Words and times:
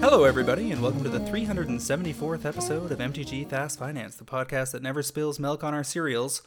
Hello, 0.00 0.24
everybody, 0.24 0.70
and 0.70 0.80
welcome 0.80 1.02
to 1.02 1.10
the 1.10 1.18
374th 1.20 2.46
episode 2.46 2.90
of 2.92 2.98
MTG 2.98 3.46
Fast 3.50 3.78
Finance, 3.78 4.16
the 4.16 4.24
podcast 4.24 4.72
that 4.72 4.82
never 4.82 5.02
spills 5.02 5.38
milk 5.38 5.62
on 5.62 5.74
our 5.74 5.84
cereals. 5.84 6.40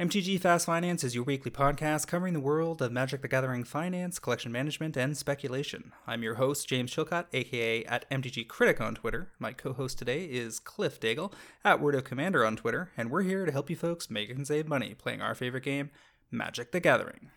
MTG 0.00 0.40
Fast 0.40 0.66
Finance 0.66 1.04
is 1.04 1.14
your 1.14 1.22
weekly 1.22 1.52
podcast 1.52 2.08
covering 2.08 2.34
the 2.34 2.40
world 2.40 2.82
of 2.82 2.90
Magic 2.90 3.22
the 3.22 3.28
Gathering 3.28 3.62
finance, 3.62 4.18
collection 4.18 4.50
management, 4.50 4.96
and 4.96 5.16
speculation. 5.16 5.92
I'm 6.04 6.24
your 6.24 6.34
host, 6.34 6.66
James 6.66 6.92
Chilcott, 6.92 7.26
aka 7.32 7.84
at 7.84 8.10
MTG 8.10 8.48
Critic 8.48 8.80
on 8.80 8.96
Twitter. 8.96 9.30
My 9.38 9.52
co 9.52 9.72
host 9.72 9.96
today 9.96 10.24
is 10.24 10.58
Cliff 10.58 10.98
Daigle, 10.98 11.32
at 11.64 11.80
Word 11.80 11.94
of 11.94 12.02
Commander 12.02 12.44
on 12.44 12.56
Twitter, 12.56 12.90
and 12.96 13.08
we're 13.08 13.22
here 13.22 13.46
to 13.46 13.52
help 13.52 13.70
you 13.70 13.76
folks 13.76 14.10
make 14.10 14.30
and 14.30 14.44
save 14.44 14.66
money 14.66 14.94
playing 14.94 15.22
our 15.22 15.32
favorite 15.32 15.62
game, 15.62 15.90
Magic 16.28 16.72
the 16.72 16.80
Gathering. 16.80 17.30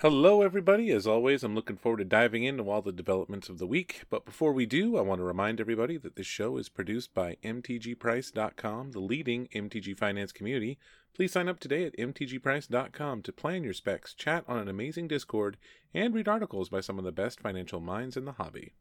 Hello, 0.00 0.40
everybody. 0.40 0.90
As 0.92 1.06
always, 1.06 1.44
I'm 1.44 1.54
looking 1.54 1.76
forward 1.76 1.98
to 1.98 2.06
diving 2.06 2.42
into 2.42 2.70
all 2.70 2.80
the 2.80 2.90
developments 2.90 3.50
of 3.50 3.58
the 3.58 3.66
week. 3.66 4.04
But 4.08 4.24
before 4.24 4.54
we 4.54 4.64
do, 4.64 4.96
I 4.96 5.02
want 5.02 5.18
to 5.18 5.26
remind 5.26 5.60
everybody 5.60 5.98
that 5.98 6.16
this 6.16 6.26
show 6.26 6.56
is 6.56 6.70
produced 6.70 7.12
by 7.12 7.36
MTGPrice.com, 7.44 8.92
the 8.92 8.98
leading 8.98 9.48
MTG 9.48 9.98
finance 9.98 10.32
community. 10.32 10.78
Please 11.12 11.32
sign 11.32 11.50
up 11.50 11.60
today 11.60 11.84
at 11.84 11.98
MTGPrice.com 11.98 13.20
to 13.20 13.32
plan 13.34 13.62
your 13.62 13.74
specs, 13.74 14.14
chat 14.14 14.42
on 14.48 14.56
an 14.56 14.68
amazing 14.68 15.06
Discord, 15.06 15.58
and 15.92 16.14
read 16.14 16.28
articles 16.28 16.70
by 16.70 16.80
some 16.80 16.98
of 16.98 17.04
the 17.04 17.12
best 17.12 17.38
financial 17.38 17.80
minds 17.80 18.16
in 18.16 18.24
the 18.24 18.32
hobby. 18.32 18.72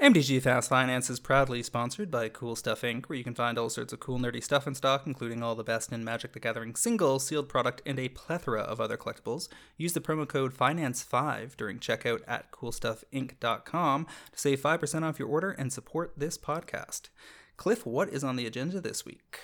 MTG 0.00 0.40
Fast 0.40 0.68
Finance 0.68 1.10
is 1.10 1.18
proudly 1.18 1.60
sponsored 1.60 2.08
by 2.08 2.28
Cool 2.28 2.54
Stuff 2.54 2.82
Inc., 2.82 3.06
where 3.06 3.16
you 3.16 3.24
can 3.24 3.34
find 3.34 3.58
all 3.58 3.68
sorts 3.68 3.92
of 3.92 3.98
cool, 3.98 4.20
nerdy 4.20 4.40
stuff 4.40 4.68
in 4.68 4.76
stock, 4.76 5.08
including 5.08 5.42
all 5.42 5.56
the 5.56 5.64
best 5.64 5.90
in 5.90 6.04
Magic 6.04 6.34
the 6.34 6.38
Gathering 6.38 6.76
single, 6.76 7.18
sealed 7.18 7.48
product, 7.48 7.82
and 7.84 7.98
a 7.98 8.08
plethora 8.10 8.60
of 8.60 8.80
other 8.80 8.96
collectibles. 8.96 9.48
Use 9.76 9.94
the 9.94 10.00
promo 10.00 10.26
code 10.26 10.56
FINANCE5 10.56 11.56
during 11.56 11.80
checkout 11.80 12.20
at 12.28 12.52
CoolStuffInc.com 12.52 14.06
to 14.30 14.38
save 14.38 14.60
5% 14.60 15.02
off 15.02 15.18
your 15.18 15.26
order 15.26 15.50
and 15.50 15.72
support 15.72 16.12
this 16.16 16.38
podcast. 16.38 17.08
Cliff, 17.56 17.84
what 17.84 18.08
is 18.08 18.22
on 18.22 18.36
the 18.36 18.46
agenda 18.46 18.80
this 18.80 19.04
week? 19.04 19.40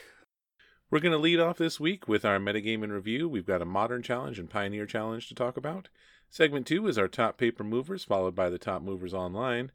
We're 0.88 1.00
going 1.00 1.10
to 1.10 1.18
lead 1.18 1.40
off 1.40 1.58
this 1.58 1.80
week 1.80 2.06
with 2.06 2.24
our 2.24 2.38
metagame 2.38 2.84
in 2.84 2.92
review. 2.92 3.28
We've 3.28 3.44
got 3.44 3.60
a 3.60 3.66
modern 3.66 4.04
challenge 4.04 4.38
and 4.38 4.48
pioneer 4.48 4.86
challenge 4.86 5.26
to 5.26 5.34
talk 5.34 5.56
about. 5.56 5.88
Segment 6.30 6.64
two 6.64 6.86
is 6.86 6.96
our 6.96 7.08
top 7.08 7.38
paper 7.38 7.64
movers, 7.64 8.04
followed 8.04 8.36
by 8.36 8.48
the 8.50 8.58
top 8.58 8.82
movers 8.82 9.12
online. 9.12 9.72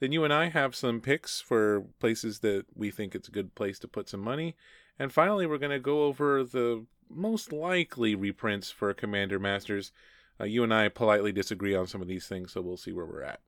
Then 0.00 0.12
you 0.12 0.24
and 0.24 0.32
I 0.32 0.48
have 0.48 0.74
some 0.74 1.00
picks 1.00 1.40
for 1.40 1.84
places 2.00 2.40
that 2.40 2.66
we 2.74 2.90
think 2.90 3.14
it's 3.14 3.28
a 3.28 3.32
good 3.32 3.54
place 3.54 3.78
to 3.80 3.88
put 3.88 4.08
some 4.08 4.20
money. 4.20 4.54
And 4.98 5.12
finally, 5.12 5.46
we're 5.46 5.58
going 5.58 5.70
to 5.70 5.78
go 5.78 6.04
over 6.04 6.44
the 6.44 6.84
most 7.08 7.52
likely 7.52 8.14
reprints 8.14 8.70
for 8.70 8.92
Commander 8.92 9.38
Masters. 9.38 9.92
Uh, 10.40 10.44
you 10.44 10.62
and 10.62 10.74
I 10.74 10.88
politely 10.88 11.32
disagree 11.32 11.74
on 11.74 11.86
some 11.86 12.02
of 12.02 12.08
these 12.08 12.26
things, 12.26 12.52
so 12.52 12.60
we'll 12.60 12.76
see 12.76 12.92
where 12.92 13.06
we're 13.06 13.22
at. 13.22 13.40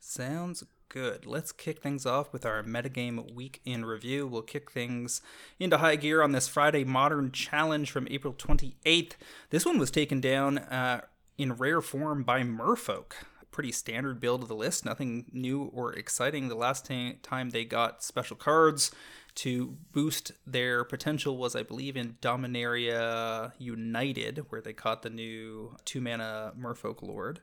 Sounds 0.00 0.64
good. 0.88 1.26
Let's 1.26 1.52
kick 1.52 1.80
things 1.80 2.04
off 2.04 2.32
with 2.32 2.44
our 2.44 2.62
metagame 2.62 3.32
week 3.34 3.60
in 3.64 3.84
review. 3.84 4.26
We'll 4.26 4.42
kick 4.42 4.70
things 4.70 5.22
into 5.58 5.78
high 5.78 5.96
gear 5.96 6.22
on 6.22 6.32
this 6.32 6.48
Friday 6.48 6.84
Modern 6.84 7.32
Challenge 7.32 7.90
from 7.90 8.06
April 8.10 8.34
28th. 8.34 9.12
This 9.50 9.64
one 9.64 9.78
was 9.78 9.90
taken 9.90 10.20
down 10.20 10.58
uh, 10.58 11.02
in 11.38 11.54
rare 11.54 11.80
form 11.80 12.22
by 12.22 12.42
Merfolk 12.42 13.14
pretty 13.52 13.70
standard 13.70 14.18
build 14.18 14.42
of 14.42 14.48
the 14.48 14.56
list, 14.56 14.84
nothing 14.84 15.26
new 15.32 15.64
or 15.64 15.92
exciting. 15.92 16.48
The 16.48 16.54
last 16.56 16.86
t- 16.86 17.18
time 17.22 17.50
they 17.50 17.64
got 17.64 18.02
special 18.02 18.36
cards 18.36 18.90
to 19.36 19.76
boost 19.92 20.32
their 20.46 20.84
potential 20.84 21.36
was, 21.36 21.54
I 21.54 21.62
believe, 21.62 21.96
in 21.96 22.16
Dominaria 22.20 23.52
United, 23.58 24.46
where 24.48 24.60
they 24.60 24.72
caught 24.72 25.02
the 25.02 25.10
new 25.10 25.76
two 25.84 26.00
mana 26.00 26.52
Merfolk 26.58 27.02
Lord. 27.02 27.40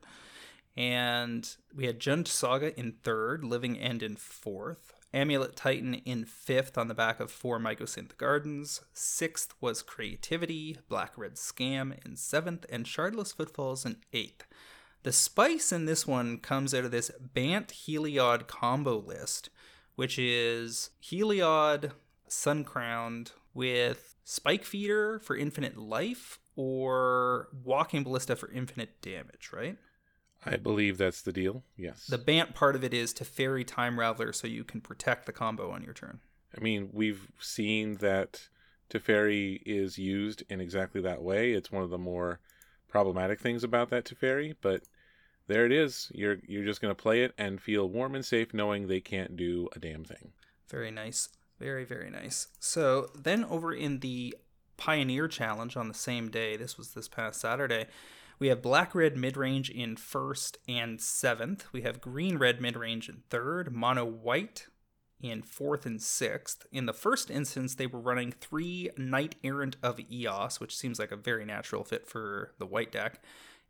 And 0.75 1.49
we 1.75 1.85
had 1.85 1.99
Jund 1.99 2.27
Saga 2.27 2.77
in 2.79 2.93
third, 3.03 3.43
Living 3.43 3.77
End 3.77 4.03
in 4.03 4.15
fourth, 4.15 4.93
Amulet 5.13 5.55
Titan 5.55 5.95
in 5.95 6.25
fifth 6.25 6.77
on 6.77 6.87
the 6.87 6.93
back 6.93 7.19
of 7.19 7.31
four 7.31 7.59
Mycosynth 7.59 8.15
Gardens. 8.17 8.81
Sixth 8.93 9.53
was 9.59 9.81
Creativity, 9.81 10.77
Black 10.87 11.17
Red 11.17 11.35
Scam 11.35 12.05
in 12.05 12.15
seventh, 12.15 12.65
and 12.69 12.85
Shardless 12.85 13.35
Footfalls 13.35 13.85
in 13.85 13.97
eighth. 14.13 14.45
The 15.03 15.13
spice 15.13 15.71
in 15.71 15.85
this 15.85 16.05
one 16.05 16.37
comes 16.39 16.73
out 16.73 16.83
of 16.83 16.91
this 16.91 17.11
Bant 17.19 17.69
Heliod 17.69 18.47
combo 18.47 18.97
list, 18.97 19.49
which 19.95 20.19
is 20.19 20.91
Heliod 21.01 21.91
Suncrowned 22.29 23.31
with 23.53 24.15
Spike 24.23 24.65
Feeder 24.65 25.19
for 25.19 25.35
infinite 25.35 25.77
life 25.77 26.39
or 26.55 27.47
Walking 27.63 28.03
Ballista 28.03 28.35
for 28.35 28.51
infinite 28.51 29.01
damage, 29.01 29.51
right? 29.53 29.77
I 30.45 30.57
believe 30.57 30.97
that's 30.97 31.21
the 31.21 31.33
deal, 31.33 31.63
yes. 31.77 32.05
The 32.05 32.17
Bant 32.17 32.53
part 32.53 32.75
of 32.75 32.83
it 32.83 32.93
is 32.93 33.13
Teferi 33.13 33.65
Time 33.65 33.97
Raveler 33.97 34.33
so 34.33 34.47
you 34.47 34.63
can 34.63 34.81
protect 34.81 35.25
the 35.25 35.33
combo 35.33 35.71
on 35.71 35.83
your 35.83 35.93
turn. 35.93 36.19
I 36.57 36.61
mean, 36.61 36.89
we've 36.91 37.31
seen 37.39 37.95
that 37.95 38.47
Teferi 38.89 39.61
is 39.65 39.97
used 39.97 40.43
in 40.49 40.61
exactly 40.61 41.01
that 41.01 41.21
way. 41.21 41.51
It's 41.51 41.71
one 41.71 41.83
of 41.83 41.89
the 41.89 41.97
more 41.97 42.39
problematic 42.89 43.39
things 43.39 43.63
about 43.63 43.89
that 43.89 44.05
Teferi, 44.05 44.55
but 44.61 44.83
there 45.47 45.65
it 45.65 45.71
is. 45.71 46.11
You're 46.13 46.37
you're 46.47 46.65
just 46.65 46.81
gonna 46.81 46.95
play 46.95 47.23
it 47.23 47.33
and 47.37 47.61
feel 47.61 47.89
warm 47.89 48.15
and 48.15 48.25
safe 48.25 48.53
knowing 48.53 48.87
they 48.87 48.99
can't 48.99 49.35
do 49.35 49.69
a 49.75 49.79
damn 49.79 50.03
thing. 50.03 50.33
Very 50.69 50.91
nice. 50.91 51.29
Very, 51.59 51.83
very 51.83 52.09
nice. 52.09 52.47
So 52.59 53.09
then 53.13 53.43
over 53.45 53.73
in 53.73 53.99
the 53.99 54.35
Pioneer 54.77 55.27
Challenge 55.27 55.75
on 55.75 55.89
the 55.89 55.93
same 55.93 56.29
day, 56.29 56.55
this 56.55 56.77
was 56.77 56.93
this 56.93 57.09
past 57.09 57.41
Saturday, 57.41 57.87
we 58.39 58.47
have 58.47 58.61
black 58.61 58.95
red 58.95 59.17
mid 59.17 59.35
range 59.35 59.69
in 59.69 59.97
first 59.97 60.57
and 60.67 61.01
seventh. 61.01 61.65
We 61.73 61.81
have 61.81 61.99
green 61.99 62.37
red 62.37 62.61
mid 62.61 62.77
range 62.77 63.09
in 63.09 63.23
third, 63.29 63.73
mono 63.73 64.05
white 64.05 64.67
in 65.21 65.41
fourth 65.41 65.85
and 65.85 66.01
sixth. 66.01 66.65
In 66.71 66.85
the 66.85 66.93
first 66.93 67.29
instance, 67.29 67.75
they 67.75 67.87
were 67.87 67.99
running 67.99 68.31
three 68.31 68.89
Knight 68.97 69.35
Errant 69.43 69.75
of 69.83 69.99
Eos, 70.11 70.59
which 70.59 70.75
seems 70.75 70.99
like 70.99 71.11
a 71.11 71.17
very 71.17 71.45
natural 71.45 71.83
fit 71.83 72.07
for 72.07 72.53
the 72.57 72.65
white 72.65 72.91
deck. 72.91 73.21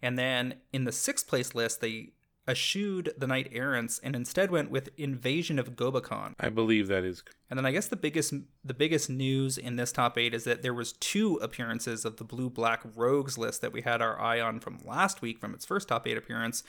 And 0.01 0.17
then 0.17 0.55
in 0.71 0.85
the 0.85 0.91
sixth 0.91 1.27
place 1.27 1.53
list, 1.53 1.81
they 1.81 2.11
eschewed 2.47 3.13
the 3.17 3.27
Knight 3.27 3.49
Errants 3.51 3.99
and 3.99 4.15
instead 4.15 4.49
went 4.49 4.71
with 4.71 4.89
Invasion 4.97 5.59
of 5.59 5.75
Gobakhan. 5.75 6.33
I 6.39 6.49
believe 6.49 6.87
that 6.87 7.03
is. 7.03 7.23
And 7.49 7.57
then 7.57 7.65
I 7.65 7.71
guess 7.71 7.87
the 7.87 7.95
biggest 7.95 8.33
the 8.63 8.73
biggest 8.73 9.09
news 9.09 9.57
in 9.57 9.75
this 9.75 9.91
top 9.91 10.17
eight 10.17 10.33
is 10.33 10.45
that 10.45 10.63
there 10.63 10.73
was 10.73 10.93
two 10.93 11.35
appearances 11.35 12.05
of 12.05 12.17
the 12.17 12.23
blue 12.23 12.49
black 12.49 12.81
rogues 12.95 13.37
list 13.37 13.61
that 13.61 13.71
we 13.71 13.81
had 13.81 14.01
our 14.01 14.19
eye 14.19 14.41
on 14.41 14.59
from 14.59 14.79
last 14.83 15.21
week 15.21 15.39
from 15.39 15.53
its 15.53 15.65
first 15.65 15.87
top 15.87 16.07
eight 16.07 16.17
appearance 16.17 16.63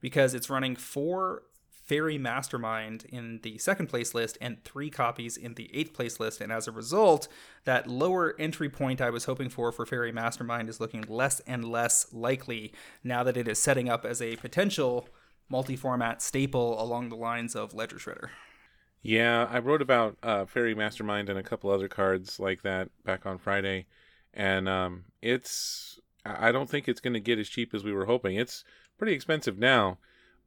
because 0.00 0.34
it's 0.34 0.48
running 0.48 0.76
four 0.76 1.42
Faerie 1.88 2.18
Mastermind 2.18 3.06
in 3.08 3.40
the 3.42 3.56
second 3.56 3.86
place 3.86 4.14
list 4.14 4.36
and 4.42 4.62
three 4.62 4.90
copies 4.90 5.38
in 5.38 5.54
the 5.54 5.70
eighth 5.74 5.94
place 5.94 6.20
list. 6.20 6.42
And 6.42 6.52
as 6.52 6.68
a 6.68 6.72
result, 6.72 7.28
that 7.64 7.86
lower 7.86 8.36
entry 8.38 8.68
point 8.68 9.00
I 9.00 9.08
was 9.08 9.24
hoping 9.24 9.48
for 9.48 9.72
for 9.72 9.86
Faerie 9.86 10.12
Mastermind 10.12 10.68
is 10.68 10.80
looking 10.80 11.06
less 11.08 11.40
and 11.40 11.64
less 11.64 12.12
likely 12.12 12.74
now 13.02 13.24
that 13.24 13.38
it 13.38 13.48
is 13.48 13.58
setting 13.58 13.88
up 13.88 14.04
as 14.04 14.20
a 14.20 14.36
potential 14.36 15.08
multi 15.48 15.76
format 15.76 16.20
staple 16.20 16.80
along 16.80 17.08
the 17.08 17.16
lines 17.16 17.56
of 17.56 17.72
Ledger 17.72 17.96
Shredder. 17.96 18.28
Yeah, 19.00 19.48
I 19.50 19.58
wrote 19.58 19.80
about 19.80 20.18
uh, 20.22 20.44
Faerie 20.44 20.74
Mastermind 20.74 21.30
and 21.30 21.38
a 21.38 21.42
couple 21.42 21.70
other 21.70 21.88
cards 21.88 22.38
like 22.38 22.60
that 22.62 22.90
back 23.04 23.24
on 23.24 23.38
Friday. 23.38 23.86
And 24.34 24.68
um, 24.68 25.04
it's, 25.22 25.98
I 26.26 26.52
don't 26.52 26.68
think 26.68 26.86
it's 26.86 27.00
going 27.00 27.14
to 27.14 27.20
get 27.20 27.38
as 27.38 27.48
cheap 27.48 27.72
as 27.72 27.82
we 27.82 27.94
were 27.94 28.04
hoping. 28.04 28.36
It's 28.36 28.62
pretty 28.98 29.14
expensive 29.14 29.58
now 29.58 29.96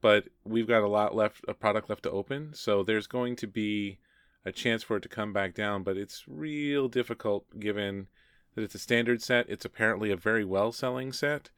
but 0.02 0.26
we've 0.44 0.68
got 0.68 0.84
a 0.84 0.88
lot 0.88 1.16
left, 1.16 1.46
a 1.48 1.54
product 1.54 1.90
left 1.90 2.04
to 2.04 2.12
open. 2.12 2.54
So 2.54 2.84
there's 2.84 3.08
going 3.08 3.36
to 3.38 3.48
be 3.48 4.00
a 4.44 4.52
chance 4.52 4.84
for 4.84 4.98
it 4.98 5.04
to 5.04 5.10
come 5.10 5.32
back 5.32 5.54
down, 5.54 5.84
but 5.84 5.98
it's 5.98 6.26
real 6.28 6.88
difficult 6.88 7.60
given 7.60 8.08
that 8.56 8.64
it's 8.64 8.76
a 8.76 8.80
standard 8.80 9.22
set. 9.22 9.50
It's 9.50 9.66
apparently 9.66 10.12
a 10.12 10.18
very 10.18 10.44
well 10.44 10.72
selling 10.72 11.14
set. 11.14 11.52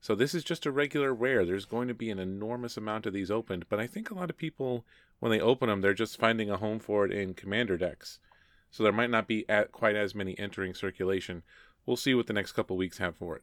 So 0.00 0.14
this 0.14 0.34
is 0.34 0.42
just 0.42 0.64
a 0.64 0.72
regular 0.72 1.12
rare. 1.12 1.44
There's 1.44 1.66
going 1.66 1.88
to 1.88 1.94
be 1.94 2.10
an 2.10 2.18
enormous 2.18 2.78
amount 2.78 3.04
of 3.04 3.12
these 3.12 3.30
opened, 3.30 3.66
but 3.68 3.78
I 3.78 3.86
think 3.86 4.10
a 4.10 4.14
lot 4.14 4.30
of 4.30 4.38
people, 4.38 4.86
when 5.18 5.30
they 5.30 5.40
open 5.40 5.68
them, 5.68 5.82
they're 5.82 5.92
just 5.92 6.16
finding 6.16 6.50
a 6.50 6.56
home 6.56 6.78
for 6.78 7.04
it 7.04 7.12
in 7.12 7.34
commander 7.34 7.76
decks. 7.76 8.18
So 8.70 8.82
there 8.82 8.92
might 8.92 9.10
not 9.10 9.28
be 9.28 9.46
at 9.48 9.72
quite 9.72 9.96
as 9.96 10.14
many 10.14 10.38
entering 10.38 10.72
circulation. 10.72 11.42
We'll 11.84 11.96
see 11.98 12.14
what 12.14 12.28
the 12.28 12.32
next 12.32 12.52
couple 12.52 12.78
weeks 12.78 12.98
have 12.98 13.16
for 13.16 13.36
it. 13.36 13.42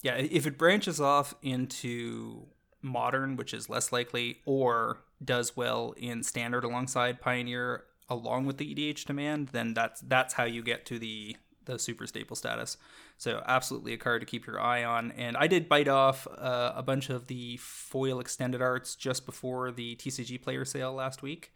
Yeah, 0.00 0.14
if 0.14 0.46
it 0.46 0.56
branches 0.56 1.00
off 1.00 1.34
into 1.42 2.46
modern, 2.82 3.36
which 3.36 3.54
is 3.54 3.70
less 3.70 3.92
likely, 3.92 4.40
or 4.44 4.98
does 5.24 5.56
well 5.56 5.94
in 5.96 6.22
standard 6.22 6.64
alongside 6.64 7.20
Pioneer 7.20 7.84
along 8.08 8.46
with 8.46 8.58
the 8.58 8.74
EDH 8.74 9.04
demand, 9.06 9.48
then 9.48 9.74
that's 9.74 10.00
that's 10.02 10.34
how 10.34 10.44
you 10.44 10.62
get 10.62 10.84
to 10.86 10.98
the 10.98 11.36
the 11.64 11.78
super 11.78 12.06
staple 12.06 12.36
status. 12.36 12.76
So 13.16 13.42
absolutely 13.46 13.92
a 13.92 13.96
card 13.96 14.20
to 14.20 14.26
keep 14.26 14.46
your 14.46 14.60
eye 14.60 14.82
on. 14.82 15.12
And 15.12 15.36
I 15.36 15.46
did 15.46 15.68
bite 15.68 15.86
off 15.86 16.26
uh, 16.26 16.72
a 16.74 16.82
bunch 16.82 17.08
of 17.08 17.28
the 17.28 17.56
foil 17.58 18.18
extended 18.18 18.60
arts 18.60 18.96
just 18.96 19.24
before 19.24 19.70
the 19.70 19.94
TCG 19.94 20.42
player 20.42 20.64
sale 20.64 20.92
last 20.92 21.22
week, 21.22 21.54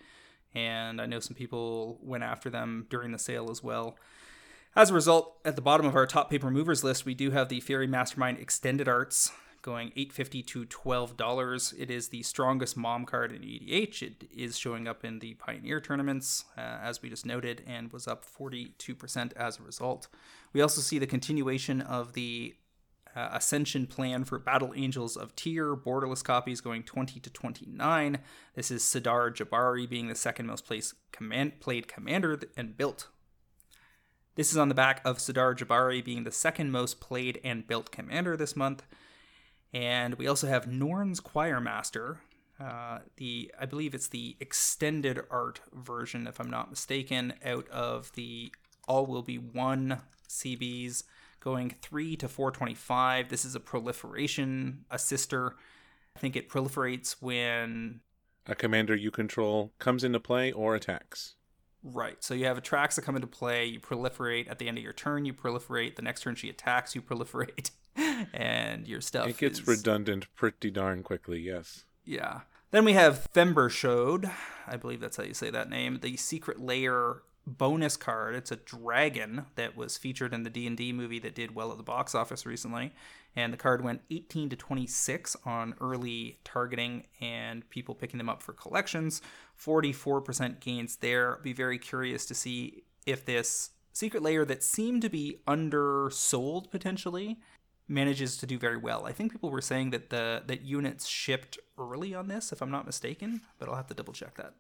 and 0.55 1.01
I 1.01 1.07
know 1.07 1.21
some 1.21 1.35
people 1.35 1.99
went 2.03 2.25
after 2.25 2.51
them 2.51 2.87
during 2.89 3.13
the 3.13 3.19
sale 3.19 3.51
as 3.51 3.63
well. 3.63 3.99
As 4.77 4.91
a 4.91 4.95
result, 4.95 5.39
at 5.45 5.57
the 5.57 5.63
bottom 5.63 5.87
of 5.87 5.97
our 5.97 6.07
top 6.07 6.31
paper 6.31 6.51
movers 6.51 6.85
list, 6.85 7.07
we 7.07 7.15
do 7.15 7.31
have 7.31 7.49
the 7.49 7.61
Faerie 7.61 7.87
Mastermind 7.87 8.39
Extended 8.39 8.87
Arts 8.87 9.33
going 9.67 9.89
850 9.89 10.43
to 10.45 10.65
$12. 10.65 11.75
It 11.79 11.91
is 11.91 12.09
the 12.09 12.23
strongest 12.23 12.77
mom 12.77 13.05
card 13.05 13.33
in 13.33 13.43
EDH. 13.43 14.01
It 14.01 14.25
is 14.35 14.57
showing 14.57 14.89
up 14.89 15.05
in 15.05 15.19
the 15.19 15.35
Pioneer 15.35 15.81
tournaments, 15.81 16.47
uh, 16.57 16.61
as 16.61 17.03
we 17.03 17.11
just 17.11 17.27
noted, 17.27 17.63
and 17.67 17.93
was 17.93 18.09
up 18.09 18.25
42% 18.25 19.33
as 19.35 19.59
a 19.59 19.63
result. 19.63 20.09
We 20.55 20.63
also 20.63 20.81
see 20.81 20.99
the 20.99 21.07
continuation 21.07 21.83
of 21.83 22.15
the 22.15 22.55
uh, 23.15 23.29
Ascension 23.33 23.87
plan 23.87 24.25
for 24.25 24.39
Battle 24.39 24.73
Angels 24.75 25.17
of 25.17 25.37
Tyr, 25.37 25.77
borderless 25.77 26.25
copies 26.25 26.63
going 26.63 26.83
20 26.83 27.21
to 27.21 27.29
29. 27.29 28.19
This 28.55 28.71
is 28.71 28.83
Sidar 28.83 29.35
Jabari 29.35 29.87
being 29.87 30.09
the 30.09 30.15
second 30.15 30.47
most 30.47 30.71
command, 31.13 31.61
played 31.61 31.89
commander 31.89 32.41
and 32.57 32.77
built 32.77 33.09
this 34.37 34.51
is 34.51 34.59
on 34.59 34.69
the 34.69 34.75
back 34.75 35.01
of 35.03 35.17
Sidar 35.17 35.57
Jabari 35.57 36.05
being 36.05 36.25
the 36.25 36.31
second 36.31 36.71
most 36.71 37.01
played 37.01 37.41
and 37.43 37.67
built 37.67 37.91
commander 37.91 38.37
this 38.37 38.55
month. 38.55 38.85
And 39.77 40.15
we 40.15 40.27
also 40.27 40.47
have 40.47 40.67
Norn's 40.67 41.21
Choirmaster. 41.21 42.17
Uh, 42.59 43.01
the 43.17 43.53
I 43.61 43.67
believe 43.67 43.95
it's 43.95 44.09
the 44.09 44.35
extended 44.41 45.21
art 45.31 45.61
version, 45.71 46.27
if 46.27 46.41
I'm 46.41 46.49
not 46.49 46.71
mistaken, 46.71 47.35
out 47.45 47.69
of 47.69 48.11
the 48.13 48.53
All 48.89 49.05
Will 49.05 49.21
Be 49.21 49.37
One 49.37 50.01
CBs, 50.31 51.03
going 51.41 51.75
three 51.83 52.17
to 52.17 52.27
425. 52.27 53.29
This 53.29 53.45
is 53.45 53.55
a 53.55 53.61
proliferation 53.61 54.87
assister. 54.91 55.57
I 56.17 56.21
think 56.21 56.37
it 56.37 56.49
proliferates 56.49 57.17
when 57.21 58.01
a 58.47 58.55
commander 58.55 58.97
you 58.97 59.11
control 59.11 59.75
comes 59.79 60.05
into 60.05 60.21
play 60.21 60.53
or 60.53 60.75
attacks. 60.75 61.35
Right. 61.83 62.25
So 62.25 62.33
you 62.33 62.47
have 62.47 62.57
attacks 62.57 62.97
that 62.97 63.03
come 63.03 63.17
into 63.17 63.29
play. 63.29 63.67
You 63.67 63.81
proliferate 63.81 64.51
at 64.51 64.59
the 64.59 64.69
end 64.69 64.79
of 64.79 64.85
your 64.85 64.95
turn. 64.95 65.27
You 65.27 65.35
proliferate. 65.35 65.97
The 65.97 66.03
next 66.03 66.23
turn 66.23 66.35
she 66.35 66.49
attacks. 66.49 66.95
You 66.95 67.03
proliferate, 67.03 67.73
and 68.33 68.87
your 68.87 69.01
stuff. 69.01 69.29
It 69.29 69.39
gets 69.39 69.61
is... 69.61 69.67
redundant 69.67 70.27
pretty 70.35 70.71
darn 70.71 71.03
quickly. 71.03 71.41
Yes. 71.41 71.85
Yeah. 72.05 72.41
Then 72.71 72.85
we 72.85 72.95
have 72.95 73.29
Themberchaud. 73.33 74.31
I 74.67 74.77
believe 74.77 75.01
that's 75.01 75.17
how 75.17 75.23
you 75.23 75.35
say 75.35 75.51
that 75.51 75.71
name. 75.71 76.01
The 76.03 76.17
Secret 76.17 76.61
Lair 76.61 77.23
bonus 77.47 77.97
card. 77.97 78.35
It's 78.35 78.51
a 78.51 78.57
dragon 78.57 79.47
that 79.55 79.77
was 79.77 79.97
featured 79.97 80.35
in 80.35 80.43
the 80.43 80.51
D&D 80.51 80.93
movie 80.93 81.21
that 81.21 81.35
did 81.35 81.55
well 81.55 81.71
at 81.71 81.77
the 81.77 81.85
box 81.85 82.15
office 82.15 82.45
recently. 82.45 82.93
And 83.37 83.53
the 83.53 83.57
card 83.57 83.85
went 83.85 84.03
18 84.11 84.49
to 84.51 84.57
26 84.57 85.37
on 85.45 85.75
early 85.81 86.39
targeting 86.45 87.05
and 87.21 87.69
people 87.71 87.95
picking 87.95 88.19
them 88.19 88.29
up 88.29 88.43
for 88.43 88.53
collections. 88.53 89.23
44% 89.63 90.61
gains 90.61 90.97
there. 90.97 91.39
Be 91.43 91.53
very 91.53 91.79
curious 91.79 92.27
to 92.27 92.35
see 92.35 92.85
if 93.07 93.25
this 93.25 93.71
secret 93.93 94.23
lair 94.23 94.45
that 94.45 94.63
seemed 94.63 95.03
to 95.03 95.09
be 95.09 95.39
undersold 95.47 96.71
potentially 96.71 97.39
manages 97.89 98.37
to 98.39 98.47
do 98.47 98.59
very 98.59 98.77
well. 98.77 99.07
I 99.07 99.13
think 99.13 99.33
people 99.33 99.51
were 99.51 99.61
saying 99.61 99.91
that 99.91 100.11
the 100.11 100.43
that 100.47 100.63
units 100.63 101.07
shipped 101.07 101.59
early 101.79 102.15
on 102.15 102.29
this, 102.29 102.53
if 102.53 102.61
I'm 102.61 102.71
not 102.71 102.87
mistaken, 102.87 103.43
but 103.59 103.69
I'll 103.69 103.77
have 103.77 103.87
to 103.89 103.95
double 103.95 104.13
check 104.13 104.37
that. 104.37 104.55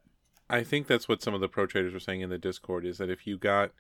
I 0.49 0.63
think 0.63 0.87
that's 0.87 1.09
what 1.09 1.23
some 1.23 1.35
of 1.35 1.41
the 1.41 1.49
pro 1.49 1.67
traders 1.67 1.93
were 1.93 2.01
saying 2.01 2.21
in 2.21 2.31
the 2.31 2.39
Discord 2.39 2.87
is 2.87 2.99
that 2.99 3.11
if 3.11 3.27
you 3.27 3.37
got 3.37 3.73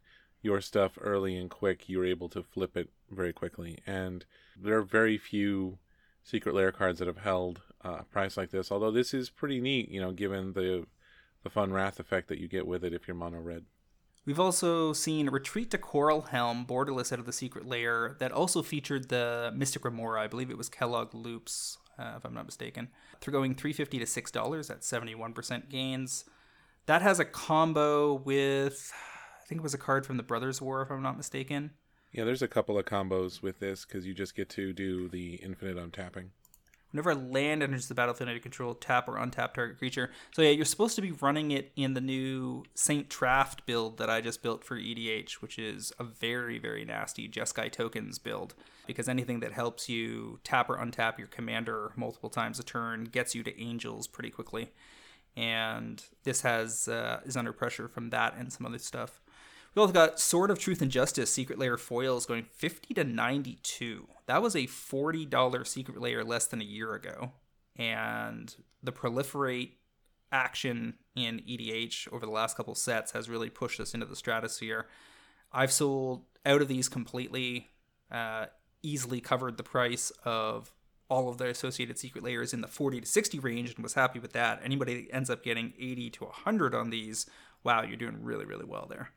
your 0.42 0.60
stuff 0.60 0.98
early 1.00 1.36
and 1.36 1.48
quick, 1.48 1.88
you 1.88 1.98
were 1.98 2.06
able 2.06 2.28
to 2.30 2.42
flip 2.42 2.76
it 2.76 2.90
very 3.10 3.32
quickly. 3.32 3.78
And 3.86 4.24
there 4.60 4.76
are 4.78 4.82
very 4.82 5.16
few 5.16 5.78
secret 6.22 6.54
lair 6.54 6.72
cards 6.72 6.98
that 6.98 7.06
have 7.06 7.18
held 7.18 7.62
uh, 7.84 7.98
a 8.00 8.04
price 8.04 8.36
like 8.36 8.50
this. 8.50 8.72
Although 8.72 8.90
this 8.90 9.14
is 9.14 9.30
pretty 9.30 9.60
neat, 9.60 9.90
you 9.90 10.00
know, 10.00 10.12
given 10.12 10.52
the 10.54 10.86
the 11.44 11.50
fun 11.50 11.72
wrath 11.72 12.00
effect 12.00 12.26
that 12.26 12.38
you 12.38 12.48
get 12.48 12.66
with 12.66 12.82
it 12.82 12.92
if 12.92 13.06
you're 13.06 13.14
mono 13.14 13.38
red. 13.38 13.64
We've 14.26 14.40
also 14.40 14.92
seen 14.92 15.30
Retreat 15.30 15.70
to 15.70 15.78
Coralhelm, 15.78 16.66
borderless 16.66 17.12
out 17.12 17.20
of 17.20 17.26
the 17.26 17.32
Secret 17.32 17.64
Lair, 17.64 18.16
that 18.18 18.32
also 18.32 18.60
featured 18.60 19.08
the 19.08 19.52
Mystic 19.54 19.84
Remora. 19.84 20.20
I 20.20 20.26
believe 20.26 20.50
it 20.50 20.58
was 20.58 20.68
Kelogsloops, 20.68 21.76
uh, 21.96 22.14
if 22.16 22.24
I'm 22.24 22.34
not 22.34 22.44
mistaken. 22.44 22.88
They're 23.20 23.30
going 23.30 23.54
350 23.54 24.00
to 24.00 24.04
$6. 24.04 24.70
at 24.70 24.80
71% 24.80 25.68
gains. 25.68 26.24
That 26.86 27.02
has 27.02 27.20
a 27.20 27.24
combo 27.24 28.14
with, 28.14 28.92
I 29.40 29.46
think 29.46 29.60
it 29.60 29.62
was 29.62 29.74
a 29.74 29.78
card 29.78 30.04
from 30.04 30.16
the 30.16 30.24
Brothers 30.24 30.60
War, 30.60 30.82
if 30.82 30.90
I'm 30.90 31.02
not 31.02 31.16
mistaken. 31.16 31.70
Yeah, 32.10 32.24
there's 32.24 32.42
a 32.42 32.48
couple 32.48 32.78
of 32.78 32.84
combos 32.84 33.42
with 33.42 33.60
this 33.60 33.84
because 33.84 34.06
you 34.06 34.14
just 34.14 34.34
get 34.34 34.48
to 34.50 34.72
do 34.72 35.08
the 35.08 35.34
infinite 35.36 35.76
untapping. 35.76 36.30
Whenever 36.96 37.14
land 37.14 37.62
enters 37.62 37.88
the 37.88 37.94
battlefield 37.94 38.30
under 38.30 38.40
control, 38.40 38.74
tap 38.74 39.06
or 39.06 39.16
untap 39.16 39.52
target 39.52 39.76
creature. 39.76 40.10
So 40.32 40.40
yeah, 40.40 40.48
you're 40.48 40.64
supposed 40.64 40.96
to 40.96 41.02
be 41.02 41.12
running 41.12 41.50
it 41.50 41.70
in 41.76 41.92
the 41.92 42.00
new 42.00 42.64
Saint 42.74 43.10
Traft 43.10 43.66
build 43.66 43.98
that 43.98 44.08
I 44.08 44.22
just 44.22 44.42
built 44.42 44.64
for 44.64 44.78
EDH, 44.78 45.34
which 45.34 45.58
is 45.58 45.92
a 45.98 46.04
very 46.04 46.58
very 46.58 46.86
nasty 46.86 47.28
Jeskai 47.28 47.70
tokens 47.70 48.18
build. 48.18 48.54
Because 48.86 49.10
anything 49.10 49.40
that 49.40 49.52
helps 49.52 49.90
you 49.90 50.40
tap 50.42 50.70
or 50.70 50.78
untap 50.78 51.18
your 51.18 51.26
commander 51.26 51.92
multiple 51.96 52.30
times 52.30 52.58
a 52.58 52.62
turn 52.62 53.04
gets 53.04 53.34
you 53.34 53.42
to 53.42 53.60
angels 53.60 54.06
pretty 54.06 54.30
quickly 54.30 54.70
and 55.36 56.02
this 56.24 56.40
has 56.40 56.88
uh, 56.88 57.20
is 57.26 57.36
under 57.36 57.52
pressure 57.52 57.88
from 57.88 58.10
that 58.10 58.34
and 58.38 58.52
some 58.52 58.64
other 58.64 58.78
stuff. 58.78 59.20
We 59.76 59.82
also 59.82 59.92
got 59.92 60.18
Sword 60.18 60.50
of 60.50 60.58
Truth 60.58 60.80
and 60.80 60.90
Justice 60.90 61.30
Secret 61.30 61.58
Lair 61.58 61.76
foils 61.76 62.24
going 62.24 62.44
50 62.44 62.94
to 62.94 63.04
92. 63.04 64.08
That 64.24 64.40
was 64.40 64.56
a 64.56 64.60
$40 64.60 65.66
Secret 65.66 66.00
Lair 66.00 66.24
less 66.24 66.46
than 66.46 66.62
a 66.62 66.64
year 66.64 66.94
ago. 66.94 67.32
And 67.76 68.56
the 68.82 68.90
proliferate 68.90 69.72
action 70.32 70.94
in 71.14 71.42
EDH 71.46 72.10
over 72.10 72.24
the 72.24 72.32
last 72.32 72.56
couple 72.56 72.74
sets 72.74 73.12
has 73.12 73.28
really 73.28 73.50
pushed 73.50 73.78
us 73.78 73.92
into 73.92 74.06
the 74.06 74.16
stratosphere. 74.16 74.86
I've 75.52 75.72
sold 75.72 76.22
out 76.46 76.62
of 76.62 76.68
these 76.68 76.88
completely, 76.88 77.68
uh, 78.10 78.46
easily 78.82 79.20
covered 79.20 79.58
the 79.58 79.62
price 79.62 80.10
of 80.24 80.72
all 81.10 81.28
of 81.28 81.36
the 81.36 81.48
associated 81.48 81.98
secret 81.98 82.24
lairs 82.24 82.54
in 82.54 82.62
the 82.62 82.66
40 82.66 83.02
to 83.02 83.06
60 83.06 83.38
range 83.40 83.74
and 83.74 83.82
was 83.82 83.92
happy 83.92 84.20
with 84.20 84.32
that. 84.32 84.58
Anybody 84.64 85.02
that 85.02 85.14
ends 85.14 85.28
up 85.28 85.44
getting 85.44 85.74
80 85.78 86.08
to 86.10 86.24
100 86.24 86.74
on 86.74 86.88
these, 86.88 87.26
wow, 87.62 87.82
you're 87.82 87.98
doing 87.98 88.22
really, 88.22 88.46
really 88.46 88.64
well 88.64 88.86
there. 88.88 89.10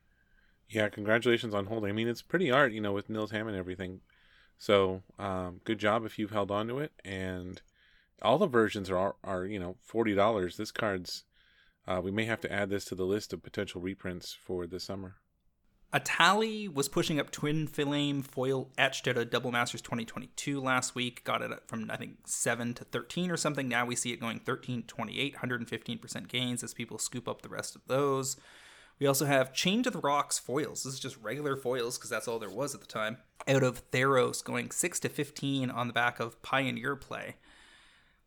Yeah, 0.70 0.90
congratulations 0.90 1.56
on 1.56 1.66
holding. 1.66 1.90
I 1.90 1.94
mean, 1.94 2.08
it's 2.08 2.22
pretty 2.22 2.52
art, 2.52 2.72
you 2.72 2.82
know, 2.82 2.94
with 2.94 3.10
Nils 3.10 3.32
Hammond 3.32 3.56
and 3.56 3.60
everything. 3.60 4.02
So, 4.60 5.02
um, 5.18 5.62
good 5.64 5.80
job 5.80 6.06
if 6.06 6.20
you've 6.20 6.32
held 6.32 6.52
on 6.52 6.68
to 6.68 6.80
it. 6.80 6.92
And 7.04 7.62
all 8.22 8.38
the 8.38 8.48
versions 8.48 8.90
are, 8.92 9.16
are 9.24 9.46
you 9.46 9.60
know, 9.60 9.78
$40. 9.92 10.58
This 10.58 10.72
card's, 10.72 11.24
uh, 11.88 12.02
we 12.04 12.12
may 12.12 12.26
have 12.26 12.42
to 12.42 12.52
add 12.52 12.70
this 12.70 12.86
to 12.86 12.96
the 12.96 13.06
list 13.06 13.34
of 13.34 13.42
potential 13.42 13.82
reprints 13.82 14.34
for 14.40 14.68
the 14.68 14.80
summer. 14.80 15.16
Etali 15.92 16.72
was 16.72 16.88
pushing 16.88 17.20
up 17.20 17.32
Twin 17.32 17.66
Flame 17.66 18.22
foil 18.22 18.70
etched 18.78 19.08
at 19.08 19.18
a 19.18 19.26
Double 19.26 19.52
Masters 19.52 19.82
2022 19.82 20.62
last 20.62 20.94
week. 20.94 21.24
Got 21.24 21.42
it 21.42 21.52
from, 21.66 21.90
I 21.90 21.98
think, 21.98 22.28
7 22.28 22.76
to 22.76 22.84
13 22.84 23.32
or 23.32 23.38
something. 23.38 23.68
Now 23.68 23.88
we 23.88 23.96
see 23.96 24.14
it 24.14 24.20
going 24.20 24.40
13 24.40 24.84
28, 24.84 25.38
115% 25.38 26.28
gains 26.28 26.64
as 26.64 26.76
people 26.76 27.00
scoop 27.00 27.28
up 27.28 27.42
the 27.42 27.50
rest 27.50 27.76
of 27.76 27.82
those. 27.88 28.38
We 29.00 29.08
also 29.08 29.26
have 29.26 29.54
Chain 29.54 29.82
to 29.84 29.90
the 29.90 30.00
Rocks 30.00 30.38
foils. 30.38 30.84
This 30.84 30.96
is 30.96 31.00
just 31.00 31.18
regular 31.22 31.56
foils 31.56 31.98
because 31.98 32.10
that's 32.10 32.28
all 32.28 32.40
there 32.40 32.50
was 32.50 32.76
at 32.76 32.82
the 32.82 32.88
time. 32.88 33.18
Out 33.48 33.64
of 33.64 33.90
Theros 33.92 34.44
going 34.44 34.72
6 34.72 35.00
to 35.00 35.10
15 35.10 35.70
on 35.70 35.88
the 35.88 35.94
back 35.94 36.20
of 36.20 36.42
Pioneer 36.42 36.96
play. 36.98 37.36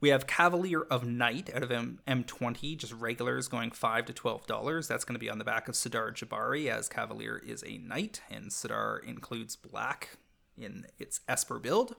We 0.01 0.09
have 0.09 0.27
Cavalier 0.27 0.81
of 0.91 1.07
Night 1.07 1.49
out 1.55 1.63
of 1.63 1.71
M- 1.71 2.01
M20, 2.09 2.77
just 2.77 2.93
regulars 2.93 3.47
going 3.47 3.71
five 3.71 4.05
to 4.07 4.13
twelve 4.13 4.49
dollars. 4.49 4.89
That's 4.89 5.05
going 5.05 5.15
to 5.15 5.21
be 5.21 5.31
on 5.31 5.39
the 5.39 5.45
back 5.45 5.69
of 5.69 5.77
Sidar 5.77 6.13
Jabari, 6.13 6.67
as 6.67 6.89
Cavalier 6.89 7.37
is 7.37 7.63
a 7.65 7.79
knight, 7.79 8.21
and 8.29 8.51
Sidar 8.51 8.99
includes 9.07 9.55
black 9.55 10.19
in 10.59 10.87
its 10.99 11.21
Esper 11.29 11.61
build. 11.61 11.95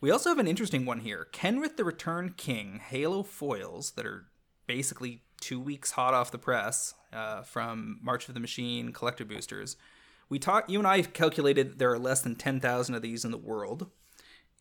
We 0.00 0.10
also 0.10 0.30
have 0.30 0.40
an 0.40 0.48
interesting 0.48 0.84
one 0.84 0.98
here: 0.98 1.28
Kenrith 1.32 1.76
the 1.76 1.84
Return 1.84 2.34
King 2.36 2.80
Halo 2.84 3.22
foils 3.22 3.92
that 3.92 4.04
are 4.04 4.26
basically 4.66 5.22
two 5.40 5.60
weeks 5.60 5.92
hot 5.92 6.14
off 6.14 6.30
the 6.30 6.38
press 6.38 6.94
uh, 7.12 7.42
from 7.42 7.98
March 8.02 8.28
of 8.28 8.34
the 8.34 8.40
Machine 8.40 8.92
collector 8.92 9.24
boosters. 9.24 9.76
We 10.28 10.38
talked. 10.38 10.70
You 10.70 10.78
and 10.78 10.86
I 10.86 11.02
calculated 11.02 11.78
there 11.78 11.92
are 11.92 11.98
less 11.98 12.20
than 12.20 12.36
ten 12.36 12.60
thousand 12.60 12.94
of 12.94 13.02
these 13.02 13.24
in 13.24 13.30
the 13.30 13.38
world. 13.38 13.90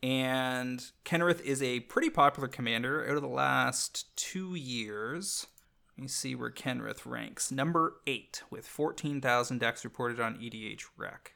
And 0.03 0.83
Kenrith 1.05 1.41
is 1.41 1.61
a 1.63 1.79
pretty 1.81 2.09
popular 2.09 2.47
commander 2.47 3.03
out 3.09 3.15
of 3.15 3.21
the 3.21 3.27
last 3.27 4.15
two 4.15 4.53
years. 4.53 5.47
Let 5.97 6.03
me 6.03 6.07
see 6.07 6.35
where 6.35 6.51
Kenrith 6.51 7.05
ranks. 7.05 7.51
Number 7.51 7.95
eight, 8.05 8.43
with 8.51 8.67
14,000 8.67 9.57
decks 9.57 9.83
reported 9.83 10.19
on 10.19 10.37
EDH 10.37 10.83
Rec. 10.95 11.33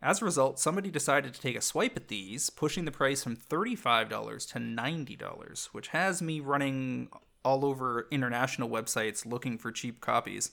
As 0.00 0.22
a 0.22 0.24
result, 0.24 0.60
somebody 0.60 0.92
decided 0.92 1.34
to 1.34 1.40
take 1.40 1.56
a 1.56 1.60
swipe 1.60 1.96
at 1.96 2.06
these, 2.06 2.50
pushing 2.50 2.84
the 2.84 2.92
price 2.92 3.24
from 3.24 3.36
$35 3.36 4.08
to 4.52 4.58
$90, 4.60 5.64
which 5.72 5.88
has 5.88 6.22
me 6.22 6.38
running 6.38 7.08
all 7.48 7.64
over 7.64 8.06
international 8.10 8.68
websites 8.68 9.24
looking 9.24 9.56
for 9.58 9.72
cheap 9.72 10.00
copies. 10.00 10.52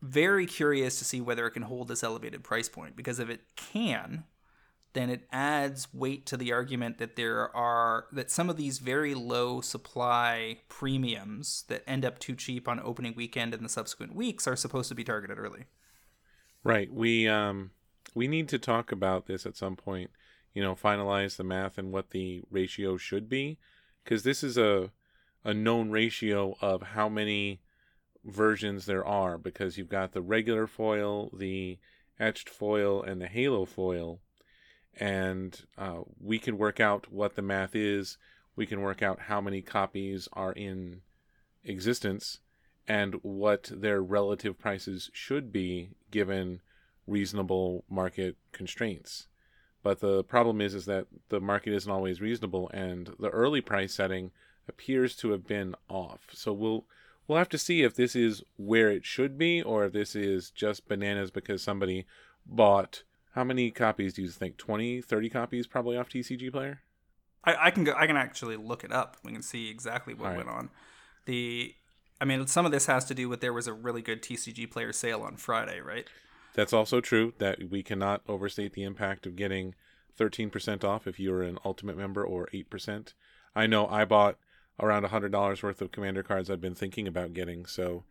Very 0.00 0.46
curious 0.46 0.98
to 0.98 1.04
see 1.04 1.20
whether 1.20 1.46
it 1.46 1.52
can 1.52 1.62
hold 1.62 1.86
this 1.86 2.02
elevated 2.02 2.42
price 2.42 2.68
point, 2.68 2.96
because 2.96 3.20
if 3.20 3.30
it 3.30 3.42
can, 3.54 4.24
then 4.94 5.08
it 5.08 5.28
adds 5.30 5.88
weight 5.94 6.26
to 6.26 6.36
the 6.36 6.52
argument 6.52 6.98
that 6.98 7.16
there 7.16 7.54
are 7.56 8.06
that 8.12 8.30
some 8.30 8.50
of 8.50 8.56
these 8.56 8.78
very 8.78 9.14
low 9.14 9.60
supply 9.60 10.58
premiums 10.68 11.64
that 11.68 11.84
end 11.86 12.04
up 12.04 12.18
too 12.18 12.34
cheap 12.34 12.66
on 12.68 12.80
opening 12.80 13.14
weekend 13.16 13.54
and 13.54 13.64
the 13.64 13.68
subsequent 13.68 14.14
weeks 14.14 14.46
are 14.46 14.56
supposed 14.56 14.88
to 14.88 14.94
be 14.94 15.04
targeted 15.04 15.38
early. 15.38 15.64
Right. 16.64 16.92
We 16.92 17.28
um 17.28 17.70
We 18.14 18.28
need 18.28 18.48
to 18.48 18.58
talk 18.58 18.92
about 18.92 19.26
this 19.26 19.46
at 19.46 19.56
some 19.56 19.76
point. 19.76 20.10
You 20.54 20.62
know, 20.62 20.74
finalize 20.74 21.36
the 21.36 21.44
math 21.44 21.78
and 21.78 21.92
what 21.92 22.10
the 22.10 22.42
ratio 22.50 22.98
should 22.98 23.28
be, 23.28 23.58
because 24.04 24.22
this 24.22 24.42
is 24.44 24.58
a 24.58 24.90
a 25.44 25.54
known 25.54 25.90
ratio 25.90 26.56
of 26.60 26.82
how 26.82 27.08
many 27.08 27.60
versions 28.24 28.86
there 28.86 29.04
are. 29.04 29.38
Because 29.38 29.76
you've 29.76 29.88
got 29.88 30.12
the 30.12 30.22
regular 30.22 30.66
foil, 30.66 31.30
the 31.36 31.78
etched 32.18 32.48
foil, 32.48 33.02
and 33.02 33.20
the 33.20 33.26
halo 33.26 33.64
foil, 33.64 34.20
and 34.98 35.64
uh, 35.78 36.00
we 36.20 36.38
can 36.38 36.58
work 36.58 36.80
out 36.80 37.12
what 37.12 37.34
the 37.34 37.42
math 37.42 37.74
is. 37.74 38.18
We 38.54 38.66
can 38.66 38.82
work 38.82 39.02
out 39.02 39.20
how 39.20 39.40
many 39.40 39.62
copies 39.62 40.28
are 40.32 40.52
in 40.52 41.00
existence 41.64 42.40
and 42.86 43.14
what 43.22 43.70
their 43.72 44.02
relative 44.02 44.58
prices 44.58 45.10
should 45.12 45.52
be 45.52 45.90
given 46.10 46.60
reasonable 47.06 47.84
market 47.88 48.36
constraints. 48.52 49.28
But 49.82 50.00
the 50.00 50.22
problem 50.24 50.60
is 50.60 50.74
is 50.74 50.86
that 50.86 51.06
the 51.28 51.40
market 51.40 51.74
isn't 51.74 51.90
always 51.90 52.20
reasonable 52.20 52.70
and 52.72 53.10
the 53.18 53.30
early 53.30 53.60
price 53.60 53.94
setting 53.94 54.30
appears 54.68 55.16
to 55.16 55.30
have 55.30 55.46
been 55.46 55.74
off. 55.88 56.20
So 56.32 56.52
we'll 56.52 56.84
we'll 57.26 57.38
have 57.38 57.48
to 57.50 57.58
see 57.58 57.82
if 57.82 57.94
this 57.94 58.14
is 58.14 58.42
where 58.56 58.90
it 58.90 59.04
should 59.04 59.38
be 59.38 59.62
or 59.62 59.84
if 59.84 59.92
this 59.92 60.14
is 60.14 60.50
just 60.50 60.88
bananas 60.88 61.30
because 61.30 61.62
somebody 61.62 62.06
bought 62.44 63.04
how 63.34 63.44
many 63.44 63.70
copies 63.70 64.12
do 64.12 64.22
you 64.22 64.28
think 64.28 64.56
20 64.56 65.00
30 65.00 65.30
copies 65.30 65.66
probably 65.68 65.96
off 65.96 66.08
tcg 66.08 66.50
player 66.50 66.80
I, 67.44 67.66
I 67.66 67.70
can 67.70 67.84
go 67.84 67.94
i 67.96 68.08
can 68.08 68.16
actually 68.16 68.56
look 68.56 68.82
it 68.82 68.90
up 68.90 69.16
we 69.22 69.30
can 69.30 69.42
see 69.42 69.70
exactly 69.70 70.12
what 70.12 70.30
right. 70.30 70.38
went 70.38 70.48
on 70.48 70.70
the 71.26 71.72
i 72.20 72.24
mean 72.24 72.48
some 72.48 72.66
of 72.66 72.72
this 72.72 72.86
has 72.86 73.04
to 73.04 73.14
do 73.14 73.28
with 73.28 73.40
there 73.40 73.52
was 73.52 73.68
a 73.68 73.72
really 73.72 74.02
good 74.02 74.20
tcg 74.20 74.68
player 74.72 74.92
sale 74.92 75.22
on 75.22 75.36
friday 75.36 75.80
right 75.80 76.08
That's 76.54 76.72
also 76.72 77.00
true 77.00 77.32
that 77.38 77.70
we 77.70 77.82
cannot 77.82 78.22
overstate 78.28 78.74
the 78.74 78.82
impact 78.82 79.26
of 79.26 79.36
getting 79.36 79.74
13% 80.18 80.84
off 80.84 81.06
if 81.06 81.18
you're 81.18 81.42
an 81.42 81.58
ultimate 81.64 81.96
member 81.96 82.24
or 82.24 82.48
8%. 82.52 83.14
I 83.54 83.66
know 83.66 83.86
I 83.86 84.04
bought 84.04 84.36
around 84.80 85.04
$100 85.04 85.62
worth 85.62 85.82
of 85.82 85.92
commander 85.92 86.22
cards 86.22 86.50
I've 86.50 86.60
been 86.60 86.74
thinking 86.74 87.06
about 87.06 87.34
getting, 87.34 87.66
so 87.66 88.04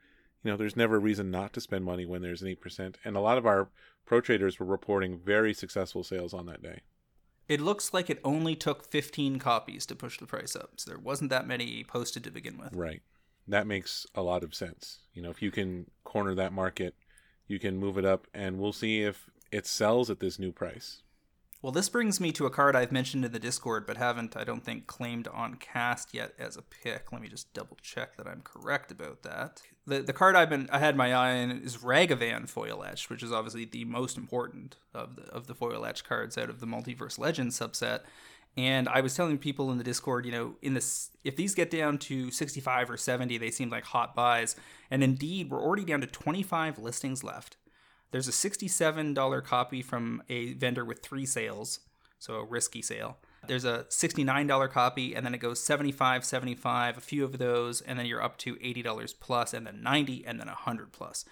you 0.43 0.49
know, 0.49 0.57
there's 0.57 0.75
never 0.75 0.95
a 0.95 0.99
reason 0.99 1.29
not 1.29 1.53
to 1.53 1.61
spend 1.61 1.85
money 1.85 2.05
when 2.05 2.21
there's 2.23 2.41
an 2.41 2.47
8%. 2.47 2.95
And 3.05 3.15
a 3.15 3.19
lot 3.19 3.37
of 3.37 3.45
our 3.45 3.69
pro 4.05 4.21
traders 4.21 4.59
were 4.59 4.65
reporting 4.65 5.19
very 5.19 5.53
successful 5.53 6.03
sales 6.03 6.33
on 6.33 6.47
that 6.47 6.63
day. 6.63 6.79
it 7.47 7.61
looks 7.61 7.93
like 7.93 8.09
it 8.09 8.19
only 8.23 8.55
took 8.55 8.83
15 8.83 9.37
copies 9.37 9.85
to 9.85 9.95
push 9.95 10.17
the 10.17 10.25
price 10.25 10.55
up 10.55 10.71
so 10.77 10.89
there 10.89 10.99
wasn't 10.99 11.29
that 11.29 11.47
many 11.47 11.83
posted 11.83 12.23
to 12.23 12.31
begin 12.31 12.57
with 12.57 12.73
Right. 12.73 13.01
That 13.47 13.67
makes 13.67 14.07
a 14.15 14.21
lot 14.21 14.43
of 14.43 14.55
sense. 14.55 14.99
You 15.13 15.21
know, 15.21 15.29
if 15.29 15.41
you 15.41 15.51
can 15.51 15.89
corner 16.03 16.33
that 16.35 16.53
market, 16.53 16.95
you 17.47 17.59
can 17.59 17.77
move 17.77 17.97
it 17.97 18.05
up 18.05 18.27
and 18.33 18.57
we'll 18.57 18.71
see 18.73 19.03
if 19.03 19.29
it 19.51 19.67
sells 19.67 20.09
at 20.09 20.19
this 20.21 20.39
new 20.39 20.51
price. 20.51 21.03
Well, 21.61 21.71
this 21.71 21.89
brings 21.89 22.19
me 22.19 22.31
to 22.33 22.47
a 22.47 22.49
card 22.49 22.75
I've 22.75 22.91
mentioned 22.91 23.23
in 23.23 23.31
the 23.31 23.39
Discord, 23.39 23.85
but 23.85 23.97
haven't, 23.97 24.35
I 24.35 24.43
don't 24.43 24.63
think, 24.63 24.87
claimed 24.87 25.27
on 25.27 25.55
cast 25.55 26.11
yet 26.11 26.33
as 26.39 26.57
a 26.57 26.63
pick. 26.63 27.11
Let 27.11 27.21
me 27.21 27.27
just 27.27 27.53
double 27.53 27.77
check 27.83 28.17
that 28.17 28.27
I'm 28.27 28.41
correct 28.41 28.91
about 28.91 29.21
that. 29.21 29.61
The 29.85 30.01
the 30.01 30.13
card 30.13 30.35
I've 30.35 30.49
been 30.49 30.69
I 30.71 30.79
had 30.79 30.95
my 30.95 31.13
eye 31.13 31.43
on 31.43 31.51
is 31.51 31.77
Ragavan 31.77 32.49
foil 32.49 32.83
etched, 32.83 33.11
which 33.11 33.21
is 33.21 33.31
obviously 33.31 33.65
the 33.65 33.85
most 33.85 34.17
important 34.17 34.77
of 34.93 35.15
the 35.15 35.23
of 35.23 35.45
the 35.45 35.53
foil 35.53 35.85
etched 35.85 36.03
cards 36.03 36.35
out 36.35 36.49
of 36.49 36.61
the 36.61 36.67
Multiverse 36.67 37.19
Legends 37.19 37.59
subset. 37.59 38.01
And 38.57 38.89
I 38.89 39.01
was 39.01 39.15
telling 39.15 39.37
people 39.37 39.71
in 39.71 39.77
the 39.77 39.83
Discord, 39.83 40.25
you 40.25 40.31
know, 40.31 40.55
in 40.61 40.73
this 40.73 41.11
if 41.23 41.35
these 41.35 41.53
get 41.53 41.69
down 41.69 41.99
to 41.99 42.31
65 42.31 42.89
or 42.89 42.97
70, 42.97 43.37
they 43.37 43.51
seem 43.51 43.69
like 43.69 43.85
hot 43.85 44.15
buys. 44.15 44.55
And 44.89 45.03
indeed, 45.03 45.51
we're 45.51 45.61
already 45.61 45.85
down 45.85 46.01
to 46.01 46.07
25 46.07 46.79
listings 46.79 47.23
left. 47.23 47.57
There's 48.11 48.27
a 48.27 48.31
$67 48.31 49.43
copy 49.43 49.81
from 49.81 50.21
a 50.29 50.53
vendor 50.53 50.85
with 50.85 50.99
three 50.99 51.25
sales, 51.25 51.79
so 52.19 52.35
a 52.35 52.45
risky 52.45 52.81
sale. 52.81 53.17
There's 53.47 53.65
a 53.65 53.85
$69 53.89 54.69
copy, 54.69 55.15
and 55.15 55.25
then 55.25 55.33
it 55.33 55.39
goes 55.39 55.59
75 55.63 56.23
75 56.23 56.97
a 56.97 57.01
few 57.01 57.23
of 57.23 57.39
those, 57.39 57.81
and 57.81 57.97
then 57.97 58.05
you're 58.05 58.21
up 58.21 58.37
to 58.39 58.55
$80 58.55 59.15
plus, 59.19 59.53
and 59.53 59.65
then 59.65 59.81
90 59.81 60.25
and 60.25 60.39
then 60.39 60.47
100 60.47 60.91
plus. 60.91 61.25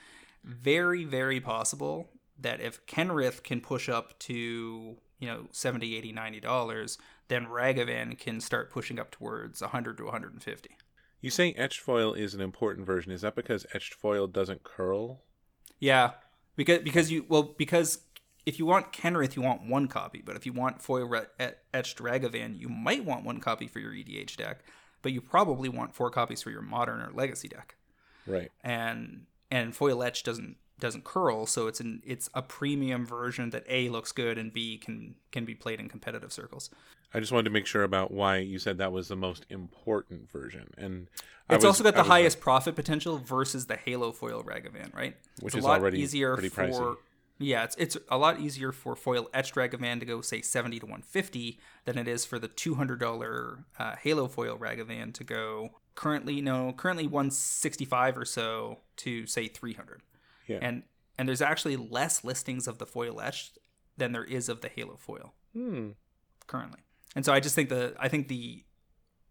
Very, 0.43 1.03
very 1.03 1.39
possible 1.39 2.09
that 2.39 2.62
if 2.62 2.86
Kenrith 2.86 3.43
can 3.43 3.62
push 3.62 3.89
up 3.89 4.17
to, 4.19 4.98
you 5.19 5.27
know, 5.27 5.48
70 5.51 5.95
80 5.98 6.13
$90, 6.13 6.98
then 7.27 7.45
Ragavan 7.45 8.17
can 8.17 8.39
start 8.41 8.71
pushing 8.71 9.00
up 9.00 9.12
towards 9.12 9.62
100 9.62 9.98
to 9.98 10.05
150 10.05 10.69
You 11.21 11.29
say 11.29 11.53
etched 11.53 11.81
foil 11.81 12.13
is 12.13 12.33
an 12.33 12.41
important 12.41 12.88
version. 12.88 13.12
Is 13.12 13.21
that 13.21 13.36
because 13.36 13.65
etched 13.74 13.93
foil 13.93 14.25
doesn't 14.25 14.63
curl? 14.63 15.21
Yeah, 15.79 16.12
because 16.59 16.79
because 16.79 17.09
you 17.09 17.25
well 17.29 17.43
because 17.57 17.99
if 18.45 18.59
you 18.59 18.65
want 18.65 18.91
Kenrith, 18.91 19.37
you 19.37 19.41
want 19.41 19.65
one 19.65 19.87
copy, 19.87 20.21
but 20.23 20.35
if 20.35 20.45
you 20.45 20.51
want 20.51 20.81
foil 20.81 21.09
etched 21.73 21.99
Ragavan, 21.99 22.59
you 22.59 22.67
might 22.67 23.05
want 23.05 23.23
one 23.23 23.39
copy 23.39 23.65
for 23.65 23.79
your 23.79 23.93
EDH 23.93 24.35
deck, 24.35 24.59
but 25.01 25.13
you 25.13 25.21
probably 25.21 25.69
want 25.69 25.95
four 25.95 26.09
copies 26.09 26.41
for 26.41 26.51
your 26.51 26.61
modern 26.61 26.99
or 26.99 27.11
legacy 27.13 27.47
deck. 27.47 27.75
Right. 28.27 28.51
And 28.61 29.27
and 29.49 29.73
foil 29.73 30.03
etched 30.03 30.25
doesn't 30.25 30.57
doesn't 30.79 31.05
curl, 31.05 31.45
so 31.45 31.67
it's 31.67 31.79
an 31.79 32.01
it's 32.05 32.29
a 32.33 32.41
premium 32.41 33.05
version 33.05 33.51
that 33.51 33.63
A 33.69 33.87
looks 33.87 34.11
good 34.11 34.37
and 34.37 34.51
B 34.51 34.77
can 34.77 35.15
can 35.31 35.45
be 35.45 35.55
played 35.55 35.79
in 35.79 35.87
competitive 35.87 36.33
circles. 36.33 36.69
I 37.13 37.19
just 37.19 37.31
wanted 37.31 37.45
to 37.45 37.49
make 37.49 37.65
sure 37.65 37.83
about 37.83 38.11
why 38.11 38.37
you 38.37 38.59
said 38.59 38.77
that 38.77 38.91
was 38.91 39.07
the 39.07 39.15
most 39.15 39.45
important 39.49 40.29
version, 40.31 40.71
and 40.77 41.07
I 41.49 41.55
It's 41.55 41.63
was- 41.63 41.79
also 41.79 41.83
got 41.83 41.95
the 41.95 42.03
highest 42.03 42.39
profit 42.39 42.75
potential 42.75 43.17
versus 43.17 43.65
the 43.67 43.75
Halo 43.77 44.11
foil 44.11 44.43
Ragavan, 44.43 44.93
right? 44.95 45.15
Which 45.41 45.53
it's 45.55 45.59
is 45.59 45.63
a 45.65 45.67
lot 45.67 45.79
already 45.81 45.99
easier 46.01 46.33
pretty 46.35 46.49
for 46.49 46.61
pricey. 46.67 46.97
yeah, 47.39 47.63
it's 47.63 47.75
it's 47.77 47.97
a 48.09 48.17
lot 48.19 48.39
easier 48.39 48.71
for 48.71 48.95
foil 48.95 49.27
etched 49.33 49.55
Ragavan 49.55 49.99
to 50.01 50.05
go 50.05 50.21
say 50.21 50.41
seventy 50.41 50.79
to 50.79 50.85
one 50.85 51.01
fifty 51.01 51.59
than 51.85 51.97
it 51.97 52.07
is 52.07 52.25
for 52.25 52.37
the 52.37 52.47
two 52.47 52.75
hundred 52.75 52.99
dollar 52.99 53.65
uh, 53.79 53.95
Halo 53.95 54.27
foil 54.27 54.57
Ragavan 54.57 55.11
to 55.15 55.23
go 55.23 55.71
currently 55.95 56.41
no 56.41 56.71
currently 56.73 57.07
one 57.07 57.31
sixty 57.31 57.85
five 57.85 58.17
or 58.17 58.25
so 58.25 58.81
to 58.97 59.25
say 59.25 59.47
three 59.47 59.73
hundred. 59.73 60.03
Yeah. 60.47 60.59
And 60.61 60.83
and 61.17 61.27
there's 61.27 61.41
actually 61.41 61.75
less 61.75 62.23
listings 62.23 62.67
of 62.67 62.77
the 62.77 62.85
foil 62.85 63.19
etched 63.19 63.57
than 63.97 64.11
there 64.11 64.23
is 64.23 64.47
of 64.49 64.61
the 64.61 64.69
Halo 64.69 64.95
foil 64.97 65.33
Hmm. 65.53 65.89
currently. 66.45 66.81
And 67.19 67.25
so 67.25 67.33
I 67.33 67.41
just 67.41 67.53
think 67.53 67.67
the 67.67 67.93
I 67.99 68.07
think 68.07 68.29
the 68.29 68.63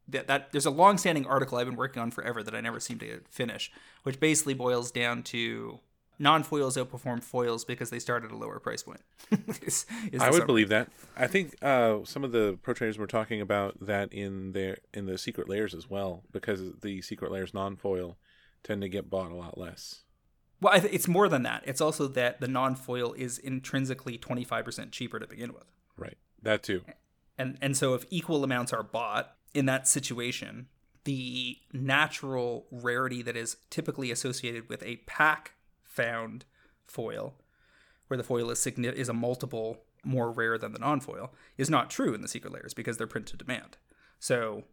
that, 0.09 0.26
that 0.26 0.52
there's 0.52 0.66
a 0.66 0.71
long-standing 0.71 1.25
article 1.25 1.57
I've 1.57 1.64
been 1.64 1.75
working 1.75 2.02
on 2.02 2.11
forever 2.11 2.42
that 2.42 2.54
I 2.54 2.61
never 2.61 2.80
seem 2.80 2.99
to 2.99 3.23
finish, 3.30 3.73
which 4.02 4.21
basically 4.21 4.52
boils 4.52 4.90
down 4.90 5.23
to 5.23 5.80
non-foils 6.18 6.76
outperform 6.76 7.23
foils 7.23 7.64
because 7.64 7.88
they 7.88 7.99
start 7.99 8.26
at 8.26 8.30
a 8.30 8.37
lower 8.37 8.61
price 8.61 8.83
point. 8.83 9.00
is, 9.62 9.87
is 10.12 10.21
I 10.21 10.26
would 10.26 10.35
summary. 10.35 10.45
believe 10.45 10.68
that. 10.68 10.90
I 11.16 11.28
think 11.28 11.54
uh, 11.62 12.00
some 12.04 12.25
of 12.25 12.33
the 12.33 12.59
pro 12.61 12.75
traders 12.75 12.99
were 12.99 13.07
talking 13.07 13.40
about 13.40 13.78
that 13.80 14.12
in 14.12 14.52
their 14.52 14.76
in 14.92 15.07
the 15.07 15.16
secret 15.16 15.49
lairs 15.49 15.73
as 15.73 15.88
well, 15.88 16.25
because 16.30 16.61
the 16.83 17.00
secret 17.00 17.33
lairs 17.33 17.54
non-foil 17.54 18.18
tend 18.62 18.83
to 18.83 18.90
get 18.90 19.09
bought 19.09 19.30
a 19.30 19.35
lot 19.35 19.57
less. 19.57 20.02
Well, 20.61 20.75
I 20.75 20.80
th- 20.80 20.92
it's 20.92 21.09
more 21.09 21.30
than 21.30 21.42
that. 21.45 21.62
It's 21.64 21.80
also 21.80 22.07
that 22.09 22.38
the 22.38 22.49
non-foil 22.49 23.14
is 23.14 23.38
intrinsically 23.38 24.18
25% 24.18 24.92
cheaper 24.92 25.18
to 25.18 25.26
begin 25.26 25.54
with. 25.54 25.73
Right. 25.97 26.18
That 26.42 26.62
too. 26.62 26.83
And 27.38 27.57
and 27.62 27.76
so 27.76 27.95
if 27.95 28.04
equal 28.11 28.45
amounts 28.45 28.73
are 28.73 28.83
bought 28.83 29.37
in 29.54 29.66
that 29.66 29.88
situation 29.88 30.68
the 31.04 31.57
natural 31.73 32.66
rarity 32.71 33.23
that 33.23 33.37
is 33.37 33.57
typically 33.71 34.11
associated 34.11 34.68
with 34.68 34.83
a 34.83 34.97
pack 35.07 35.52
found 35.83 36.45
foil 36.87 37.35
where 38.09 38.18
the 38.18 38.25
foil 38.25 38.50
is 38.50 38.59
signi- 38.59 38.92
is 38.92 39.09
a 39.09 39.14
multiple 39.14 39.78
more 40.04 40.30
rare 40.30 40.59
than 40.59 40.73
the 40.73 40.78
non-foil 40.78 41.33
is 41.57 41.71
not 41.71 41.90
true 41.90 42.14
in 42.14 42.21
the 42.21 42.28
secret 42.28 42.52
lairs 42.52 42.75
because 42.75 42.97
they're 42.97 43.07
print 43.07 43.26
to 43.26 43.37
demand. 43.37 43.78
So 44.18 44.64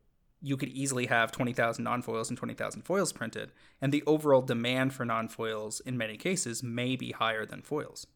you 0.42 0.58
could 0.58 0.70
easily 0.70 1.06
have 1.06 1.32
20,000 1.32 1.84
non-foils 1.84 2.30
and 2.30 2.38
20,000 2.38 2.82
foils 2.82 3.14
printed 3.14 3.52
and 3.82 3.92
the 3.92 4.04
overall 4.06 4.42
demand 4.42 4.94
for 4.94 5.06
non-foils 5.06 5.80
in 5.80 5.98
many 5.98 6.18
cases 6.18 6.62
may 6.62 6.96
be 6.96 7.12
higher 7.12 7.46
than 7.46 7.62
foils. 7.62 8.08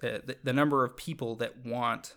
The, 0.00 0.22
the, 0.24 0.36
the 0.42 0.52
number 0.52 0.84
of 0.84 0.96
people 0.96 1.36
that 1.36 1.64
want 1.64 2.16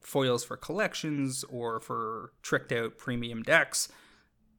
foils 0.00 0.44
for 0.44 0.56
collections 0.56 1.44
or 1.44 1.80
for 1.80 2.32
tricked 2.42 2.72
out 2.72 2.96
premium 2.98 3.42
decks 3.42 3.88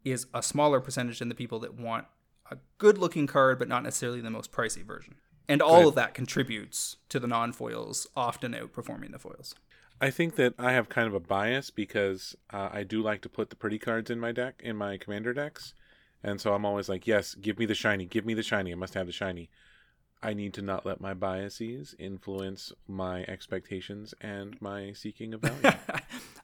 is 0.04 0.28
a 0.34 0.42
smaller 0.44 0.80
percentage 0.80 1.20
than 1.20 1.30
the 1.30 1.36
people 1.36 1.60
that 1.60 1.74
want 1.80 2.06
a 2.50 2.58
good 2.78 2.98
looking 2.98 3.28
card 3.28 3.60
but 3.60 3.68
not 3.68 3.84
necessarily 3.84 4.22
the 4.22 4.30
most 4.30 4.52
pricey 4.52 4.86
version. 4.86 5.16
And 5.50 5.62
all 5.62 5.80
Right. 5.80 5.88
of 5.88 5.96
that 5.96 6.14
contributes 6.14 6.98
to 7.10 7.20
the 7.20 7.28
non 7.28 7.54
foils 7.54 8.08
often 8.16 8.54
outperforming 8.54 9.12
the 9.12 9.20
foils. 9.20 9.56
I 10.00 10.12
think 10.12 10.36
that 10.36 10.54
I 10.60 10.74
have 10.74 10.90
kind 10.90 11.08
of 11.08 11.14
a 11.14 11.20
bias 11.20 11.70
because 11.72 12.36
uh, 12.52 12.70
I 12.72 12.84
do 12.84 13.02
like 13.02 13.22
to 13.22 13.30
put 13.30 13.50
the 13.50 13.56
pretty 13.56 13.80
cards 13.80 14.12
in 14.12 14.20
my 14.20 14.32
deck, 14.32 14.62
in 14.64 14.76
my 14.76 14.98
commander 14.98 15.34
decks. 15.34 15.74
And 16.24 16.40
so 16.42 16.54
I'm 16.54 16.66
always 16.66 16.90
like, 16.90 17.08
yes, 17.08 17.34
give 17.36 17.58
me 17.58 17.66
the 17.66 17.76
shiny, 17.76 18.06
give 18.06 18.26
me 18.26 18.34
the 18.34 18.44
shiny. 18.44 18.72
I 18.72 18.76
must 18.76 18.94
have 18.94 19.08
the 19.08 19.14
shiny. 19.14 19.50
I 20.22 20.34
need 20.34 20.54
to 20.56 20.62
not 20.62 20.86
let 20.86 21.00
my 21.00 21.14
biases 21.14 21.96
influence 22.00 22.72
my 22.88 23.24
expectations 23.24 24.14
and 24.20 24.60
my 24.62 24.94
seeking 24.94 25.34
of 25.34 25.42
value. 25.42 25.78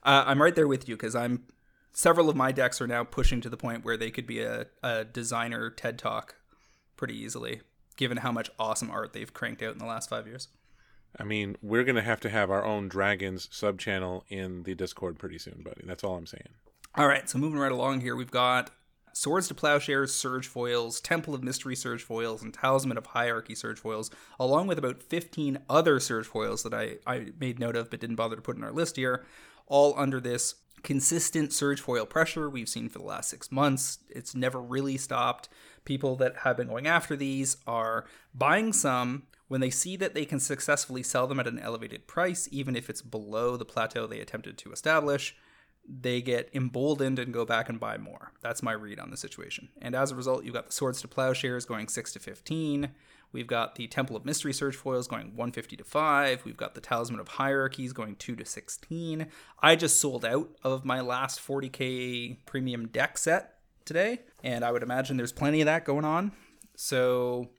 uh, 0.02 0.24
I'm 0.26 0.40
right 0.40 0.54
there 0.54 0.68
with 0.68 0.88
you 0.88 0.96
because 0.96 1.16
I'm 1.16 1.44
several 1.92 2.28
of 2.28 2.36
my 2.36 2.52
decks 2.52 2.80
are 2.80 2.86
now 2.86 3.04
pushing 3.04 3.40
to 3.40 3.48
the 3.48 3.56
point 3.56 3.84
where 3.84 3.96
they 3.96 4.10
could 4.10 4.26
be 4.26 4.40
a, 4.40 4.66
a 4.82 5.04
designer 5.04 5.70
TED 5.70 5.98
talk 5.98 6.36
pretty 6.96 7.18
easily, 7.18 7.62
given 7.96 8.18
how 8.18 8.30
much 8.30 8.50
awesome 8.58 8.90
art 8.90 9.12
they've 9.12 9.32
cranked 9.32 9.62
out 9.62 9.72
in 9.72 9.78
the 9.78 9.86
last 9.86 10.08
five 10.08 10.26
years. 10.26 10.48
I 11.18 11.24
mean, 11.24 11.56
we're 11.62 11.84
gonna 11.84 12.02
have 12.02 12.20
to 12.20 12.28
have 12.28 12.50
our 12.50 12.64
own 12.64 12.88
dragons 12.88 13.48
sub 13.52 13.78
channel 13.78 14.24
in 14.28 14.64
the 14.64 14.74
Discord 14.74 15.18
pretty 15.18 15.38
soon, 15.38 15.62
buddy. 15.64 15.82
That's 15.84 16.02
all 16.02 16.16
I'm 16.16 16.26
saying. 16.26 16.48
All 16.96 17.06
right, 17.08 17.28
so 17.28 17.38
moving 17.38 17.58
right 17.58 17.72
along 17.72 18.00
here, 18.00 18.16
we've 18.16 18.30
got 18.30 18.70
Swords 19.16 19.46
to 19.46 19.54
Plowshares 19.54 20.12
Surge 20.12 20.48
Foils, 20.48 21.00
Temple 21.00 21.36
of 21.36 21.44
Mystery 21.44 21.76
Surge 21.76 22.02
Foils, 22.02 22.42
and 22.42 22.52
Talisman 22.52 22.98
of 22.98 23.06
Hierarchy 23.06 23.54
Surge 23.54 23.78
Foils, 23.78 24.10
along 24.40 24.66
with 24.66 24.76
about 24.76 25.02
15 25.04 25.58
other 25.70 26.00
Surge 26.00 26.26
Foils 26.26 26.64
that 26.64 26.74
I, 26.74 26.96
I 27.06 27.28
made 27.38 27.60
note 27.60 27.76
of 27.76 27.90
but 27.90 28.00
didn't 28.00 28.16
bother 28.16 28.34
to 28.34 28.42
put 28.42 28.56
in 28.56 28.64
our 28.64 28.72
list 28.72 28.96
here, 28.96 29.24
all 29.68 29.94
under 29.96 30.20
this 30.20 30.56
consistent 30.82 31.52
Surge 31.52 31.80
Foil 31.80 32.06
pressure 32.06 32.50
we've 32.50 32.68
seen 32.68 32.88
for 32.88 32.98
the 32.98 33.04
last 33.04 33.30
six 33.30 33.52
months. 33.52 34.00
It's 34.10 34.34
never 34.34 34.60
really 34.60 34.96
stopped. 34.96 35.48
People 35.84 36.16
that 36.16 36.38
have 36.38 36.56
been 36.56 36.68
going 36.68 36.88
after 36.88 37.14
these 37.14 37.58
are 37.68 38.06
buying 38.34 38.72
some 38.72 39.28
when 39.46 39.60
they 39.60 39.70
see 39.70 39.94
that 39.96 40.14
they 40.14 40.24
can 40.24 40.40
successfully 40.40 41.04
sell 41.04 41.28
them 41.28 41.38
at 41.38 41.46
an 41.46 41.60
elevated 41.60 42.08
price, 42.08 42.48
even 42.50 42.74
if 42.74 42.90
it's 42.90 43.02
below 43.02 43.56
the 43.56 43.64
plateau 43.64 44.08
they 44.08 44.18
attempted 44.18 44.58
to 44.58 44.72
establish 44.72 45.36
they 45.86 46.22
get 46.22 46.48
emboldened 46.54 47.18
and 47.18 47.32
go 47.32 47.44
back 47.44 47.68
and 47.68 47.78
buy 47.78 47.98
more. 47.98 48.32
That's 48.40 48.62
my 48.62 48.72
read 48.72 48.98
on 48.98 49.10
the 49.10 49.16
situation. 49.16 49.68
And 49.80 49.94
as 49.94 50.10
a 50.10 50.16
result, 50.16 50.44
you've 50.44 50.54
got 50.54 50.66
the 50.66 50.72
Swords 50.72 51.00
to 51.02 51.08
Plowshares 51.08 51.66
going 51.66 51.88
6 51.88 52.12
to 52.12 52.18
15. 52.18 52.90
We've 53.32 53.46
got 53.46 53.74
the 53.74 53.88
Temple 53.88 54.14
of 54.14 54.24
Mystery 54.24 54.52
Surge 54.52 54.76
Foils 54.76 55.08
going 55.08 55.28
150 55.34 55.76
to 55.76 55.84
5. 55.84 56.44
We've 56.44 56.56
got 56.56 56.74
the 56.74 56.80
Talisman 56.80 57.18
of 57.18 57.28
Hierarchies 57.28 57.92
going 57.92 58.16
2 58.16 58.36
to 58.36 58.44
16. 58.44 59.26
I 59.60 59.76
just 59.76 60.00
sold 60.00 60.24
out 60.24 60.50
of 60.62 60.84
my 60.84 61.00
last 61.00 61.40
40k 61.40 62.38
premium 62.46 62.86
deck 62.88 63.18
set 63.18 63.58
today, 63.84 64.20
and 64.42 64.64
I 64.64 64.70
would 64.70 64.84
imagine 64.84 65.16
there's 65.16 65.32
plenty 65.32 65.60
of 65.60 65.66
that 65.66 65.84
going 65.84 66.04
on. 66.04 66.32
So, 66.76 67.50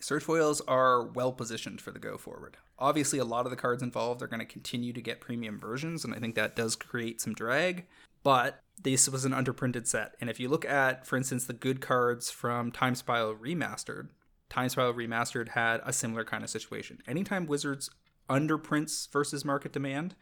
Surge 0.00 0.22
Foils 0.22 0.60
are 0.62 1.02
well 1.02 1.32
positioned 1.32 1.80
for 1.80 1.90
the 1.90 1.98
go 1.98 2.16
forward. 2.16 2.56
Obviously, 2.78 3.18
a 3.18 3.24
lot 3.24 3.46
of 3.46 3.50
the 3.50 3.56
cards 3.56 3.82
involved 3.82 4.22
are 4.22 4.26
going 4.26 4.40
to 4.40 4.46
continue 4.46 4.92
to 4.92 5.00
get 5.00 5.20
premium 5.20 5.60
versions, 5.60 6.04
and 6.04 6.14
I 6.14 6.18
think 6.18 6.34
that 6.34 6.56
does 6.56 6.76
create 6.76 7.20
some 7.20 7.34
drag. 7.34 7.86
But 8.22 8.60
this 8.82 9.08
was 9.08 9.24
an 9.24 9.32
underprinted 9.32 9.86
set. 9.86 10.14
And 10.20 10.28
if 10.28 10.40
you 10.40 10.48
look 10.48 10.64
at, 10.64 11.06
for 11.06 11.16
instance, 11.16 11.44
the 11.44 11.52
good 11.52 11.80
cards 11.80 12.30
from 12.30 12.72
Time 12.72 12.94
Spiral 12.94 13.34
Remastered, 13.34 14.08
Time 14.48 14.68
Spiral 14.68 14.94
Remastered 14.94 15.50
had 15.50 15.80
a 15.84 15.92
similar 15.92 16.24
kind 16.24 16.42
of 16.42 16.50
situation. 16.50 16.98
Anytime 17.06 17.46
Wizards 17.46 17.90
underprints 18.28 19.10
versus 19.12 19.44
market 19.44 19.72
demand, 19.72 20.16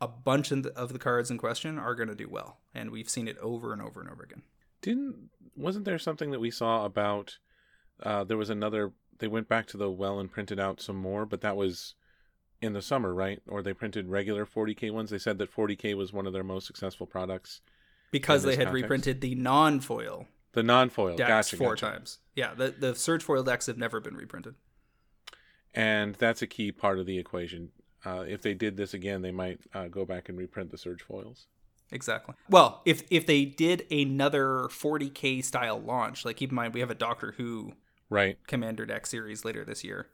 a 0.00 0.08
bunch 0.08 0.50
of 0.50 0.92
the 0.92 0.98
cards 0.98 1.30
in 1.30 1.38
question 1.38 1.78
are 1.78 1.94
going 1.94 2.08
to 2.08 2.14
do 2.14 2.28
well. 2.28 2.58
And 2.74 2.90
we've 2.90 3.08
seen 3.08 3.28
it 3.28 3.38
over 3.38 3.72
and 3.72 3.80
over 3.80 4.00
and 4.00 4.10
over 4.10 4.22
again. 4.22 4.42
Didn't 4.82 5.30
wasn't 5.56 5.84
there 5.84 5.98
something 5.98 6.30
that 6.30 6.40
we 6.40 6.50
saw 6.50 6.84
about 6.84 7.36
uh, 8.02 8.24
there 8.24 8.38
was 8.38 8.50
another 8.50 8.92
they 9.20 9.28
went 9.28 9.48
back 9.48 9.66
to 9.68 9.76
the 9.76 9.90
well 9.90 10.18
and 10.18 10.30
printed 10.30 10.58
out 10.58 10.80
some 10.80 10.96
more, 10.96 11.24
but 11.24 11.40
that 11.42 11.56
was 11.56 11.94
in 12.60 12.72
the 12.72 12.82
summer, 12.82 13.14
right? 13.14 13.40
Or 13.48 13.62
they 13.62 13.72
printed 13.72 14.08
regular 14.08 14.44
40k 14.44 14.92
ones. 14.92 15.10
They 15.10 15.18
said 15.18 15.38
that 15.38 15.54
40k 15.54 15.96
was 15.96 16.12
one 16.12 16.26
of 16.26 16.32
their 16.32 16.44
most 16.44 16.66
successful 16.66 17.06
products 17.06 17.60
because 18.10 18.42
they 18.42 18.56
had 18.56 18.66
context. 18.66 18.82
reprinted 18.82 19.20
the 19.20 19.34
non-foil. 19.34 20.26
The 20.52 20.62
non-foil 20.62 21.16
decks 21.16 21.28
gotcha, 21.28 21.56
four 21.56 21.74
gotcha. 21.74 21.86
times. 21.86 22.18
Yeah, 22.34 22.54
the 22.54 22.74
the 22.76 22.94
surge 22.94 23.22
foil 23.22 23.42
decks 23.42 23.66
have 23.66 23.78
never 23.78 24.00
been 24.00 24.16
reprinted. 24.16 24.56
And 25.72 26.16
that's 26.16 26.42
a 26.42 26.48
key 26.48 26.72
part 26.72 26.98
of 26.98 27.06
the 27.06 27.18
equation. 27.18 27.70
Uh, 28.04 28.24
if 28.26 28.42
they 28.42 28.54
did 28.54 28.76
this 28.76 28.92
again, 28.92 29.22
they 29.22 29.30
might 29.30 29.60
uh, 29.72 29.86
go 29.86 30.04
back 30.04 30.28
and 30.28 30.36
reprint 30.36 30.72
the 30.72 30.78
surge 30.78 31.02
foils. 31.02 31.46
Exactly. 31.92 32.34
Well, 32.48 32.82
if 32.84 33.02
if 33.10 33.26
they 33.26 33.44
did 33.44 33.86
another 33.90 34.68
40k 34.68 35.44
style 35.44 35.80
launch, 35.80 36.24
like 36.24 36.36
keep 36.36 36.50
in 36.50 36.56
mind 36.56 36.74
we 36.74 36.80
have 36.80 36.90
a 36.90 36.94
Doctor 36.94 37.34
Who 37.36 37.74
right 38.10 38.38
Commander 38.46 38.84
deck 38.84 39.06
series 39.06 39.44
later 39.44 39.64
this 39.64 39.82
year, 39.82 40.08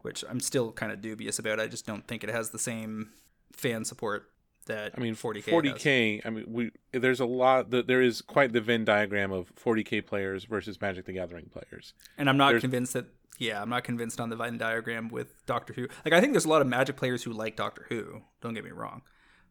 which 0.00 0.24
I'm 0.28 0.40
still 0.40 0.72
kind 0.72 0.90
of 0.92 1.02
dubious 1.02 1.38
about. 1.38 1.60
I 1.60 1.66
just 1.66 1.86
don't 1.86 2.06
think 2.06 2.24
it 2.24 2.30
has 2.30 2.50
the 2.50 2.58
same 2.58 3.10
fan 3.52 3.84
support 3.84 4.30
that 4.66 4.92
I 4.96 5.00
mean 5.00 5.14
40k 5.14 5.44
40k 5.44 6.22
I 6.24 6.30
mean 6.30 6.44
we 6.48 6.70
there's 6.92 7.20
a 7.20 7.26
lot 7.26 7.70
there 7.70 8.02
is 8.02 8.20
quite 8.20 8.52
the 8.52 8.60
Venn 8.60 8.84
diagram 8.84 9.30
of 9.30 9.54
40k 9.54 10.04
players 10.04 10.44
versus 10.44 10.80
Magic 10.80 11.04
the 11.04 11.12
Gathering 11.12 11.50
players. 11.50 11.94
And 12.18 12.28
I'm 12.28 12.36
not 12.36 12.50
there's, 12.50 12.62
convinced 12.62 12.94
that 12.94 13.06
yeah, 13.38 13.60
I'm 13.60 13.68
not 13.68 13.84
convinced 13.84 14.20
on 14.20 14.30
the 14.30 14.36
Venn 14.36 14.58
diagram 14.58 15.08
with 15.08 15.44
Doctor 15.46 15.72
Who. 15.74 15.88
Like 16.04 16.14
I 16.14 16.20
think 16.20 16.32
there's 16.32 16.44
a 16.44 16.48
lot 16.48 16.62
of 16.62 16.68
Magic 16.68 16.96
players 16.96 17.22
who 17.22 17.32
like 17.32 17.56
Doctor 17.56 17.86
Who, 17.88 18.22
don't 18.40 18.54
get 18.54 18.64
me 18.64 18.70
wrong. 18.70 19.02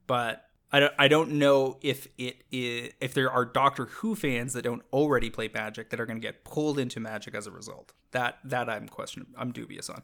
But 0.08 0.44
I 0.72 0.80
don't, 0.80 0.94
I 0.98 1.08
don't 1.08 1.32
know 1.34 1.78
if 1.82 2.08
it 2.18 2.44
is, 2.52 2.92
if 3.00 3.14
there 3.14 3.30
are 3.30 3.46
Doctor 3.46 3.86
Who 3.86 4.16
fans 4.16 4.54
that 4.54 4.64
don't 4.64 4.82
already 4.92 5.30
play 5.30 5.50
Magic 5.54 5.90
that 5.90 6.00
are 6.00 6.06
going 6.06 6.20
to 6.20 6.26
get 6.26 6.44
pulled 6.44 6.80
into 6.80 7.00
Magic 7.00 7.36
as 7.36 7.48
a 7.48 7.52
result. 7.52 7.94
That 8.12 8.40
that 8.44 8.70
I'm 8.70 8.88
questioning. 8.88 9.30
I'm 9.38 9.52
dubious 9.52 9.90
on 9.90 10.02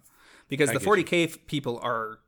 because 0.47 0.69
I 0.69 0.73
the 0.73 0.79
40k 0.79 1.31
you. 1.31 1.37
people 1.47 1.79
are 1.81 2.19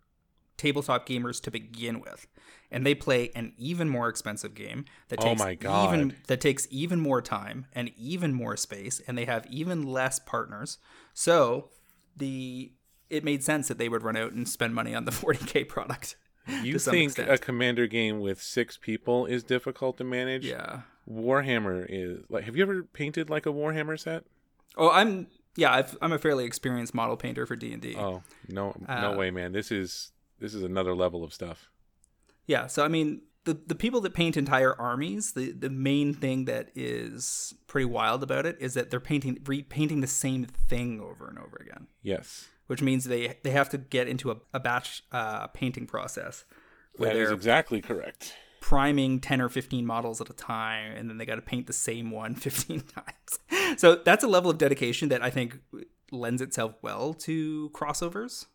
tabletop 0.57 1.07
gamers 1.07 1.41
to 1.41 1.51
begin 1.51 1.99
with, 1.99 2.27
and 2.71 2.85
they 2.85 2.95
play 2.95 3.31
an 3.35 3.53
even 3.57 3.89
more 3.89 4.09
expensive 4.09 4.55
game 4.55 4.85
that 5.09 5.19
oh 5.21 5.25
takes 5.25 5.41
oh 5.41 5.45
my 5.45 5.55
God. 5.55 5.93
even 5.93 6.15
that 6.27 6.41
takes 6.41 6.67
even 6.71 6.99
more 6.99 7.21
time 7.21 7.67
and 7.73 7.91
even 7.97 8.33
more 8.33 8.57
space, 8.57 9.01
and 9.07 9.17
they 9.17 9.25
have 9.25 9.45
even 9.47 9.83
less 9.83 10.19
partners. 10.19 10.77
So 11.13 11.69
the 12.15 12.71
it 13.09 13.23
made 13.23 13.43
sense 13.43 13.67
that 13.67 13.77
they 13.77 13.89
would 13.89 14.03
run 14.03 14.17
out 14.17 14.31
and 14.31 14.49
spend 14.49 14.73
money 14.73 14.95
on 14.95 15.05
the 15.05 15.11
40k 15.11 15.67
product. 15.67 16.15
You 16.63 16.79
think 16.79 17.11
extent. 17.11 17.31
a 17.31 17.37
commander 17.37 17.87
game 17.87 18.19
with 18.19 18.41
six 18.41 18.77
people 18.77 19.25
is 19.25 19.43
difficult 19.43 19.97
to 19.97 20.03
manage? 20.03 20.45
Yeah. 20.45 20.81
Warhammer 21.09 21.85
is 21.87 22.23
like. 22.29 22.45
Have 22.45 22.55
you 22.55 22.63
ever 22.63 22.83
painted 22.83 23.29
like 23.29 23.45
a 23.45 23.49
Warhammer 23.49 23.99
set? 23.99 24.23
Oh, 24.77 24.89
I'm 24.89 25.27
yeah. 25.55 25.71
i 25.71 26.05
am 26.05 26.11
a 26.11 26.19
fairly 26.19 26.45
experienced 26.45 26.93
model 26.93 27.17
painter 27.17 27.45
for 27.45 27.55
D 27.55 27.73
and 27.73 27.81
D. 27.81 27.95
Oh 27.97 28.23
no, 28.47 28.75
no 28.87 29.13
uh, 29.13 29.15
way, 29.15 29.31
man! 29.31 29.51
This 29.51 29.71
is 29.71 30.11
this 30.39 30.53
is 30.53 30.63
another 30.63 30.95
level 30.95 31.23
of 31.23 31.33
stuff. 31.33 31.69
Yeah. 32.47 32.67
So 32.67 32.83
I 32.83 32.87
mean, 32.87 33.21
the 33.43 33.53
the 33.53 33.75
people 33.75 33.99
that 34.01 34.13
paint 34.13 34.37
entire 34.37 34.79
armies, 34.79 35.33
the 35.33 35.51
the 35.51 35.69
main 35.69 36.13
thing 36.13 36.45
that 36.45 36.69
is 36.75 37.53
pretty 37.67 37.85
wild 37.85 38.23
about 38.23 38.45
it 38.45 38.57
is 38.59 38.73
that 38.73 38.89
they're 38.89 39.01
painting 39.01 39.39
repainting 39.45 40.01
the 40.01 40.07
same 40.07 40.45
thing 40.45 41.01
over 41.01 41.27
and 41.27 41.37
over 41.37 41.57
again. 41.61 41.87
Yes 42.01 42.49
which 42.67 42.81
means 42.81 43.05
they 43.05 43.37
they 43.43 43.51
have 43.51 43.69
to 43.69 43.77
get 43.77 44.07
into 44.07 44.31
a, 44.31 44.37
a 44.53 44.59
batch 44.59 45.03
uh, 45.11 45.47
painting 45.47 45.87
process. 45.87 46.45
That 46.99 47.15
is 47.15 47.31
exactly 47.31 47.81
correct. 47.81 48.33
Priming 48.61 49.19
10 49.19 49.41
or 49.41 49.49
15 49.49 49.85
models 49.85 50.21
at 50.21 50.29
a 50.29 50.33
time, 50.33 50.95
and 50.95 51.09
then 51.09 51.17
they 51.17 51.25
got 51.25 51.35
to 51.35 51.41
paint 51.41 51.67
the 51.67 51.73
same 51.73 52.11
one 52.11 52.35
15 52.35 52.81
times. 52.81 53.79
So 53.79 53.95
that's 53.95 54.23
a 54.23 54.27
level 54.27 54.51
of 54.51 54.57
dedication 54.57 55.09
that 55.09 55.23
I 55.23 55.29
think 55.29 55.59
lends 56.11 56.41
itself 56.41 56.75
well 56.81 57.13
to 57.13 57.71
crossovers. 57.73 58.45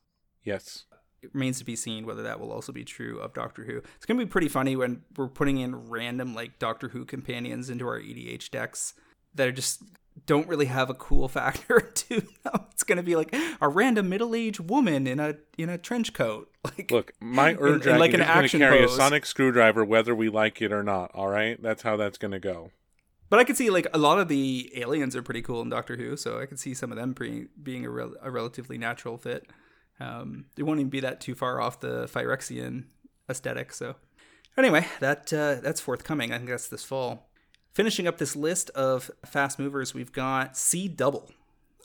Yes. 0.44 0.84
It 1.20 1.30
remains 1.34 1.58
to 1.58 1.64
be 1.64 1.74
seen 1.74 2.06
whether 2.06 2.22
that 2.22 2.38
will 2.38 2.52
also 2.52 2.72
be 2.72 2.84
true 2.84 3.18
of 3.18 3.34
Doctor 3.34 3.64
Who. 3.64 3.78
It's 3.96 4.06
going 4.06 4.18
to 4.18 4.24
be 4.24 4.30
pretty 4.30 4.48
funny 4.48 4.76
when 4.76 5.02
we're 5.16 5.26
putting 5.26 5.58
in 5.58 5.88
random 5.88 6.34
like 6.34 6.60
Doctor 6.60 6.88
Who 6.88 7.04
companions 7.04 7.68
into 7.68 7.86
our 7.88 7.98
EDH 7.98 8.50
decks 8.50 8.94
that 9.34 9.48
are 9.48 9.52
just 9.52 9.82
don't 10.26 10.48
really 10.48 10.66
have 10.66 10.90
a 10.90 10.94
cool 10.94 11.28
factor 11.28 11.81
to 11.94 12.20
them. 12.20 12.64
It's 12.72 12.85
going 12.85 12.96
to 12.96 13.02
be 13.02 13.16
like 13.16 13.35
a 13.61 13.68
random 13.68 14.09
middle-aged 14.09 14.61
woman 14.70 15.07
in 15.07 15.20
a 15.20 15.37
in 15.57 15.68
a 15.68 15.78
trench 15.78 16.12
coat. 16.12 16.50
Like 16.76 16.90
look, 16.90 17.12
my 17.20 17.54
Ur 17.54 17.78
Dragon 17.78 17.98
like 17.98 18.11
is 18.12 18.18
going 18.20 18.42
to 18.42 18.59
carry 18.59 18.81
pose. 18.81 18.92
a 18.92 18.96
sonic 18.96 19.24
screwdriver 19.24 19.85
whether 19.85 20.14
we 20.14 20.28
like 20.28 20.61
it 20.61 20.70
or 20.70 20.83
not. 20.83 21.11
All 21.14 21.28
right, 21.28 21.61
that's 21.62 21.83
how 21.83 21.96
that's 21.96 22.18
going 22.18 22.33
to 22.33 22.38
go. 22.40 22.72
But 23.31 23.38
I 23.38 23.44
could 23.44 23.57
see 23.57 23.70
like 23.70 23.87
a 23.94 23.98
lot 23.98 24.18
of 24.18 24.28
the 24.28 24.70
aliens 24.76 25.16
are 25.16 25.22
pretty 25.22 25.40
cool 25.40 25.62
in 25.62 25.70
Doctor 25.70 25.96
Who, 25.96 26.16
so 26.16 26.40
I 26.40 26.46
could 26.46 26.59
see 26.59 26.74
some 26.74 26.90
of 26.92 26.98
them 26.98 27.14
pre- 27.14 27.48
being 27.62 27.87
a, 27.87 27.90
a 27.90 28.31
relatively 28.31 28.76
natural 28.76 29.16
fit. 29.16 29.46
Um, 30.00 30.46
they 30.57 30.62
won't 30.62 30.81
even 30.81 30.90
be 30.90 31.00
that 31.00 31.20
too 31.20 31.35
far 31.35 31.61
off 31.61 31.81
the 31.81 32.07
Phyrexian 32.07 32.85
aesthetic. 33.31 33.72
So 33.72 33.96
anyway, 34.57 34.87
that 35.00 35.33
uh, 35.33 35.57
that's 35.62 35.81
forthcoming. 35.81 36.33
I 36.33 36.38
think 36.38 36.50
that's 36.50 36.68
this 36.68 36.85
fall. 36.85 37.27
Finishing 37.72 38.07
up 38.07 38.18
this 38.18 38.35
list 38.35 38.70
of 38.70 39.11
fast 39.24 39.59
movers, 39.59 39.94
we've 39.94 40.12
got 40.12 40.57
See 40.57 40.88
Double 40.88 41.31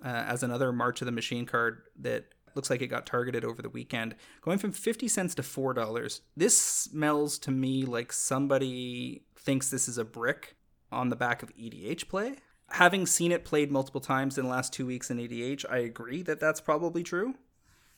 uh, 0.03 0.07
as 0.07 0.43
another 0.43 0.71
March 0.71 1.01
of 1.01 1.05
the 1.05 1.11
Machine 1.11 1.45
card 1.45 1.83
that 1.99 2.25
looks 2.55 2.69
like 2.69 2.81
it 2.81 2.87
got 2.87 3.05
targeted 3.05 3.43
over 3.43 3.61
the 3.61 3.69
weekend, 3.69 4.15
going 4.41 4.57
from 4.57 4.71
50 4.71 5.07
cents 5.07 5.35
to 5.35 5.41
$4. 5.41 6.21
This 6.35 6.57
smells 6.57 7.39
to 7.39 7.51
me 7.51 7.85
like 7.85 8.13
somebody 8.13 9.23
thinks 9.35 9.69
this 9.69 9.87
is 9.87 9.97
a 9.97 10.05
brick 10.05 10.55
on 10.91 11.09
the 11.09 11.15
back 11.15 11.43
of 11.43 11.55
EDH 11.55 12.07
play. 12.07 12.35
Having 12.69 13.07
seen 13.07 13.31
it 13.31 13.45
played 13.45 13.71
multiple 13.71 14.01
times 14.01 14.37
in 14.37 14.45
the 14.45 14.49
last 14.49 14.73
two 14.73 14.85
weeks 14.85 15.11
in 15.11 15.17
EDH, 15.17 15.65
I 15.69 15.77
agree 15.79 16.21
that 16.23 16.39
that's 16.39 16.61
probably 16.61 17.03
true. 17.03 17.35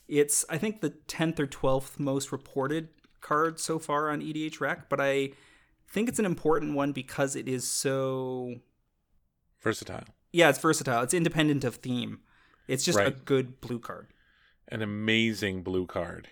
It's, 0.08 0.46
I 0.50 0.58
think, 0.58 0.82
the 0.82 0.92
10th 1.08 1.40
or 1.40 1.48
12th 1.48 2.00
most 2.00 2.32
reported 2.32 2.90
card 3.22 3.60
so 3.60 3.80
far 3.80 4.10
on 4.10 4.22
EDH 4.22 4.60
Rec, 4.60 4.90
but 4.90 5.02
I 5.02 5.32
think 5.88 6.10
it's 6.10 6.20
an 6.20 6.26
important 6.26 6.76
one 6.76 6.92
because 6.92 7.36
it 7.36 7.48
is 7.48 7.68
so 7.68 8.56
versatile. 9.62 10.06
Yeah, 10.32 10.50
it's 10.50 10.60
versatile. 10.60 11.02
It's 11.02 11.14
independent 11.14 11.64
of 11.64 11.76
theme. 11.76 12.20
It's 12.68 12.84
just 12.84 12.98
right. 12.98 13.08
a 13.08 13.12
good 13.12 13.62
blue 13.62 13.80
card. 13.80 14.08
An 14.68 14.82
amazing 14.82 15.62
blue 15.62 15.86
card. 15.86 16.28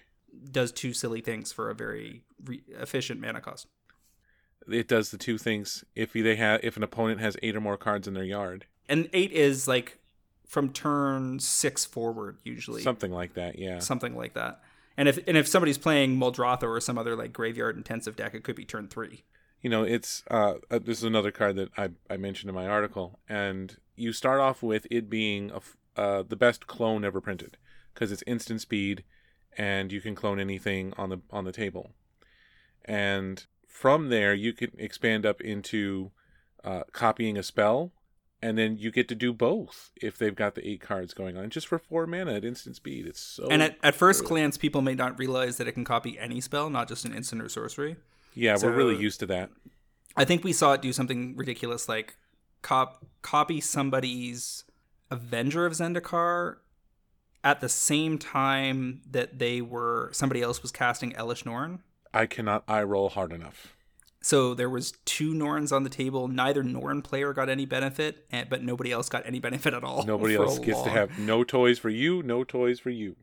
Does 0.51 0.71
two 0.71 0.93
silly 0.93 1.21
things 1.21 1.51
for 1.51 1.69
a 1.69 1.75
very 1.75 2.23
re- 2.43 2.63
efficient 2.79 3.21
mana 3.21 3.41
cost. 3.41 3.67
It 4.67 4.87
does 4.87 5.11
the 5.11 5.17
two 5.17 5.37
things 5.37 5.83
if 5.95 6.13
they 6.13 6.35
have 6.35 6.61
if 6.63 6.77
an 6.77 6.83
opponent 6.83 7.19
has 7.19 7.37
eight 7.43 7.55
or 7.55 7.61
more 7.61 7.77
cards 7.77 8.07
in 8.07 8.13
their 8.13 8.23
yard. 8.23 8.65
And 8.89 9.09
eight 9.13 9.31
is 9.31 9.67
like 9.67 9.99
from 10.47 10.69
turn 10.69 11.39
six 11.39 11.85
forward 11.85 12.37
usually. 12.43 12.81
Something 12.81 13.11
like 13.11 13.33
that, 13.33 13.59
yeah. 13.59 13.79
Something 13.79 14.15
like 14.15 14.33
that. 14.33 14.61
And 14.95 15.09
if 15.09 15.19
and 15.27 15.37
if 15.37 15.47
somebody's 15.47 15.77
playing 15.77 16.17
Muldrotha 16.17 16.63
or 16.63 16.79
some 16.79 16.97
other 16.97 17.15
like 17.15 17.33
graveyard 17.33 17.75
intensive 17.75 18.15
deck, 18.15 18.33
it 18.33 18.43
could 18.43 18.55
be 18.55 18.65
turn 18.65 18.87
three. 18.87 19.23
You 19.63 19.69
know, 19.69 19.83
it's 19.83 20.23
uh, 20.29 20.55
uh, 20.69 20.79
this 20.79 20.99
is 20.99 21.03
another 21.03 21.31
card 21.31 21.55
that 21.55 21.69
I 21.75 21.89
I 22.09 22.17
mentioned 22.17 22.49
in 22.49 22.55
my 22.55 22.67
article, 22.67 23.19
and 23.27 23.75
you 23.95 24.13
start 24.13 24.39
off 24.39 24.61
with 24.61 24.85
it 24.91 25.09
being 25.09 25.51
a 25.51 25.61
uh, 25.99 26.23
the 26.27 26.35
best 26.35 26.67
clone 26.67 27.03
ever 27.03 27.21
printed 27.21 27.57
because 27.93 28.11
it's 28.11 28.23
instant 28.27 28.61
speed, 28.61 29.03
and 29.57 29.91
you 29.91 30.01
can 30.01 30.13
clone 30.13 30.39
anything 30.39 30.93
on 30.97 31.09
the 31.09 31.21
on 31.31 31.45
the 31.45 31.51
table, 31.51 31.91
and 32.85 33.47
from 33.65 34.09
there 34.09 34.35
you 34.35 34.53
can 34.53 34.69
expand 34.77 35.25
up 35.25 35.41
into 35.41 36.11
uh, 36.63 36.83
copying 36.91 37.37
a 37.37 37.43
spell 37.43 37.91
and 38.43 38.57
then 38.57 38.77
you 38.77 38.91
get 38.91 39.07
to 39.07 39.15
do 39.15 39.31
both 39.31 39.91
if 40.01 40.17
they've 40.17 40.35
got 40.35 40.53
the 40.53 40.67
eight 40.67 40.81
cards 40.81 41.13
going 41.13 41.37
on. 41.37 41.49
Just 41.49 41.65
for 41.65 41.79
four 41.79 42.05
mana 42.05 42.33
at 42.33 42.43
instant 42.43 42.75
speed 42.75 43.07
it's 43.07 43.21
so 43.21 43.47
And 43.49 43.63
at, 43.63 43.77
at 43.81 43.95
first 43.95 44.25
glance, 44.25 44.57
people 44.57 44.81
may 44.81 44.95
not 44.95 45.17
realize 45.17 45.55
that 45.57 45.67
it 45.67 45.71
can 45.71 45.85
copy 45.85 46.19
any 46.19 46.41
spell, 46.41 46.69
not 46.69 46.89
just 46.89 47.05
an 47.05 47.15
instant 47.15 47.41
or 47.41 47.47
sorcery. 47.47 47.95
Yeah 48.35 48.55
so- 48.55 48.67
we're 48.67 48.75
really 48.75 48.97
used 48.97 49.19
to 49.19 49.25
that 49.27 49.49
I 50.15 50.25
think 50.25 50.43
we 50.43 50.53
saw 50.53 50.73
it 50.73 50.81
do 50.81 50.93
something 50.93 51.35
ridiculous 51.35 51.89
like 51.89 52.15
cop 52.61 53.05
copy 53.21 53.59
somebody's 53.61 54.63
Avenger 55.09 55.65
of 55.65 55.73
Zendikar 55.73 56.57
at 57.43 57.61
the 57.61 57.69
same 57.69 58.17
time 58.17 59.01
that 59.09 59.37
they 59.39 59.59
were 59.61 60.09
somebody 60.13 60.41
else 60.41 60.61
was 60.61 60.71
casting 60.71 61.11
Elish 61.13 61.45
Norn. 61.45 61.79
i 62.13 62.25
cannot 62.25 62.63
eye 62.67 62.83
roll 62.83 63.09
hard 63.09 63.31
enough 63.33 63.75
So 64.21 64.53
there 64.53 64.69
was 64.69 64.93
two 65.03 65.33
Norns 65.33 65.71
on 65.73 65.83
the 65.83 65.89
table. 65.89 66.27
Neither 66.29 66.63
Norn 66.63 67.01
player 67.01 67.33
got 67.33 67.49
any 67.49 67.65
benefit, 67.65 68.25
but 68.49 68.63
nobody 68.63 68.91
else 68.91 69.09
got 69.09 69.25
any 69.25 69.39
benefit 69.39 69.73
at 69.73 69.83
all. 69.83 70.05
nobody 70.05 70.35
else 70.35 70.59
gets 70.59 70.81
to 70.83 70.89
have 70.89 71.17
no 71.19 71.43
toys 71.43 71.77
for 71.79 71.89
you 71.89 72.23
no 72.23 72.43
toys 72.43 72.79
for 72.79 72.89
you 72.91 73.15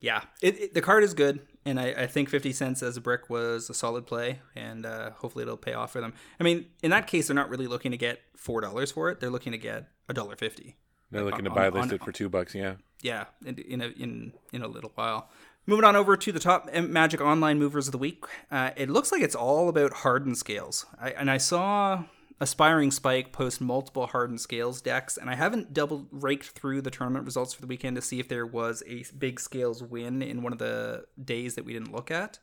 Yeah, 0.00 0.22
it, 0.42 0.58
it- 0.60 0.74
the 0.74 0.80
card 0.80 1.04
is 1.04 1.12
good, 1.14 1.40
and 1.64 1.78
I, 1.78 1.88
I 1.88 2.06
think 2.06 2.28
fifty 2.30 2.52
cents 2.52 2.82
as 2.82 2.96
a 2.96 3.00
brick 3.00 3.28
was 3.28 3.68
a 3.68 3.74
solid 3.74 4.06
play, 4.06 4.40
and 4.56 4.86
uh, 4.86 5.10
hopefully 5.18 5.42
it'll 5.42 5.56
pay 5.56 5.74
off 5.74 5.92
for 5.92 6.00
them. 6.00 6.14
I 6.38 6.44
mean, 6.44 6.66
in 6.82 6.90
that 6.90 7.06
case, 7.06 7.26
they're 7.28 7.34
not 7.36 7.50
really 7.50 7.66
looking 7.66 7.90
to 7.90 7.96
get 7.98 8.20
four 8.36 8.60
dollars 8.60 8.90
for 8.92 9.10
it; 9.10 9.20
they're 9.20 9.30
looking 9.30 9.52
to 9.52 9.58
get 9.58 9.88
a 10.08 10.14
dollar 10.14 10.36
fifty. 10.36 10.76
they're 11.10 11.24
looking 11.24 11.44
to 11.44 11.50
on- 11.50 11.56
buy 11.56 11.66
on- 11.68 11.74
listed 11.74 12.02
for 12.02 12.12
two 12.12 12.28
bucks 12.28 12.54
yeah 12.54 12.74
Yeah, 13.02 13.24
in 13.44 13.58
in 13.58 13.80
a, 13.82 13.88
in 13.88 14.32
in 14.52 14.62
a 14.62 14.68
little 14.68 14.92
while. 14.94 15.28
Moving 15.66 15.84
on 15.84 15.94
over 15.94 16.16
to 16.16 16.32
the 16.32 16.40
top 16.40 16.72
Magic 16.74 17.20
Online 17.20 17.58
movers 17.58 17.86
of 17.86 17.92
the 17.92 17.98
week. 17.98 18.24
Uh, 18.50 18.70
it 18.76 18.88
looks 18.88 19.12
like 19.12 19.20
it's 19.22 19.34
all 19.34 19.68
about 19.68 19.92
hardened 19.92 20.38
scales. 20.38 20.86
I, 20.98 21.10
and 21.10 21.30
I 21.30 21.36
saw 21.36 22.04
Aspiring 22.42 22.90
Spike 22.90 23.32
post 23.32 23.60
multiple 23.60 24.06
hardened 24.06 24.40
scales 24.40 24.80
decks, 24.80 25.18
and 25.18 25.28
I 25.28 25.34
haven't 25.34 25.74
double 25.74 26.06
raked 26.10 26.48
through 26.48 26.80
the 26.80 26.90
tournament 26.90 27.26
results 27.26 27.52
for 27.52 27.60
the 27.60 27.66
weekend 27.66 27.96
to 27.96 28.02
see 28.02 28.18
if 28.18 28.28
there 28.28 28.46
was 28.46 28.82
a 28.86 29.04
big 29.18 29.38
scales 29.38 29.82
win 29.82 30.22
in 30.22 30.42
one 30.42 30.54
of 30.54 30.58
the 30.58 31.04
days 31.22 31.54
that 31.54 31.66
we 31.66 31.74
didn't 31.74 31.92
look 31.92 32.10
at. 32.10 32.38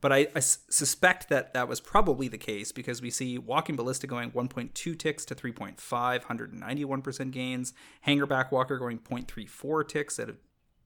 But 0.00 0.12
I 0.12 0.26
suspect 0.38 1.28
that 1.30 1.54
that 1.54 1.68
was 1.68 1.80
probably 1.80 2.28
the 2.28 2.38
case 2.38 2.72
because 2.72 3.00
we 3.00 3.10
see 3.10 3.38
Walking 3.38 3.76
Ballista 3.76 4.06
going 4.06 4.32
1.2 4.32 4.98
ticks 4.98 5.24
to 5.26 5.34
3.5, 5.34 5.78
191% 6.22 7.30
gains. 7.30 7.72
Hangerback 8.06 8.50
Walker 8.50 8.78
going 8.78 8.98
0.34 8.98 9.88
ticks 9.88 10.18
at 10.18 10.28
a, 10.28 10.36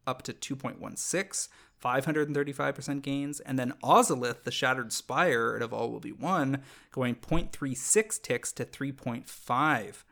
up 0.07 0.23
to 0.23 0.33
2.16, 0.33 1.49
535% 1.83 3.03
gains. 3.03 3.41
And 3.41 3.59
then 3.59 3.75
Ozolith, 3.83 4.45
the 4.45 4.51
Shattered 4.51 4.93
Spire 4.93 5.55
at 5.57 5.63
Of 5.63 5.73
All 5.73 5.91
Will 5.91 6.01
Be 6.01 6.13
One, 6.13 6.63
going 6.91 7.15
0.36 7.15 8.23
ticks 8.23 8.53
to 8.53 8.65
3.5 8.65 10.05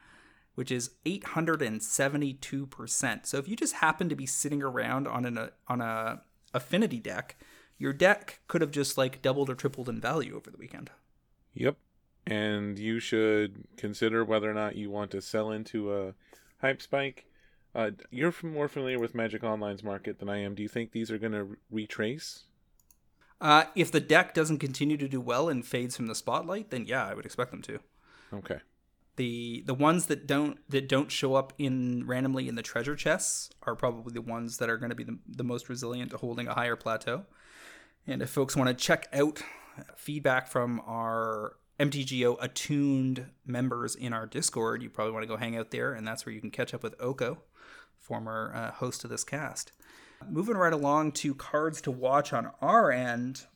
which 0.56 0.72
is 0.72 0.90
872%. 1.04 3.26
So 3.26 3.36
if 3.36 3.46
you 3.46 3.54
just 3.54 3.74
happen 3.74 4.08
to 4.08 4.16
be 4.16 4.26
sitting 4.26 4.62
around 4.62 5.06
on 5.06 5.26
an 5.26 5.50
on 5.68 5.82
a 5.82 6.22
affinity 6.52 6.98
deck, 6.98 7.36
your 7.78 7.92
deck 7.92 8.40
could 8.48 8.62
have 8.62 8.72
just 8.72 8.98
like 8.98 9.22
doubled 9.22 9.48
or 9.50 9.54
tripled 9.54 9.88
in 9.88 10.00
value 10.00 10.34
over 10.34 10.50
the 10.50 10.56
weekend. 10.56 10.90
Yep. 11.54 11.76
And 12.26 12.76
you 12.78 12.98
should 12.98 13.68
consider 13.76 14.24
whether 14.24 14.50
or 14.50 14.54
not 14.54 14.74
you 14.76 14.90
want 14.90 15.12
to 15.12 15.22
sell 15.22 15.52
into 15.52 15.94
a 15.94 16.14
hype 16.60 16.82
spike. 16.82 17.26
Uh, 17.76 17.90
you're 18.10 18.32
more 18.42 18.68
familiar 18.68 18.98
with 18.98 19.14
Magic 19.14 19.44
Online's 19.44 19.84
market 19.84 20.18
than 20.18 20.30
I 20.30 20.38
am. 20.38 20.54
Do 20.54 20.62
you 20.62 20.68
think 20.68 20.92
these 20.92 21.10
are 21.10 21.18
going 21.18 21.32
to 21.32 21.58
retrace? 21.70 22.44
Uh, 23.38 23.64
if 23.74 23.92
the 23.92 24.00
deck 24.00 24.32
doesn't 24.32 24.60
continue 24.60 24.96
to 24.96 25.06
do 25.06 25.20
well 25.20 25.50
and 25.50 25.64
fades 25.64 25.94
from 25.94 26.06
the 26.06 26.14
spotlight, 26.14 26.70
then 26.70 26.86
yeah, 26.86 27.06
I 27.06 27.12
would 27.12 27.26
expect 27.26 27.50
them 27.50 27.60
to. 27.62 27.80
Okay. 28.32 28.60
The 29.16 29.62
the 29.66 29.74
ones 29.74 30.06
that 30.06 30.26
don't 30.26 30.58
that 30.70 30.88
don't 30.88 31.10
show 31.10 31.34
up 31.34 31.52
in 31.58 32.06
randomly 32.06 32.48
in 32.48 32.54
the 32.54 32.62
treasure 32.62 32.96
chests 32.96 33.50
are 33.62 33.74
probably 33.74 34.14
the 34.14 34.22
ones 34.22 34.56
that 34.56 34.70
are 34.70 34.78
going 34.78 34.90
to 34.90 34.96
be 34.96 35.04
the, 35.04 35.18
the 35.28 35.44
most 35.44 35.68
resilient 35.68 36.12
to 36.12 36.16
holding 36.16 36.48
a 36.48 36.54
higher 36.54 36.76
plateau. 36.76 37.24
And 38.06 38.22
if 38.22 38.30
folks 38.30 38.56
want 38.56 38.68
to 38.68 38.74
check 38.74 39.06
out 39.12 39.42
feedback 39.96 40.48
from 40.48 40.80
our 40.86 41.56
MTGO 41.78 42.38
attuned 42.40 43.26
members 43.44 43.94
in 43.94 44.14
our 44.14 44.26
Discord, 44.26 44.82
you 44.82 44.88
probably 44.88 45.12
want 45.12 45.24
to 45.24 45.28
go 45.28 45.36
hang 45.36 45.56
out 45.56 45.70
there, 45.70 45.92
and 45.92 46.06
that's 46.06 46.24
where 46.24 46.34
you 46.34 46.40
can 46.40 46.50
catch 46.50 46.72
up 46.72 46.82
with 46.82 46.94
Oko, 47.00 47.42
former 48.06 48.52
uh, 48.54 48.70
host 48.70 49.04
of 49.04 49.10
this 49.10 49.24
cast. 49.24 49.72
Moving 50.28 50.56
right 50.56 50.72
along 50.72 51.12
to 51.12 51.34
cards 51.34 51.80
to 51.82 51.90
watch 51.90 52.32
on 52.32 52.50
our 52.62 52.90
end, 52.90 53.46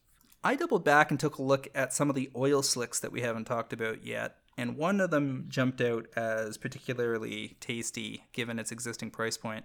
I 0.42 0.56
doubled 0.56 0.84
back 0.84 1.10
and 1.10 1.18
took 1.18 1.38
a 1.38 1.42
look 1.42 1.68
at 1.74 1.92
some 1.92 2.10
of 2.10 2.16
the 2.16 2.30
oil 2.36 2.62
slicks 2.62 3.00
that 3.00 3.12
we 3.12 3.20
haven't 3.20 3.44
talked 3.44 3.72
about 3.72 4.04
yet, 4.04 4.36
and 4.58 4.76
one 4.76 5.00
of 5.00 5.10
them 5.10 5.46
jumped 5.48 5.80
out 5.80 6.06
as 6.16 6.58
particularly 6.58 7.56
tasty 7.60 8.24
given 8.32 8.58
its 8.58 8.72
existing 8.72 9.10
price 9.10 9.36
point. 9.36 9.64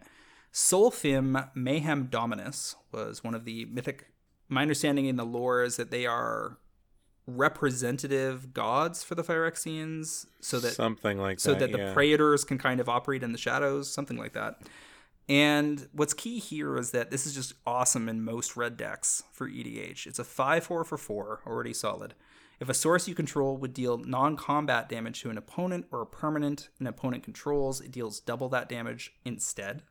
Solphim 0.54 1.50
Mayhem 1.54 2.06
Dominus 2.06 2.76
was 2.92 3.24
one 3.24 3.36
of 3.36 3.46
the 3.46 3.66
mythic. 3.66 4.12
My 4.48 4.62
understanding 4.62 5.06
in 5.06 5.16
the 5.16 5.26
lore 5.26 5.64
is 5.64 5.76
that 5.78 5.92
they 5.92 6.06
are 6.06 6.58
representative 7.28 8.54
gods 8.54 9.04
for 9.04 9.16
the 9.16 9.24
Phyrexians, 9.24 10.26
so 10.42 10.60
that 10.60 10.74
Something 10.74 11.18
like 11.18 11.38
that 11.38 11.42
so 11.42 11.52
that. 11.54 11.60
that 11.60 11.72
the 11.72 11.80
yeah. 11.80 11.94
praetors 11.94 12.44
can 12.44 12.58
kind 12.58 12.80
of 12.80 12.88
operate 12.88 13.24
in 13.24 13.32
the 13.32 13.38
shadows, 13.38 13.92
something 13.92 14.18
like 14.18 14.34
that. 14.34 14.62
And 15.28 15.88
what's 15.92 16.14
key 16.14 16.38
here 16.38 16.78
is 16.78 16.92
that 16.92 17.10
this 17.10 17.26
is 17.26 17.34
just 17.34 17.54
awesome 17.66 18.08
in 18.08 18.24
most 18.24 18.56
red 18.56 18.78
decks 18.78 19.24
for 19.32 19.50
EDH. 19.50 20.06
It's 20.06 20.20
a 20.20 20.24
5 20.24 20.64
4 20.66 20.84
for 20.84 20.98
4, 20.98 21.42
already 21.48 21.74
solid. 21.74 22.14
If 22.60 22.70
a 22.70 22.74
source 22.74 23.08
you 23.08 23.16
control 23.16 23.58
would 23.58 23.74
deal 23.74 23.98
non 23.98 24.38
combat 24.38 24.88
damage 24.88 25.22
to 25.22 25.30
an 25.30 25.38
opponent 25.38 25.88
or 25.92 26.02
a 26.02 26.06
permanent 26.06 26.70
an 26.80 26.88
opponent 26.88 27.24
controls, 27.24 27.82
it 27.82 27.92
deals 27.92 28.20
double 28.20 28.50
that 28.50 28.70
damage 28.70 29.14
instead. 29.26 29.82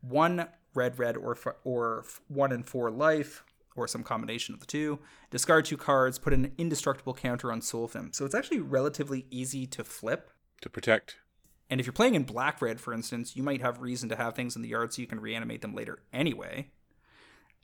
One 0.00 0.48
red, 0.74 0.98
red, 0.98 1.16
or, 1.16 1.32
f- 1.32 1.54
or 1.64 2.00
f- 2.06 2.20
one 2.28 2.50
and 2.52 2.66
four 2.66 2.90
life, 2.90 3.44
or 3.76 3.86
some 3.86 4.02
combination 4.02 4.54
of 4.54 4.60
the 4.60 4.66
two. 4.66 4.98
Discard 5.30 5.64
two 5.64 5.76
cards, 5.76 6.18
put 6.18 6.32
an 6.32 6.52
indestructible 6.58 7.14
counter 7.14 7.52
on 7.52 7.60
Solphim. 7.60 8.14
So 8.14 8.24
it's 8.24 8.34
actually 8.34 8.60
relatively 8.60 9.26
easy 9.30 9.66
to 9.68 9.84
flip. 9.84 10.30
to 10.62 10.68
protect. 10.68 11.16
And 11.70 11.78
if 11.78 11.86
you're 11.86 11.92
playing 11.92 12.16
in 12.16 12.24
black 12.24 12.60
red, 12.60 12.80
for 12.80 12.92
instance, 12.92 13.36
you 13.36 13.42
might 13.42 13.60
have 13.60 13.80
reason 13.80 14.08
to 14.08 14.16
have 14.16 14.34
things 14.34 14.56
in 14.56 14.62
the 14.62 14.68
yard 14.68 14.92
so 14.92 15.00
you 15.00 15.06
can 15.08 15.20
reanimate 15.20 15.62
them 15.62 15.74
later 15.74 16.02
anyway. 16.12 16.68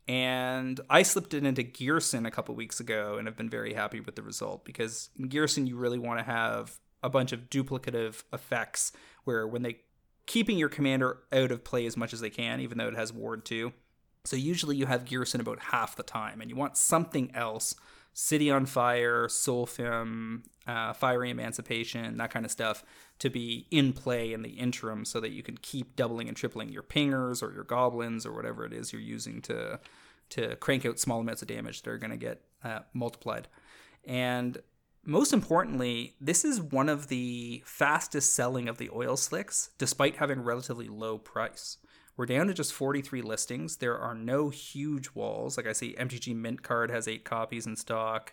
And 0.09 0.81
I 0.89 1.03
slipped 1.03 1.35
it 1.35 1.45
into 1.45 1.65
Ghyrson 1.65 2.27
a 2.27 2.31
couple 2.31 2.55
weeks 2.55 2.79
ago 2.79 3.17
and 3.19 3.27
have 3.27 3.37
been 3.37 3.51
very 3.51 3.75
happy 3.75 3.99
with 3.99 4.15
the 4.15 4.23
result 4.23 4.65
because 4.65 5.11
in 5.19 5.29
Ghyrson 5.29 5.67
you 5.67 5.77
really 5.77 5.99
want 5.99 6.21
to 6.21 6.25
have 6.25 6.79
a 7.03 7.11
bunch 7.11 7.33
of 7.33 7.51
duplicative 7.51 8.23
effects 8.33 8.93
where 9.25 9.47
when 9.47 9.63
they 9.63 9.81
keeping 10.27 10.59
your 10.59 10.69
commander 10.69 11.19
out 11.33 11.51
of 11.51 11.65
play 11.65 11.87
as 11.87 11.97
much 11.97 12.13
as 12.13 12.21
they 12.21 12.31
can, 12.31 12.61
even 12.61 12.79
though 12.79 12.89
it 12.89 12.97
has 12.97 13.13
ward 13.13 13.45
two. 13.45 13.73
So 14.27 14.37
usually 14.37 14.77
you 14.77 14.87
have 14.87 15.05
Ghyrson 15.05 15.41
about 15.41 15.61
half 15.61 15.97
the 15.97 16.03
time, 16.03 16.41
and 16.41 16.51
you 16.51 16.57
want 16.57 16.77
something 16.77 17.31
else. 17.35 17.75
City 18.13 18.51
on 18.51 18.65
Fire, 18.65 19.29
Solphim, 19.29 20.43
uh, 20.67 20.95
Fiery 20.95 21.31
Emancipation, 21.31 22.17
that 22.17 22.31
kind 22.31 22.47
of 22.47 22.51
stuff 22.51 22.83
to 23.19 23.29
be 23.29 23.67
in 23.71 23.93
play 23.93 24.33
in 24.33 24.41
the 24.41 24.51
interim 24.51 25.05
so 25.05 25.21
that 25.21 25.33
you 25.33 25.43
can 25.43 25.59
keep 25.59 25.97
doubling 25.97 26.27
and 26.27 26.37
tripling 26.37 26.71
your 26.71 26.83
pingers 26.83 27.43
or 27.43 27.53
your 27.53 27.65
goblins 27.65 28.25
or 28.25 28.33
whatever 28.33 28.65
it 28.65 28.73
is 28.73 28.93
you're 28.93 29.03
using 29.03 29.43
to 29.43 29.79
to 30.29 30.57
crank 30.57 30.85
out 30.85 30.99
small 30.99 31.21
amounts 31.21 31.43
of 31.43 31.49
damage 31.49 31.83
that 31.83 31.91
are 31.91 31.99
going 31.99 32.11
to 32.11 32.17
get 32.17 32.41
uh, 32.65 32.81
multiplied. 32.93 33.49
And 34.05 34.59
most 35.05 35.33
importantly, 35.33 36.17
this 36.21 36.45
is 36.45 36.61
one 36.61 36.89
of 36.89 37.09
the 37.09 37.63
fastest 37.65 38.35
selling 38.35 38.69
of 38.69 38.79
the 38.79 38.91
oil 38.93 39.17
slicks, 39.17 39.71
despite 39.79 40.17
having 40.17 40.41
relatively 40.41 40.89
low 40.89 41.17
price. 41.19 41.79
We're 42.17 42.27
down 42.27 42.47
to 42.47 42.55
just 42.55 42.73
43 42.73 43.21
listings. 43.23 43.77
There 43.77 43.99
are 43.99 44.15
no 44.15 44.49
huge 44.49 45.11
walls. 45.15 45.57
Like 45.57 45.67
I 45.67 45.73
see, 45.73 45.95
MTG 45.99 46.35
Mint 46.35 46.63
Card 46.63 46.91
has 46.91 47.07
eight 47.07 47.25
copies 47.25 47.67
in 47.67 47.77
stock, 47.77 48.33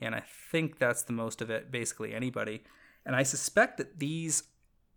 and 0.00 0.14
I 0.14 0.22
think 0.50 0.78
that's 0.78 1.02
the 1.02 1.12
most 1.12 1.40
of 1.40 1.50
it, 1.50 1.70
basically 1.70 2.12
anybody. 2.12 2.64
And 3.06 3.14
I 3.14 3.22
suspect 3.22 3.78
that 3.78 4.00
these 4.00 4.44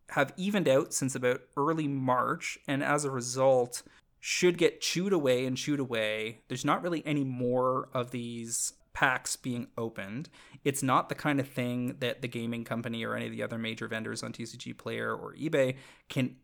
have 0.09 0.33
evened 0.35 0.67
out 0.67 0.93
since 0.93 1.15
about 1.15 1.41
early 1.55 1.87
March, 1.87 2.57
and 2.67 2.83
as 2.83 3.05
a 3.05 3.11
result, 3.11 3.83
should 4.19 4.57
get 4.57 4.81
chewed 4.81 5.13
away 5.13 5.45
and 5.45 5.57
chewed 5.57 5.79
away. 5.79 6.39
There's 6.47 6.65
not 6.65 6.81
really 6.81 7.05
any 7.05 7.23
more 7.23 7.89
of 7.93 8.11
these 8.11 8.73
packs 8.93 9.35
being 9.35 9.67
opened. 9.77 10.29
It's 10.63 10.81
not 10.83 11.09
the 11.09 11.15
kind 11.15 11.39
of 11.39 11.47
thing 11.47 11.97
that 11.99 12.21
the 12.21 12.27
gaming 12.27 12.63
company 12.63 13.03
or 13.03 13.15
any 13.15 13.25
of 13.25 13.31
the 13.31 13.43
other 13.43 13.57
major 13.57 13.87
vendors 13.87 14.23
on 14.23 14.31
TCG 14.31 14.77
Player 14.77 15.13
or 15.13 15.33
eBay 15.33 15.75
can 16.09 16.37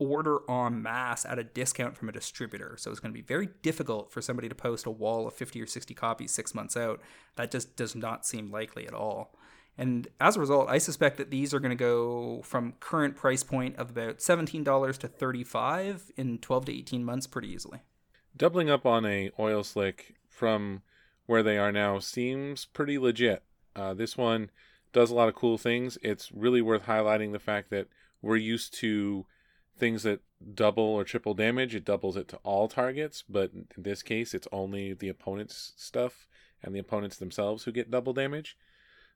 order 0.00 0.38
en 0.48 0.82
masse 0.82 1.24
at 1.24 1.38
a 1.38 1.44
discount 1.44 1.96
from 1.96 2.08
a 2.08 2.12
distributor. 2.12 2.74
So 2.78 2.90
it's 2.90 2.98
going 2.98 3.12
to 3.12 3.18
be 3.18 3.24
very 3.24 3.50
difficult 3.62 4.10
for 4.10 4.20
somebody 4.20 4.48
to 4.48 4.54
post 4.54 4.86
a 4.86 4.90
wall 4.90 5.28
of 5.28 5.34
50 5.34 5.60
or 5.60 5.66
60 5.66 5.94
copies 5.94 6.32
six 6.32 6.54
months 6.54 6.76
out. 6.76 7.00
That 7.36 7.52
just 7.52 7.76
does 7.76 7.94
not 7.94 8.26
seem 8.26 8.50
likely 8.50 8.88
at 8.88 8.94
all. 8.94 9.36
And 9.78 10.08
as 10.20 10.36
a 10.36 10.40
result, 10.40 10.68
I 10.68 10.78
suspect 10.78 11.16
that 11.18 11.30
these 11.30 11.54
are 11.54 11.60
going 11.60 11.70
to 11.70 11.76
go 11.76 12.42
from 12.42 12.74
current 12.80 13.16
price 13.16 13.42
point 13.42 13.76
of 13.76 13.90
about 13.90 14.18
$17 14.18 14.98
to 14.98 15.08
35 15.08 16.12
in 16.16 16.38
12 16.38 16.64
to 16.66 16.72
18 16.72 17.04
months 17.04 17.26
pretty 17.26 17.48
easily. 17.48 17.80
Doubling 18.36 18.70
up 18.70 18.84
on 18.84 19.06
a 19.06 19.30
oil 19.38 19.62
slick 19.62 20.16
from 20.28 20.82
where 21.26 21.42
they 21.42 21.58
are 21.58 21.72
now 21.72 21.98
seems 21.98 22.64
pretty 22.64 22.98
legit. 22.98 23.42
Uh, 23.76 23.94
this 23.94 24.16
one 24.16 24.50
does 24.92 25.10
a 25.10 25.14
lot 25.14 25.28
of 25.28 25.34
cool 25.34 25.58
things. 25.58 25.96
It's 26.02 26.32
really 26.32 26.60
worth 26.60 26.86
highlighting 26.86 27.32
the 27.32 27.38
fact 27.38 27.70
that 27.70 27.88
we're 28.22 28.36
used 28.36 28.74
to 28.80 29.26
things 29.80 30.02
that 30.04 30.20
double 30.54 30.84
or 30.84 31.04
triple 31.04 31.34
damage. 31.34 31.74
It 31.74 31.84
doubles 31.84 32.16
it 32.16 32.28
to 32.28 32.36
all 32.38 32.68
targets, 32.68 33.24
but 33.28 33.52
in 33.52 33.66
this 33.76 34.02
case, 34.02 34.34
it's 34.34 34.48
only 34.52 34.92
the 34.92 35.08
opponent's 35.08 35.72
stuff 35.76 36.26
and 36.62 36.74
the 36.74 36.78
opponents 36.78 37.16
themselves 37.16 37.64
who 37.64 37.72
get 37.72 37.90
double 37.90 38.12
damage. 38.12 38.56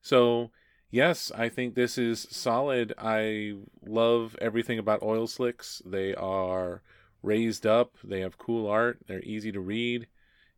So, 0.02 0.50
yes, 0.90 1.30
I 1.34 1.48
think 1.48 1.74
this 1.74 1.96
is 1.98 2.26
solid. 2.30 2.92
I 2.98 3.54
love 3.86 4.36
everything 4.40 4.78
about 4.78 5.02
oil 5.02 5.26
slicks. 5.26 5.82
They 5.84 6.14
are 6.14 6.82
raised 7.22 7.66
up, 7.66 7.96
they 8.04 8.20
have 8.20 8.36
cool 8.36 8.66
art, 8.66 8.98
they're 9.06 9.22
easy 9.22 9.50
to 9.52 9.60
read. 9.60 10.06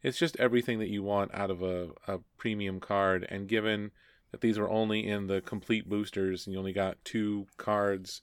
It's 0.02 0.18
just 0.18 0.36
everything 0.36 0.78
that 0.80 0.90
you 0.90 1.02
want 1.02 1.32
out 1.34 1.50
of 1.50 1.62
a, 1.62 1.90
a 2.06 2.18
premium 2.36 2.80
card. 2.80 3.26
And 3.28 3.48
given 3.48 3.92
that 4.30 4.40
these 4.40 4.58
were 4.58 4.70
only 4.70 5.06
in 5.06 5.28
the 5.28 5.40
complete 5.40 5.88
boosters 5.88 6.46
and 6.46 6.52
you 6.52 6.58
only 6.58 6.72
got 6.72 7.04
two 7.04 7.46
cards 7.56 8.22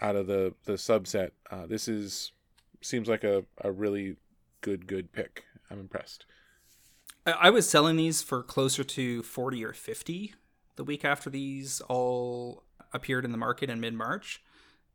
out 0.00 0.16
of 0.16 0.26
the, 0.26 0.54
the 0.64 0.74
subset, 0.74 1.30
uh, 1.50 1.66
this 1.66 1.88
is 1.88 2.32
seems 2.80 3.08
like 3.08 3.24
a, 3.24 3.44
a 3.62 3.72
really 3.72 4.16
good, 4.60 4.86
good 4.86 5.12
pick. 5.12 5.44
I'm 5.70 5.80
impressed. 5.80 6.24
I 7.26 7.50
was 7.50 7.68
selling 7.68 7.96
these 7.96 8.22
for 8.22 8.42
closer 8.42 8.84
to 8.84 9.22
40 9.22 9.64
or 9.64 9.72
50 9.72 10.34
the 10.76 10.84
week 10.84 11.04
after 11.04 11.28
these 11.28 11.82
all 11.82 12.62
appeared 12.92 13.24
in 13.24 13.32
the 13.32 13.38
market 13.38 13.68
in 13.68 13.80
mid 13.80 13.92
March, 13.92 14.42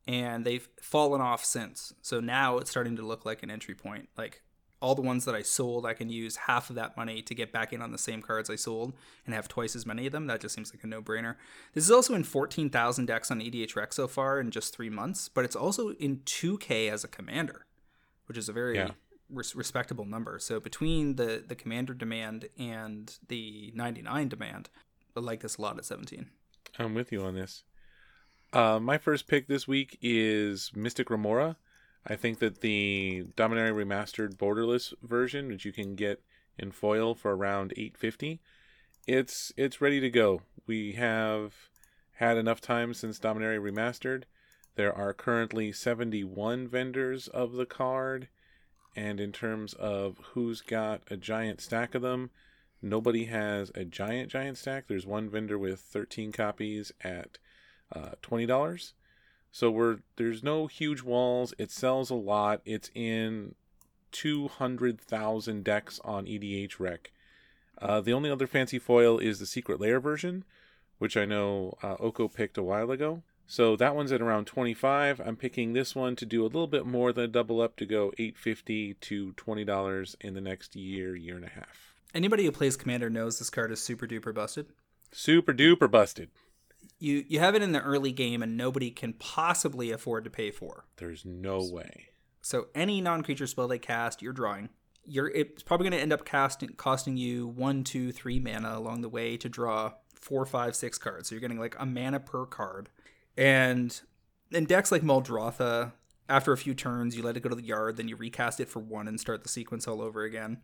and 0.08 0.46
they've 0.46 0.68
fallen 0.82 1.22
off 1.22 1.46
since. 1.46 1.94
So 2.02 2.20
now 2.20 2.58
it's 2.58 2.72
starting 2.72 2.96
to 2.96 3.04
look 3.04 3.26
like 3.26 3.44
an 3.44 3.52
entry 3.52 3.76
point. 3.76 4.10
Like 4.18 4.42
all 4.84 4.96
the 4.96 5.02
ones 5.02 5.24
that 5.26 5.34
I 5.34 5.42
sold, 5.42 5.86
I 5.86 5.94
can 5.94 6.10
use 6.10 6.36
half 6.36 6.70
of 6.70 6.76
that 6.76 6.98
money 6.98 7.22
to 7.22 7.34
get 7.34 7.54
back 7.54 7.72
in 7.72 7.82
on 7.82 7.92
the 7.92 7.98
same 7.98 8.22
cards 8.22 8.50
I 8.50 8.56
sold 8.56 8.94
and 9.26 9.34
have 9.34 9.48
twice 9.48 9.76
as 9.76 9.86
many 9.86 10.06
of 10.06 10.12
them. 10.12 10.28
That 10.28 10.42
just 10.42 10.54
seems 10.54 10.74
like 10.74 10.84
a 10.84 10.88
no 10.88 11.02
brainer. 11.02 11.36
This 11.74 11.86
is 11.86 11.92
also 11.92 12.14
in 12.14 12.24
14,000 12.24 13.06
decks 13.06 13.32
on 13.32 13.40
EDH 13.40 13.76
Rec 13.76 13.94
so 13.94 14.08
far 14.08 14.40
in 14.40 14.52
just 14.52 14.76
three 14.76 14.90
months, 14.90 15.30
but 15.30 15.46
it's 15.46 15.56
also 15.56 15.92
in 15.92 16.18
2K 16.18 16.92
as 16.92 17.04
a 17.04 17.08
commander, 17.08 17.66
which 18.28 18.38
is 18.38 18.50
a 18.50 18.54
very. 18.54 18.76
Yeah 18.76 18.92
res- 19.30 19.56
respectable 19.56 20.06
number. 20.06 20.38
So 20.40 20.60
between 20.60 21.16
the 21.16 21.44
the 21.46 21.56
commander 21.56 21.94
demand 21.94 22.50
and 22.58 23.18
the 23.28 23.72
99 23.76 24.30
demand, 24.30 24.70
I 25.16 25.20
like 25.20 25.42
this 25.42 25.58
a 25.58 25.62
lot 25.62 25.78
at 25.78 25.86
17. 25.86 26.30
I'm 26.78 26.94
with 26.94 27.12
you 27.12 27.24
on 27.24 27.36
this. 27.36 27.64
Uh, 28.52 28.80
my 28.80 28.98
first 28.98 29.28
pick 29.28 29.48
this 29.48 29.68
week 29.68 29.98
is 30.02 30.72
Mystic 30.76 31.10
Remora. 31.10 31.58
I 32.06 32.16
think 32.16 32.40
that 32.40 32.62
the 32.62 33.26
Dominaria 33.36 33.74
Remastered 33.74 34.36
Borderless 34.36 34.94
version, 35.02 35.48
which 35.48 35.66
you 35.66 35.72
can 35.72 35.96
get 35.96 36.22
in 36.58 36.72
foil 36.72 37.16
for 37.16 37.36
around 37.36 37.74
850, 37.78 38.42
it's 39.08 39.52
it's 39.58 39.82
ready 39.82 40.00
to 40.00 40.10
go. 40.10 40.42
We 40.68 40.94
have 40.94 41.54
had 42.14 42.38
enough 42.38 42.62
time 42.62 42.94
since 42.94 43.20
Dominaria 43.20 43.60
Remastered. 43.60 44.24
There 44.76 44.94
are 44.94 45.14
currently 45.14 45.72
71 45.72 46.68
vendors 46.68 47.28
of 47.28 47.54
the 47.54 47.66
card 47.66 48.28
and 48.96 49.20
in 49.20 49.32
terms 49.32 49.74
of 49.74 50.20
who's 50.34 50.62
got 50.62 51.02
a 51.10 51.18
giant 51.18 51.62
stack 51.62 51.96
of 51.96 52.02
them, 52.02 52.30
nobody 52.82 53.26
has 53.26 53.72
a 53.76 53.86
giant 53.86 54.30
giant 54.30 54.58
stack. 54.58 54.88
There's 54.88 55.06
one 55.06 55.30
vendor 55.30 55.58
with 55.58 55.80
13 55.80 56.32
copies 56.32 56.92
at 57.02 57.38
uh, 57.92 58.12
twenty 58.22 58.46
dollars. 58.46 58.94
So 59.54 59.70
we're 59.70 60.00
there's 60.16 60.44
no 60.44 60.66
huge 60.66 61.04
walls. 61.04 61.54
It 61.60 61.70
sells 61.70 62.10
a 62.10 62.16
lot. 62.16 62.62
It's 62.66 62.90
in 62.96 63.54
200,000 64.12 65.64
decks 65.64 66.00
on 66.04 66.26
EDH 66.26 66.80
Rec. 66.80 67.12
Uh, 67.80 68.02
the 68.02 68.14
only 68.14 68.32
other 68.32 68.48
fancy 68.48 68.80
foil 68.80 69.20
is 69.20 69.38
the 69.38 69.46
Secret 69.46 69.80
Lair 69.80 70.00
version, 70.00 70.44
which 70.98 71.16
I 71.16 71.26
know 71.26 71.78
uh, 71.84 71.96
Oko 72.00 72.28
picked 72.28 72.58
a 72.58 72.64
while 72.64 72.90
ago. 72.90 73.22
So 73.46 73.76
that 73.76 73.96
one's 73.96 74.12
at 74.12 74.22
around 74.22 74.46
25. 74.48 75.20
I'm 75.20 75.36
picking 75.36 75.74
this 75.74 75.96
one 75.96 76.16
to 76.16 76.26
do 76.26 76.42
a 76.42 76.46
little 76.46 76.66
bit 76.66 76.88
more 76.88 77.14
than 77.14 77.26
a 77.26 77.28
double 77.28 77.62
up 77.62 77.76
to 77.76 77.86
go 77.86 78.12
850 78.18 78.96
to 78.96 79.34
$20 79.34 80.16
in 80.22 80.34
the 80.34 80.42
next 80.42 80.76
year, 80.76 81.16
year 81.16 81.36
and 81.36 81.46
a 81.46 81.50
half. 81.50 81.94
Anybody 82.16 82.46
who 82.46 82.52
plays 82.52 82.76
Commander 82.76 83.10
knows 83.12 83.38
this 83.38 83.52
card 83.52 83.72
is 83.72 83.84
super 83.84 84.08
duper 84.08 84.34
busted. 84.34 84.68
Super 85.12 85.54
duper 85.54 85.92
busted. 85.92 86.32
You 87.04 87.26
you 87.28 87.40
have 87.40 87.54
it 87.54 87.62
in 87.62 87.74
the 87.74 87.82
early 87.82 88.14
game 88.14 88.42
and 88.42 88.56
nobody 88.56 88.90
can 88.90 89.14
possibly 89.14 89.92
afford 89.92 90.24
to 90.24 90.30
pay 90.30 90.52
for. 90.52 90.86
There's 90.98 91.26
no 91.26 91.60
way. 91.62 92.06
So 92.42 92.68
any 92.74 93.02
non-creature 93.02 93.48
spell 93.48 93.68
they 93.68 93.78
cast, 93.78 94.22
you're 94.22 94.32
drawing. 94.32 94.70
You're 95.06 95.28
it's 95.28 95.64
probably 95.64 95.90
going 95.90 95.98
to 95.98 96.02
end 96.02 96.14
up 96.14 96.24
casting 96.24 96.70
costing 96.70 97.18
you 97.18 97.48
one, 97.48 97.84
two, 97.84 98.14
three 98.14 98.40
mana 98.40 98.78
along 98.78 99.02
the 99.02 99.10
way 99.10 99.36
to 99.36 99.50
draw 99.50 99.92
four, 100.16 100.46
five, 100.46 100.78
six 100.78 100.98
cards. 100.98 101.28
So 101.28 101.36
you're 101.36 101.42
getting 101.42 101.60
like 101.60 101.76
a 101.78 101.86
mana 101.86 102.22
per 102.22 102.46
card 102.46 102.90
and 103.36 104.00
in 104.52 104.66
decks 104.66 104.92
like 104.92 105.02
Muldrotha, 105.02 105.92
after 106.30 106.54
a 106.54 106.58
few 106.58 106.74
turns, 106.74 107.18
you 107.18 107.24
let 107.24 107.36
it 107.36 107.42
go 107.42 107.50
to 107.50 107.56
the 107.56 107.66
yard, 107.66 107.98
then 107.98 108.08
you 108.08 108.16
recast 108.16 108.60
it 108.60 108.70
for 108.70 108.80
one 108.80 109.08
and 109.08 109.20
start 109.20 109.44
the 109.44 109.50
sequence 109.50 109.88
all 109.88 110.02
over 110.02 110.24
again. 110.24 110.62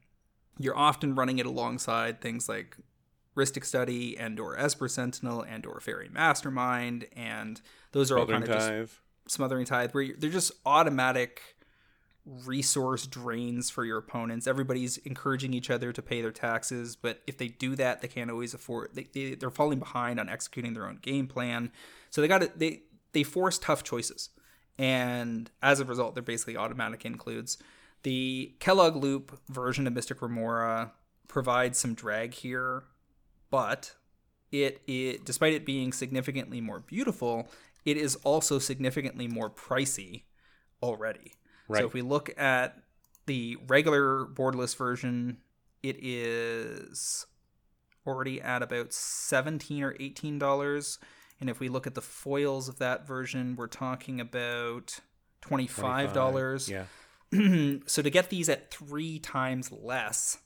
You're 0.57 0.77
often 0.77 1.15
running 1.15 1.39
it 1.39 1.45
alongside 1.45 2.21
things 2.21 2.47
like 2.47 2.77
Rhystic 3.39 3.65
Study 3.65 4.17
and 4.17 4.39
or 4.39 4.57
Esper 4.59 4.87
Sentinel 4.87 5.41
and 5.41 5.65
or 5.65 5.79
Faerie 5.79 6.09
Mastermind, 6.11 7.07
and 7.15 7.61
those 7.93 8.11
are 8.11 8.19
all 8.19 8.27
kind 8.27 8.43
of 8.43 8.49
Tithe. 8.49 8.87
just 8.87 8.99
Smothering 9.27 9.65
Tithe, 9.65 9.91
where 9.93 10.09
they're 10.17 10.29
just 10.29 10.51
automatic 10.65 11.41
resource 12.45 13.07
drains 13.07 13.69
for 13.69 13.85
your 13.85 13.97
opponents. 13.97 14.45
Everybody's 14.45 14.97
encouraging 14.97 15.53
each 15.53 15.69
other 15.69 15.91
to 15.91 16.01
pay 16.01 16.21
their 16.21 16.31
taxes, 16.31 16.95
but 16.95 17.21
if 17.25 17.37
they 17.37 17.47
do 17.47 17.75
that, 17.75 18.01
they 18.01 18.07
can't 18.07 18.29
always 18.29 18.53
afford. 18.53 18.93
They, 18.93 19.07
they 19.13 19.35
they're 19.35 19.49
falling 19.49 19.79
behind 19.79 20.19
on 20.19 20.29
executing 20.29 20.73
their 20.73 20.85
own 20.85 20.99
game 21.01 21.27
plan. 21.27 21.71
So 22.09 22.21
they 22.21 22.27
got 22.27 22.41
to 22.41 22.51
they 22.55 22.83
they 23.13 23.23
force 23.23 23.57
tough 23.57 23.83
choices, 23.83 24.29
and 24.77 25.49
as 25.61 25.79
a 25.79 25.85
result, 25.85 26.13
they're 26.13 26.23
basically 26.23 26.57
automatic 26.57 27.05
includes. 27.05 27.57
The 28.03 28.53
Kellogg 28.59 28.95
Loop 28.95 29.37
version 29.49 29.87
of 29.87 29.93
Mystic 29.93 30.21
Remora 30.21 30.93
provides 31.27 31.77
some 31.77 31.93
drag 31.93 32.33
here, 32.33 32.83
but 33.49 33.95
it, 34.51 34.81
it 34.87 35.25
despite 35.25 35.53
it 35.53 35.65
being 35.65 35.93
significantly 35.93 36.61
more 36.61 36.79
beautiful, 36.79 37.49
it 37.85 37.97
is 37.97 38.15
also 38.17 38.59
significantly 38.59 39.27
more 39.27 39.49
pricey 39.49 40.23
already. 40.81 41.33
Right. 41.67 41.79
So 41.79 41.87
if 41.87 41.93
we 41.93 42.01
look 42.01 42.31
at 42.37 42.77
the 43.25 43.57
regular 43.67 44.25
borderless 44.25 44.75
version, 44.75 45.37
it 45.83 45.97
is 46.03 47.25
already 48.07 48.41
at 48.41 48.63
about 48.63 48.93
17 48.93 49.83
or 49.83 49.95
18 49.99 50.39
dollars 50.39 50.99
and 51.39 51.49
if 51.49 51.59
we 51.59 51.69
look 51.69 51.85
at 51.85 51.95
the 51.95 52.01
foils 52.01 52.67
of 52.67 52.79
that 52.79 53.05
version 53.05 53.55
we're 53.55 53.67
talking 53.67 54.19
about 54.19 54.99
25 55.41 56.13
dollars 56.13 56.69
yeah 56.69 56.85
so 57.85 58.01
to 58.01 58.09
get 58.09 58.29
these 58.29 58.49
at 58.49 58.71
three 58.71 59.19
times 59.19 59.71
less 59.71 60.39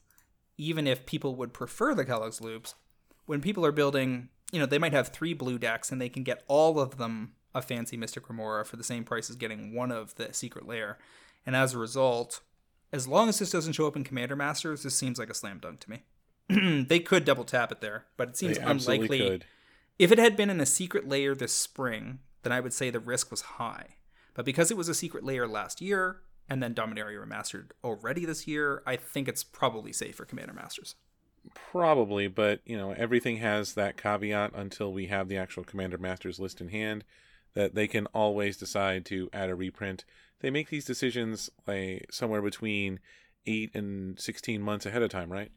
even 0.57 0.85
if 0.87 1.05
people 1.05 1.35
would 1.35 1.53
prefer 1.53 1.95
the 1.95 2.05
Kelogsloops 2.05 2.73
when 3.25 3.41
people 3.41 3.65
are 3.65 3.71
building 3.71 4.29
you 4.51 4.59
know 4.59 4.65
they 4.65 4.77
might 4.77 4.93
have 4.93 5.09
three 5.09 5.33
blue 5.33 5.57
decks 5.57 5.91
and 5.91 5.99
they 5.99 6.09
can 6.09 6.23
get 6.23 6.43
all 6.47 6.79
of 6.79 6.97
them 6.97 7.33
a 7.55 7.61
fancy 7.61 7.97
Mystic 7.97 8.29
Remora 8.29 8.65
for 8.65 8.77
the 8.77 8.83
same 8.83 9.03
price 9.03 9.29
as 9.29 9.35
getting 9.35 9.73
one 9.73 9.91
of 9.91 10.15
the 10.15 10.33
Secret 10.33 10.67
Lair. 10.67 10.97
And 11.45 11.55
as 11.55 11.73
a 11.73 11.77
result, 11.77 12.41
as 12.91 13.07
long 13.07 13.29
as 13.29 13.39
this 13.39 13.51
doesn't 13.51 13.73
show 13.73 13.87
up 13.87 13.95
in 13.95 14.03
Commander 14.03 14.35
Masters, 14.35 14.83
this 14.83 14.95
seems 14.95 15.19
like 15.19 15.29
a 15.29 15.33
slam 15.33 15.59
dunk 15.59 15.79
to 15.81 15.89
me. 15.89 16.85
they 16.89 16.99
could 16.99 17.25
double 17.25 17.43
tap 17.43 17.71
it 17.71 17.81
there, 17.81 18.05
but 18.17 18.29
it 18.29 18.37
seems 18.37 18.57
unlikely. 18.57 19.19
Could. 19.19 19.45
If 19.99 20.11
it 20.11 20.19
had 20.19 20.35
been 20.35 20.49
in 20.49 20.59
a 20.59 20.65
Secret 20.65 21.07
Lair 21.07 21.35
this 21.35 21.53
spring, 21.53 22.19
then 22.41 22.51
I 22.51 22.59
would 22.59 22.73
say 22.73 22.89
the 22.89 22.99
risk 22.99 23.29
was 23.31 23.41
high. 23.41 23.95
But 24.33 24.45
because 24.45 24.71
it 24.71 24.77
was 24.77 24.89
a 24.89 24.95
Secret 24.95 25.23
Lair 25.23 25.47
last 25.47 25.79
year, 25.81 26.21
and 26.49 26.61
then 26.61 26.73
Dominaria 26.73 27.23
Remastered 27.23 27.69
already 27.83 28.25
this 28.25 28.47
year, 28.47 28.81
I 28.85 28.95
think 28.95 29.27
it's 29.27 29.43
probably 29.43 29.93
safe 29.93 30.15
for 30.15 30.25
Commander 30.25 30.53
Masters. 30.53 30.95
Probably, 31.53 32.27
but 32.27 32.61
you 32.65 32.77
know 32.77 32.91
everything 32.91 33.37
has 33.37 33.73
that 33.73 33.97
caveat 33.97 34.51
until 34.55 34.93
we 34.93 35.07
have 35.07 35.27
the 35.27 35.37
actual 35.37 35.63
Commander 35.63 35.97
Masters 35.97 36.39
list 36.39 36.61
in 36.61 36.69
hand 36.69 37.03
that 37.53 37.75
they 37.75 37.87
can 37.87 38.05
always 38.07 38.57
decide 38.57 39.05
to 39.05 39.29
add 39.33 39.49
a 39.49 39.55
reprint. 39.55 40.05
They 40.39 40.49
make 40.49 40.69
these 40.69 40.85
decisions 40.85 41.49
like 41.67 42.07
somewhere 42.11 42.41
between 42.41 42.99
eight 43.45 43.71
and 43.75 44.19
sixteen 44.19 44.61
months 44.61 44.85
ahead 44.85 45.01
of 45.01 45.09
time, 45.09 45.31
right? 45.31 45.51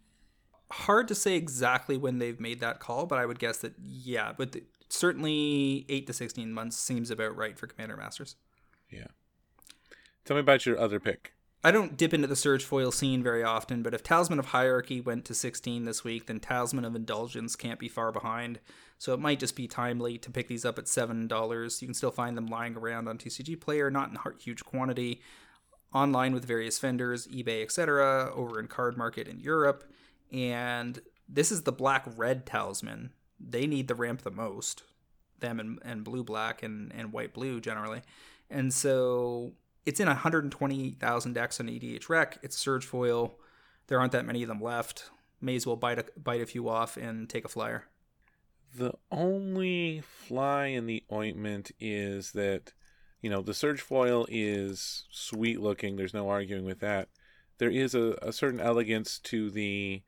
Hard 0.71 1.07
to 1.09 1.15
say 1.15 1.37
exactly 1.37 1.97
when 1.97 2.19
they've 2.19 2.41
made 2.41 2.59
that 2.61 2.81
call, 2.81 3.07
but 3.07 3.19
I 3.19 3.27
would 3.27 3.39
guess 3.39 3.59
that 3.59 3.75
yeah, 3.81 4.33
but 4.37 4.57
certainly 4.89 5.87
eight 5.89 6.07
to 6.09 6.13
sixteen 6.13 6.53
months 6.53 6.77
seems 6.77 7.11
about 7.11 7.37
right 7.37 7.57
for 7.57 7.69
Commander 7.69 7.97
Masters. 7.97 8.35
Yeah. 8.91 9.07
Tell 10.25 10.37
me 10.37 10.41
about 10.41 10.67
your 10.67 10.79
other 10.79 10.99
pick. 10.99 11.36
I 11.67 11.73
don't 11.73 11.97
dip 11.97 12.15
into 12.15 12.29
the 12.29 12.37
Surge 12.37 12.65
foil 12.65 12.93
scene 12.93 13.25
very 13.25 13.43
often, 13.43 13.83
but 13.83 13.93
if 13.93 14.05
Talisman 14.05 14.39
of 14.39 14.47
Hierarchy 14.47 15.01
went 15.01 15.25
to 15.25 15.35
16 15.35 15.85
this 15.85 16.05
week, 16.05 16.27
then 16.27 16.39
Talisman 16.39 16.85
of 16.85 16.95
Indulgence 16.95 17.57
can't 17.57 17.81
be 17.81 17.89
far 17.89 18.13
behind. 18.13 18.61
So 18.99 19.13
it 19.13 19.19
might 19.19 19.41
just 19.41 19.57
be 19.57 19.67
timely 19.67 20.17
to 20.19 20.31
pick 20.31 20.47
these 20.47 20.65
up 20.65 20.79
at 20.79 20.85
$7. 20.85 21.83
You 21.83 21.89
can 21.89 21.95
still 21.95 22.13
find 22.13 22.37
them 22.37 22.47
lying 22.47 22.77
around 22.77 23.09
on 23.09 23.19
TCG 23.19 23.61
Player, 23.61 23.91
not 23.91 24.11
in 24.11 24.19
huge 24.39 24.65
quantity, 24.65 25.21
online 25.93 26.35
with 26.35 26.45
various 26.45 26.79
vendors, 26.79 27.27
eBay, 27.27 27.63
etc., 27.63 28.31
over 28.33 28.61
in 28.61 28.69
Card 28.69 28.97
Market 28.97 29.27
in 29.27 29.41
Europe. 29.41 29.91
And 30.31 31.01
this 31.29 31.51
is 31.51 31.63
the 31.63 31.73
black 31.73 32.07
red 32.17 32.47
talisman. 32.47 33.11
They 33.41 33.67
need 33.67 33.89
the 33.89 33.97
ramp 33.97 34.23
the 34.23 34.31
most, 34.31 34.85
them 35.41 35.59
and, 35.59 35.81
and 35.85 36.05
blue 36.05 36.23
black 36.23 36.63
and, 36.63 36.93
and 36.95 37.13
white 37.13 37.35
blue 37.35 37.61
generally. 37.61 38.03
And 38.49 38.73
so 38.73 39.55
it's 39.87 40.01
in 40.01 40.09
120,000 40.09 41.33
decks 41.33 41.61
on 41.61 41.69
EDH 41.69 42.09
Rec. 42.09 42.39
It's 42.43 42.59
Surge 42.59 42.85
foil. 42.85 43.39
There 43.87 43.99
aren't 43.99 44.13
that 44.13 44.27
many 44.27 44.43
of 44.43 44.49
them 44.49 44.61
left. 44.61 45.11
May 45.41 45.57
as 45.57 45.67
well 45.67 45.77
bite 45.77 45.99
a, 45.99 46.05
bite 46.19 46.41
a 46.41 46.47
few 46.47 46.69
off 46.69 46.97
and 46.97 47.29
take 47.29 47.45
a 47.45 47.49
flyer. 47.49 47.85
The 48.75 48.93
only 49.11 50.03
fly 50.03 50.67
in 50.67 50.87
the 50.87 51.05
ointment 51.11 51.71
is 51.79 52.33
that, 52.33 52.73
you 53.23 53.31
know, 53.31 53.43
the 53.43 53.55
Surge 53.55 53.81
foil 53.81 54.27
is 54.29 55.07
sweet 55.11 55.61
looking. 55.61 55.97
There's 55.97 56.13
no 56.13 56.29
arguing 56.29 56.65
with 56.65 56.81
that. 56.81 57.09
There 57.59 57.71
is 57.71 57.95
a, 57.95 58.19
a 58.21 58.33
certain 58.33 58.61
elegance 58.61 59.19
to 59.21 59.51
the 59.51 60.03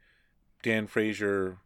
Dan 0.63 0.87
Fraser 0.87 1.59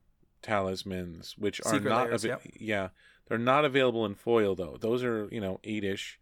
talismans, 0.43 1.35
which 1.39 1.61
are 1.65 1.73
Secret 1.73 1.91
not 1.91 2.09
layers, 2.09 2.25
avai- 2.25 2.29
yep. 2.29 2.43
yeah, 2.61 2.89
they're 3.27 3.39
not 3.39 3.65
available 3.65 4.05
in 4.05 4.15
foil 4.15 4.55
though. 4.55 4.77
Those 4.81 5.03
are 5.03 5.29
you 5.33 5.41
know 5.41 5.61
eight-ish. 5.65 6.19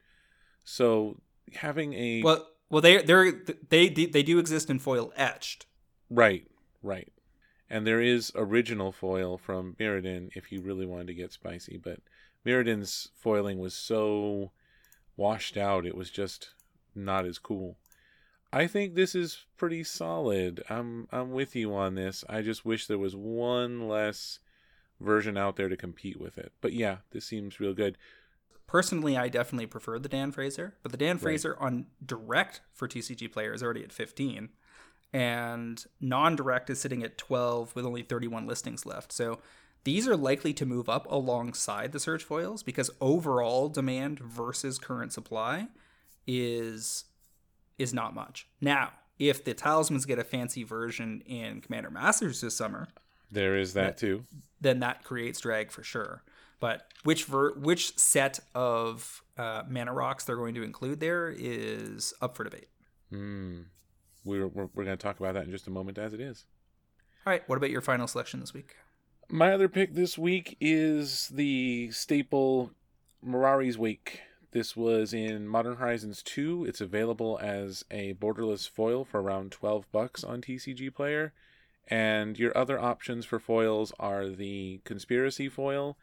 So 0.65 1.21
having 1.55 1.95
a 1.95 2.23
Well, 2.23 2.47
well, 2.69 2.83
they 2.83 3.03
they 3.03 3.33
they 3.69 3.89
they 3.89 4.23
do 4.23 4.39
exist 4.39 4.71
in 4.71 4.79
foil 4.79 5.13
etched. 5.17 5.67
right, 6.09 6.47
right, 6.83 7.13
and 7.69 7.87
there 7.87 8.01
is 8.01 8.33
original 8.35 8.93
foil 8.93 9.39
from 9.39 9.77
Mirrodin 9.79 10.31
if 10.35 10.53
you 10.53 10.61
really 10.61 10.87
wanted 10.87 11.09
to 11.09 11.15
get 11.15 11.33
spicy, 11.33 11.79
but 11.83 12.01
Mirrodin's 12.45 13.09
foiling 13.17 13.59
was 13.59 13.75
so 13.75 14.53
washed 15.17 15.57
out, 15.57 15.85
it 15.87 15.97
was 15.97 16.11
just 16.11 16.51
not 16.95 17.27
as 17.27 17.39
cool. 17.39 17.77
I 18.53 18.67
think 18.67 18.95
this 18.95 19.15
is 19.15 19.45
pretty 19.57 19.85
solid. 19.85 20.63
I'm 20.69 21.07
I'm 21.13 21.31
with 21.31 21.55
you 21.55 21.75
on 21.75 21.95
this. 21.95 22.25
I 22.29 22.43
just 22.43 22.65
wish 22.65 22.87
there 22.87 22.99
was 22.99 23.15
one 23.15 23.89
less 23.89 24.41
version 25.01 25.37
out 25.37 25.57
there 25.57 25.69
to 25.69 25.77
compete 25.77 26.21
with 26.21 26.37
it. 26.37 26.53
But 26.61 26.73
yeah, 26.73 26.99
this 27.13 27.25
seems 27.25 27.61
real 27.61 27.75
good. 27.75 27.97
Personally, 28.71 29.17
I 29.17 29.29
definitely 29.29 29.67
prefer 29.67 29.99
the 29.99 30.09
Dan 30.09 30.31
Fraser, 30.31 30.75
but 30.85 30.93
the 30.93 30.99
Dan 30.99 31.19
Fraser 31.19 31.57
on 31.59 31.87
direct 32.07 32.61
for 32.73 32.87
TCG 32.87 33.33
player 33.33 33.53
is 33.53 33.65
already 33.65 33.83
at 33.83 33.93
15, 33.93 34.49
and 35.13 35.85
non-direct 36.01 36.71
is 36.71 36.81
sitting 36.81 37.03
at 37.03 37.19
12 37.19 37.75
with 37.75 37.85
only 37.85 38.03
31 38.03 38.47
listings 38.47 38.87
left. 38.87 39.11
So 39.11 39.41
these 39.83 40.07
are 40.07 40.17
likely 40.17 40.53
to 40.55 40.65
move 40.65 40.89
up 40.89 41.11
alongside 41.11 41.91
the 41.91 41.99
Surge 41.99 42.23
foils 42.23 42.63
because 42.63 42.91
overall 43.01 43.69
demand 43.69 44.21
versus 44.21 44.79
current 44.79 45.13
supply 45.13 45.67
is 46.29 47.07
is 47.77 47.93
not 47.93 48.15
much. 48.15 48.47
Now, 48.61 48.93
if 49.19 49.43
the 49.43 49.53
talismans 49.55 50.05
get 50.05 50.19
a 50.21 50.25
fancy 50.25 50.63
version 50.63 51.23
in 51.27 51.61
Commander 51.61 51.91
Masters 51.91 52.41
this 52.41 52.55
summer, 52.55 52.87
There 53.33 53.57
is 53.57 53.73
that 53.73 53.97
too. 53.99 54.25
then 54.61 54.79
that 54.81 55.03
creates 55.03 55.41
drag 55.41 55.73
for 55.73 55.83
sure. 55.83 56.23
But 56.61 56.87
which 57.05 57.25
ver- 57.25 57.55
which 57.55 57.97
set 57.97 58.41
of 58.55 59.23
uh, 59.39 59.63
mana 59.69 59.93
rocks 59.93 60.25
they're 60.25 60.37
going 60.37 60.55
to 60.55 60.63
include 60.63 61.01
there 61.01 61.35
is 61.37 62.13
up 62.21 62.37
for 62.37 62.45
debate. 62.45 62.69
Hmm. 63.11 63.63
We're 64.25 64.47
we're, 64.47 64.69
we're 64.75 64.85
going 64.85 64.97
to 64.97 65.03
talk 65.03 65.19
about 65.19 65.35
that 65.35 65.45
in 65.45 65.51
just 65.51 65.67
a 65.67 65.71
moment 65.71 65.99
as 65.99 66.13
it 66.13 66.21
is. 66.21 66.45
All 67.27 67.33
right, 67.33 67.47
what 67.49 67.57
about 67.57 67.71
your 67.71 67.81
final 67.81 68.07
selection 68.07 68.41
this 68.41 68.55
week? 68.55 68.77
My 69.29 69.53
other 69.53 69.69
pick 69.69 69.95
this 69.95 70.19
week 70.19 70.57
is 70.61 71.29
the 71.29 71.91
staple 71.93 72.73
Mirari's 73.25 73.79
Wake. 73.79 74.21
This 74.53 74.77
was 74.77 75.15
in 75.15 75.47
Modern 75.47 75.77
Horizons 75.77 76.23
2. 76.23 76.65
It's 76.65 76.81
available 76.81 77.39
as 77.41 77.85
a 77.91 78.15
borderless 78.15 78.69
foil 78.69 79.05
for 79.05 79.23
around 79.23 79.53
12 79.53 79.87
bucks 79.93 80.25
on 80.25 80.41
TCG 80.41 80.93
Player. 80.93 81.33
And 81.87 82.39
your 82.39 82.57
other 82.57 82.81
options 82.81 83.25
for 83.25 83.39
foils 83.39 83.93
are 84.01 84.29
the 84.29 84.81
Conspiracy 84.85 85.49
foil 85.49 85.97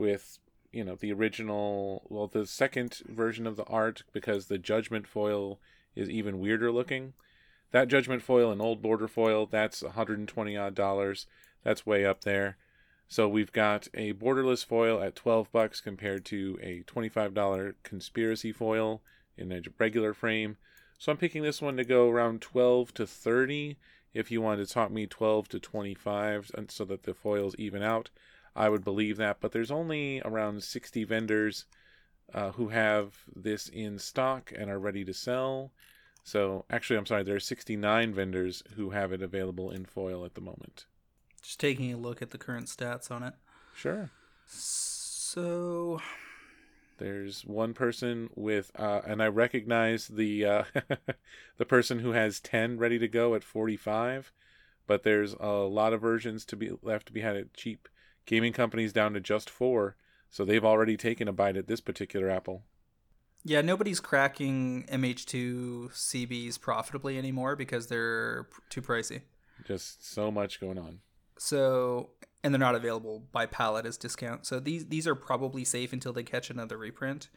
with, 0.00 0.38
you 0.72 0.82
know, 0.82 0.96
the 0.96 1.12
original, 1.12 2.02
well, 2.08 2.26
the 2.26 2.46
second 2.46 3.02
version 3.06 3.46
of 3.46 3.56
the 3.56 3.64
art 3.64 4.02
because 4.12 4.46
the 4.46 4.58
Judgment 4.58 5.06
foil 5.06 5.60
is 5.94 6.08
even 6.08 6.40
weirder 6.40 6.72
looking. 6.72 7.12
That 7.70 7.88
Judgment 7.88 8.22
foil 8.22 8.50
and 8.50 8.60
Old 8.60 8.82
Border 8.82 9.06
foil, 9.06 9.46
that's 9.46 9.82
120 9.82 10.56
odd 10.56 10.74
dollars. 10.74 11.26
That's 11.62 11.86
way 11.86 12.04
up 12.04 12.22
there. 12.22 12.56
So 13.06 13.28
we've 13.28 13.52
got 13.52 13.88
a 13.92 14.12
borderless 14.12 14.64
foil 14.64 15.02
at 15.02 15.16
12 15.16 15.50
bucks 15.52 15.80
compared 15.80 16.24
to 16.26 16.58
a 16.62 16.82
$25 16.84 17.74
conspiracy 17.82 18.52
foil 18.52 19.02
in 19.36 19.52
a 19.52 19.62
regular 19.78 20.14
frame. 20.14 20.56
So 20.96 21.10
I'm 21.10 21.18
picking 21.18 21.42
this 21.42 21.60
one 21.60 21.76
to 21.76 21.84
go 21.84 22.08
around 22.08 22.40
12 22.40 22.94
to 22.94 23.06
30 23.06 23.76
if 24.14 24.30
you 24.30 24.40
wanted 24.40 24.66
to 24.66 24.72
talk 24.72 24.90
me 24.90 25.06
12 25.06 25.48
to 25.48 25.58
25 25.58 26.52
and 26.54 26.70
so 26.70 26.84
that 26.84 27.02
the 27.02 27.14
foils 27.14 27.54
even 27.58 27.82
out. 27.82 28.10
I 28.54 28.68
would 28.68 28.84
believe 28.84 29.16
that, 29.18 29.38
but 29.40 29.52
there's 29.52 29.70
only 29.70 30.20
around 30.24 30.62
60 30.62 31.04
vendors 31.04 31.66
uh, 32.34 32.52
who 32.52 32.68
have 32.68 33.14
this 33.34 33.68
in 33.68 33.98
stock 33.98 34.52
and 34.56 34.70
are 34.70 34.78
ready 34.78 35.04
to 35.04 35.14
sell. 35.14 35.72
So 36.24 36.64
actually, 36.70 36.98
I'm 36.98 37.06
sorry, 37.06 37.22
there 37.22 37.36
are 37.36 37.40
69 37.40 38.14
vendors 38.14 38.62
who 38.76 38.90
have 38.90 39.12
it 39.12 39.22
available 39.22 39.70
in 39.70 39.84
foil 39.84 40.24
at 40.24 40.34
the 40.34 40.40
moment. 40.40 40.86
Just 41.42 41.60
taking 41.60 41.92
a 41.92 41.96
look 41.96 42.20
at 42.22 42.30
the 42.30 42.38
current 42.38 42.66
stats 42.66 43.10
on 43.10 43.22
it. 43.22 43.34
Sure. 43.74 44.10
So, 44.46 46.00
There's 46.98 47.46
one 47.46 47.72
person 47.72 48.28
with, 48.34 48.70
uh, 48.78 49.00
and 49.06 49.22
I 49.22 49.28
recognize 49.28 50.08
the 50.08 50.44
uh, 50.44 50.64
the 51.56 51.64
person 51.64 52.00
who 52.00 52.12
has 52.12 52.40
10 52.40 52.78
ready 52.78 52.98
to 52.98 53.08
go 53.08 53.34
at 53.34 53.42
45, 53.42 54.32
but 54.86 55.02
there's 55.02 55.34
a 55.40 55.48
lot 55.48 55.94
of 55.94 56.02
versions 56.02 56.44
to 56.46 56.56
be 56.56 56.72
left 56.82 57.06
to 57.06 57.12
be 57.12 57.22
had 57.22 57.36
at 57.36 57.54
cheap. 57.54 57.88
Gaming 58.30 58.52
companies 58.52 58.92
down 58.92 59.12
to 59.14 59.20
just 59.20 59.50
four, 59.50 59.96
so 60.30 60.44
they've 60.44 60.64
already 60.64 60.96
taken 60.96 61.26
a 61.26 61.32
bite 61.32 61.56
at 61.56 61.66
this 61.66 61.80
particular 61.80 62.30
apple. 62.30 62.62
yeah, 63.42 63.60
nobody's 63.60 63.98
cracking 63.98 64.84
MH2 64.84 65.90
CBs 65.90 66.60
profitably 66.60 67.18
anymore 67.18 67.56
because 67.56 67.88
they're 67.88 68.46
too 68.68 68.82
pricey. 68.82 69.22
Just 69.64 70.08
so 70.08 70.30
much 70.30 70.60
going 70.60 70.78
on. 70.78 71.00
So, 71.38 72.10
and 72.44 72.54
they're 72.54 72.60
not 72.60 72.76
available 72.76 73.24
by 73.32 73.46
pallet 73.46 73.84
as 73.84 73.96
discount. 73.96 74.46
So 74.46 74.60
these 74.60 74.86
these 74.86 75.08
are 75.08 75.16
probably 75.16 75.64
safe 75.64 75.92
until 75.92 76.12
they 76.12 76.22
catch 76.22 76.50
another 76.50 76.78
reprint. 76.78 77.30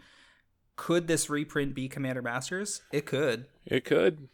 Could 0.76 1.08
this 1.08 1.28
reprint 1.28 1.74
be 1.74 1.90
Commander 1.90 2.22
Masters? 2.22 2.84
It 2.92 3.08
could. 3.08 3.48
It 3.66 3.84
could. 3.84 4.28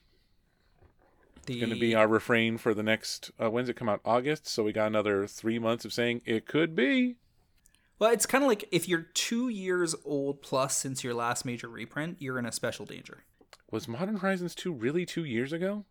The 1.46 1.60
Going 1.60 1.74
to 1.74 1.80
be 1.80 1.96
our 1.96 2.08
refrain 2.08 2.58
for 2.58 2.74
the 2.74 2.84
next. 2.84 3.32
Uh, 3.40 3.50
when's 3.50 3.70
it 3.70 3.76
come 3.76 3.90
out? 3.90 4.02
August. 4.06 4.48
So 4.48 4.64
we 4.64 4.72
got 4.72 4.88
another 4.88 5.28
three 5.28 5.60
months 5.60 5.86
of 5.86 5.94
saying 5.94 6.22
it 6.26 6.46
could 6.46 6.76
be. 6.76 7.16
well, 7.98 8.12
it's 8.12 8.26
kind 8.26 8.44
of 8.44 8.48
like 8.48 8.68
if 8.72 8.88
you're 8.88 9.08
two 9.14 9.50
years 9.50 9.96
old 10.06 10.42
plus 10.42 10.78
since 10.78 11.04
your 11.04 11.14
last 11.14 11.46
major 11.46 11.68
reprint, 11.68 12.18
you're 12.20 12.40
in 12.40 12.46
a 12.46 12.52
special 12.52 12.86
danger. 12.86 13.24
Was 13.72 13.88
Modern 13.88 14.18
Horizons 14.18 14.56
2 14.56 14.74
really 14.74 15.06
two 15.06 15.24
years 15.24 15.54
ago? 15.54 15.86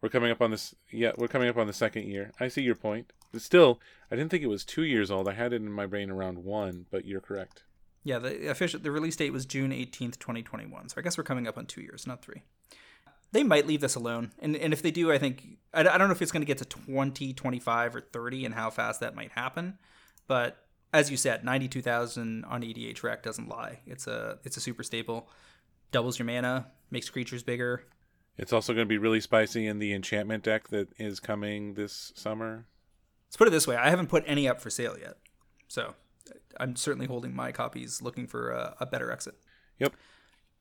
We're 0.00 0.08
coming 0.08 0.30
up 0.30 0.40
on 0.42 0.50
this. 0.50 0.74
Yeah, 0.90 1.12
we're 1.16 1.28
coming 1.28 1.48
up 1.48 1.56
on 1.56 1.66
the 1.66 1.72
second 1.72 2.04
year. 2.08 2.30
I 2.38 2.48
see 2.48 2.62
your 2.62 2.74
point. 2.74 3.12
But 3.32 3.42
still, 3.42 3.80
I 4.10 4.16
didn't 4.16 4.30
think 4.30 4.42
it 4.44 4.48
was 4.48 4.64
two 4.64 4.84
years 4.84 5.10
old. 5.10 5.28
I 5.28 5.32
had 5.32 5.52
it 5.52 5.56
in 5.56 5.72
my 5.72 5.86
brain 5.86 6.10
around 6.10 6.44
one, 6.44 6.86
but 6.90 7.04
you're 7.06 7.20
correct. 7.22 7.64
Yeah, 8.04 8.18
the 8.18 8.48
official 8.50 8.78
the 8.78 8.90
release 8.90 9.16
date 9.16 9.32
was 9.32 9.46
June 9.46 9.72
eighteenth, 9.72 10.18
twenty 10.18 10.42
twenty 10.42 10.66
one. 10.66 10.90
So 10.90 10.96
I 10.98 11.02
guess 11.02 11.16
we're 11.16 11.24
coming 11.24 11.48
up 11.48 11.56
on 11.56 11.64
two 11.64 11.80
years, 11.80 12.06
not 12.06 12.22
three. 12.22 12.42
They 13.34 13.42
might 13.42 13.66
leave 13.66 13.80
this 13.80 13.96
alone, 13.96 14.30
and 14.38 14.54
and 14.54 14.72
if 14.72 14.80
they 14.80 14.92
do, 14.92 15.10
I 15.10 15.18
think 15.18 15.58
I, 15.74 15.80
I 15.80 15.98
don't 15.98 16.06
know 16.06 16.12
if 16.12 16.22
it's 16.22 16.30
going 16.30 16.42
to 16.42 16.46
get 16.46 16.58
to 16.58 16.64
20, 16.64 17.32
25, 17.32 17.96
or 17.96 18.00
thirty, 18.00 18.44
and 18.44 18.54
how 18.54 18.70
fast 18.70 19.00
that 19.00 19.16
might 19.16 19.32
happen. 19.32 19.76
But 20.28 20.56
as 20.92 21.10
you 21.10 21.16
said, 21.16 21.44
ninety 21.44 21.66
two 21.66 21.82
thousand 21.82 22.44
on 22.44 22.62
EDH 22.62 23.02
Rec 23.02 23.24
doesn't 23.24 23.48
lie. 23.48 23.80
It's 23.86 24.06
a 24.06 24.38
it's 24.44 24.56
a 24.56 24.60
super 24.60 24.84
staple, 24.84 25.28
doubles 25.90 26.16
your 26.16 26.26
mana, 26.26 26.68
makes 26.92 27.10
creatures 27.10 27.42
bigger. 27.42 27.82
It's 28.38 28.52
also 28.52 28.72
going 28.72 28.86
to 28.86 28.88
be 28.88 28.98
really 28.98 29.20
spicy 29.20 29.66
in 29.66 29.80
the 29.80 29.92
enchantment 29.92 30.44
deck 30.44 30.68
that 30.68 30.90
is 30.96 31.18
coming 31.18 31.74
this 31.74 32.12
summer. 32.14 32.68
Let's 33.26 33.36
put 33.36 33.48
it 33.48 33.50
this 33.50 33.66
way: 33.66 33.74
I 33.74 33.90
haven't 33.90 34.10
put 34.10 34.22
any 34.28 34.48
up 34.48 34.60
for 34.60 34.70
sale 34.70 34.96
yet, 34.96 35.16
so 35.66 35.96
I'm 36.60 36.76
certainly 36.76 37.08
holding 37.08 37.34
my 37.34 37.50
copies, 37.50 38.00
looking 38.00 38.28
for 38.28 38.52
a, 38.52 38.76
a 38.78 38.86
better 38.86 39.10
exit. 39.10 39.34
Yep. 39.80 39.94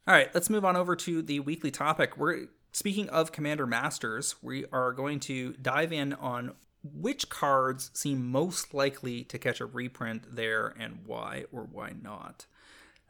All 0.08 0.16
right, 0.16 0.34
let's 0.34 0.50
move 0.50 0.66
on 0.66 0.76
over 0.76 0.96
to 0.96 1.22
the 1.22 1.40
weekly 1.40 1.70
topic. 1.70 2.18
We're 2.18 2.48
speaking 2.74 3.08
of 3.10 3.32
Commander 3.32 3.66
Masters. 3.66 4.36
We 4.42 4.66
are 4.74 4.92
going 4.92 5.22
to 5.22 5.54
dive 5.54 5.94
in 5.94 6.12
on 6.14 6.56
which 6.84 7.30
cards 7.30 7.90
seem 7.94 8.30
most 8.30 8.74
likely 8.74 9.24
to 9.26 9.40
catch 9.40 9.62
a 9.62 9.66
reprint 9.66 10.36
there 10.36 10.74
and 10.78 11.00
why 11.06 11.46
or 11.54 11.62
why 11.72 11.94
not. 12.02 12.46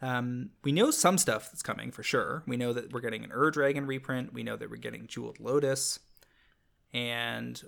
Um, 0.01 0.51
we 0.63 0.71
know 0.71 0.91
some 0.91 1.17
stuff 1.17 1.49
that's 1.49 1.63
coming 1.63 1.89
for 1.89 2.03
sure. 2.03 2.43
We 2.45 2.57
know 2.57 2.73
that 2.73 2.93
we're 2.93 2.99
getting 2.99 3.23
an 3.23 3.31
Ur 3.33 3.49
Dragon 3.49 3.87
reprint. 3.87 4.33
We 4.33 4.43
know 4.43 4.57
that 4.57 4.69
we're 4.69 4.75
getting 4.75 5.07
Jeweled 5.07 5.39
Lotus. 5.39 5.99
And 6.93 7.59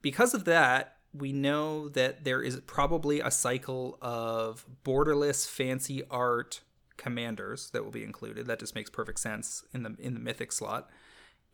because 0.00 0.34
of 0.34 0.44
that, 0.46 0.96
we 1.12 1.32
know 1.32 1.90
that 1.90 2.24
there 2.24 2.42
is 2.42 2.58
probably 2.66 3.20
a 3.20 3.30
cycle 3.30 3.98
of 4.00 4.64
borderless 4.84 5.46
fancy 5.46 6.02
art 6.10 6.62
commanders 6.96 7.70
that 7.70 7.84
will 7.84 7.90
be 7.90 8.04
included. 8.04 8.46
That 8.46 8.58
just 8.58 8.74
makes 8.74 8.88
perfect 8.88 9.20
sense 9.20 9.64
in 9.74 9.82
the 9.82 9.94
in 9.98 10.14
the 10.14 10.20
mythic 10.20 10.50
slot. 10.50 10.88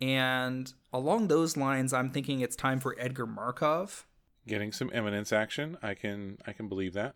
And 0.01 0.73
along 0.93 1.29
those 1.29 1.57
lines, 1.57 1.93
I'm 1.93 2.11
thinking 2.11 2.41
it's 2.41 2.57
time 2.57 2.81
for 2.81 2.95
Edgar 2.99 3.27
Markov. 3.27 4.07
Getting 4.47 4.73
some 4.73 4.91
eminence 4.95 5.33
action. 5.33 5.77
I 5.83 5.95
can 5.95 6.39
I 6.47 6.53
can 6.53 6.69
believe 6.69 6.95
that. 6.95 7.15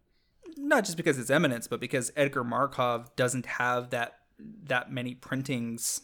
Not 0.57 0.85
just 0.85 0.97
because 0.97 1.19
it's 1.19 1.31
eminence, 1.31 1.67
but 1.67 1.81
because 1.81 2.13
Edgar 2.17 2.45
Markov 2.45 3.15
doesn't 3.17 3.47
have 3.47 3.91
that 3.91 4.19
that 4.39 4.93
many 4.93 5.15
printings 5.15 6.03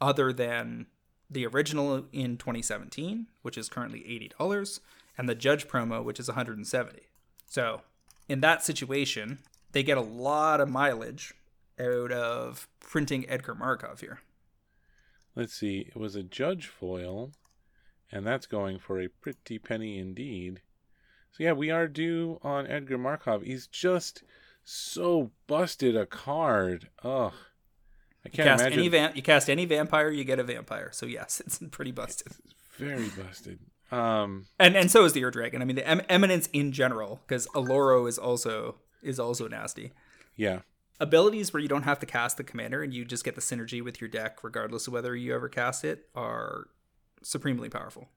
other 0.00 0.32
than 0.32 0.86
the 1.30 1.46
original 1.46 2.06
in 2.12 2.36
2017, 2.36 3.26
which 3.42 3.58
is 3.58 3.68
currently 3.68 4.00
$80, 4.38 4.80
and 5.18 5.28
the 5.28 5.34
Judge 5.34 5.68
promo, 5.68 6.02
which 6.02 6.18
is 6.18 6.28
170. 6.28 7.00
So, 7.46 7.82
in 8.28 8.40
that 8.40 8.64
situation, 8.64 9.40
they 9.72 9.82
get 9.82 9.98
a 9.98 10.02
lot 10.02 10.60
of 10.60 10.70
mileage 10.70 11.34
out 11.78 12.12
of 12.12 12.68
printing 12.80 13.28
Edgar 13.28 13.54
Markov 13.54 14.00
here. 14.00 14.20
Let's 15.38 15.54
see. 15.54 15.86
It 15.86 15.96
was 15.96 16.16
a 16.16 16.24
Judge 16.24 16.66
foil, 16.66 17.30
and 18.10 18.26
that's 18.26 18.46
going 18.46 18.80
for 18.80 19.00
a 19.00 19.06
pretty 19.06 19.60
penny 19.60 19.96
indeed. 19.96 20.62
So 21.30 21.44
yeah, 21.44 21.52
we 21.52 21.70
are 21.70 21.86
due 21.86 22.40
on 22.42 22.66
Edgar 22.66 22.98
Markov. 22.98 23.42
He's 23.42 23.68
just 23.68 24.24
so 24.64 25.30
busted 25.46 25.94
a 25.96 26.06
card. 26.06 26.88
Ugh. 27.04 27.32
I 28.26 28.28
can't 28.30 28.38
you 28.38 28.44
cast 28.44 28.60
imagine. 28.62 28.78
Any 28.80 28.88
va- 28.88 29.12
you 29.14 29.22
cast 29.22 29.48
any 29.48 29.64
vampire, 29.64 30.10
you 30.10 30.24
get 30.24 30.40
a 30.40 30.42
vampire. 30.42 30.90
So 30.92 31.06
yes, 31.06 31.40
it's 31.46 31.60
pretty 31.70 31.92
busted. 31.92 32.32
It's 32.44 32.54
very 32.76 33.08
busted. 33.10 33.60
Um, 33.92 34.46
and 34.58 34.76
and 34.76 34.90
so 34.90 35.04
is 35.04 35.12
the 35.12 35.22
Ur 35.22 35.30
Dragon. 35.30 35.62
I 35.62 35.64
mean, 35.64 35.76
the 35.76 35.88
em- 35.88 36.02
eminence 36.08 36.48
in 36.52 36.72
general, 36.72 37.20
because 37.28 37.46
Oloro 37.54 38.08
is 38.08 38.18
also 38.18 38.74
is 39.04 39.20
also 39.20 39.46
nasty. 39.46 39.92
Yeah. 40.34 40.62
Abilities 41.00 41.52
where 41.52 41.60
you 41.60 41.68
don't 41.68 41.84
have 41.84 42.00
to 42.00 42.06
cast 42.06 42.36
the 42.36 42.44
commander 42.44 42.82
and 42.82 42.92
you 42.92 43.04
just 43.04 43.24
get 43.24 43.34
the 43.34 43.40
synergy 43.40 43.82
with 43.82 44.00
your 44.00 44.08
deck, 44.08 44.42
regardless 44.42 44.86
of 44.86 44.92
whether 44.92 45.14
you 45.14 45.34
ever 45.34 45.48
cast 45.48 45.84
it, 45.84 46.08
are 46.14 46.68
supremely 47.22 47.68
powerful. 47.68 48.08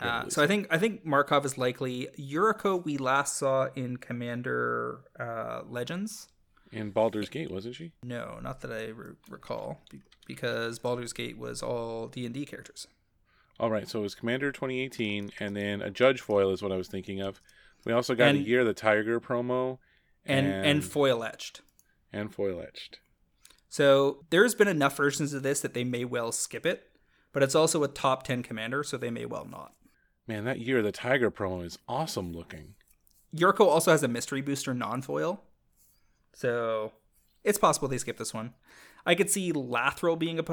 Uh, 0.00 0.28
so 0.28 0.42
I 0.42 0.46
think 0.46 0.66
I 0.70 0.78
think 0.78 1.04
Markov 1.04 1.44
is 1.46 1.56
likely. 1.56 2.08
Yuriko 2.18 2.84
we 2.84 2.98
last 2.98 3.36
saw 3.36 3.68
in 3.74 3.96
Commander 3.96 5.00
uh, 5.18 5.62
Legends. 5.68 6.28
In 6.72 6.90
Baldur's 6.90 7.28
Gate, 7.28 7.50
wasn't 7.50 7.74
she? 7.74 7.92
No, 8.04 8.38
not 8.42 8.60
that 8.60 8.70
I 8.70 8.88
re- 8.88 9.14
recall, 9.28 9.80
because 10.26 10.78
Baldur's 10.78 11.12
Gate 11.12 11.36
was 11.36 11.62
all 11.62 12.06
D 12.06 12.24
and 12.24 12.34
D 12.34 12.44
characters. 12.44 12.86
All 13.58 13.70
right, 13.70 13.88
so 13.88 13.98
it 13.98 14.02
was 14.02 14.14
Commander 14.14 14.52
2018, 14.52 15.32
and 15.40 15.56
then 15.56 15.82
a 15.82 15.90
Judge 15.90 16.20
foil 16.20 16.52
is 16.52 16.62
what 16.62 16.72
I 16.72 16.76
was 16.76 16.88
thinking 16.88 17.20
of. 17.20 17.40
We 17.84 17.92
also 17.92 18.14
got 18.14 18.28
and, 18.28 18.38
a 18.38 18.40
year 18.42 18.64
the 18.64 18.72
Tiger 18.72 19.20
promo, 19.20 19.78
and 20.24 20.46
and, 20.46 20.66
and 20.66 20.84
foil 20.84 21.24
etched, 21.24 21.60
and 22.12 22.34
foil 22.34 22.60
etched. 22.60 22.98
So 23.68 24.24
there's 24.30 24.54
been 24.54 24.68
enough 24.68 24.96
versions 24.96 25.32
of 25.32 25.42
this 25.42 25.60
that 25.60 25.74
they 25.74 25.84
may 25.84 26.04
well 26.04 26.32
skip 26.32 26.66
it, 26.66 26.90
but 27.32 27.42
it's 27.42 27.54
also 27.54 27.84
a 27.84 27.88
top 27.88 28.24
10 28.24 28.42
commander, 28.42 28.82
so 28.82 28.96
they 28.96 29.10
may 29.10 29.26
well 29.26 29.46
not. 29.48 29.74
Man, 30.26 30.44
that 30.44 30.60
year 30.60 30.82
the 30.82 30.92
Tiger 30.92 31.30
promo 31.30 31.64
is 31.64 31.78
awesome 31.88 32.32
looking. 32.32 32.74
Yuriko 33.34 33.66
also 33.66 33.92
has 33.92 34.02
a 34.02 34.08
mystery 34.08 34.40
booster 34.40 34.74
non 34.74 35.02
foil, 35.02 35.42
so 36.32 36.92
it's 37.44 37.58
possible 37.58 37.88
they 37.88 37.98
skip 37.98 38.18
this 38.18 38.34
one. 38.34 38.54
I 39.06 39.14
could 39.14 39.30
see 39.30 39.52
Lathril 39.52 40.18
being 40.18 40.38
a, 40.38 40.44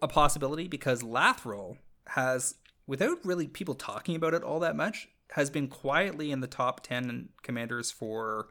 a 0.00 0.08
possibility 0.08 0.68
because 0.68 1.02
Lathril 1.02 1.78
has, 2.08 2.54
without 2.86 3.24
really 3.24 3.46
people 3.46 3.74
talking 3.74 4.16
about 4.16 4.34
it 4.34 4.42
all 4.42 4.60
that 4.60 4.76
much, 4.76 5.08
has 5.32 5.50
been 5.50 5.68
quietly 5.68 6.30
in 6.30 6.40
the 6.40 6.46
top 6.46 6.80
10 6.82 7.30
commanders 7.42 7.90
for 7.90 8.48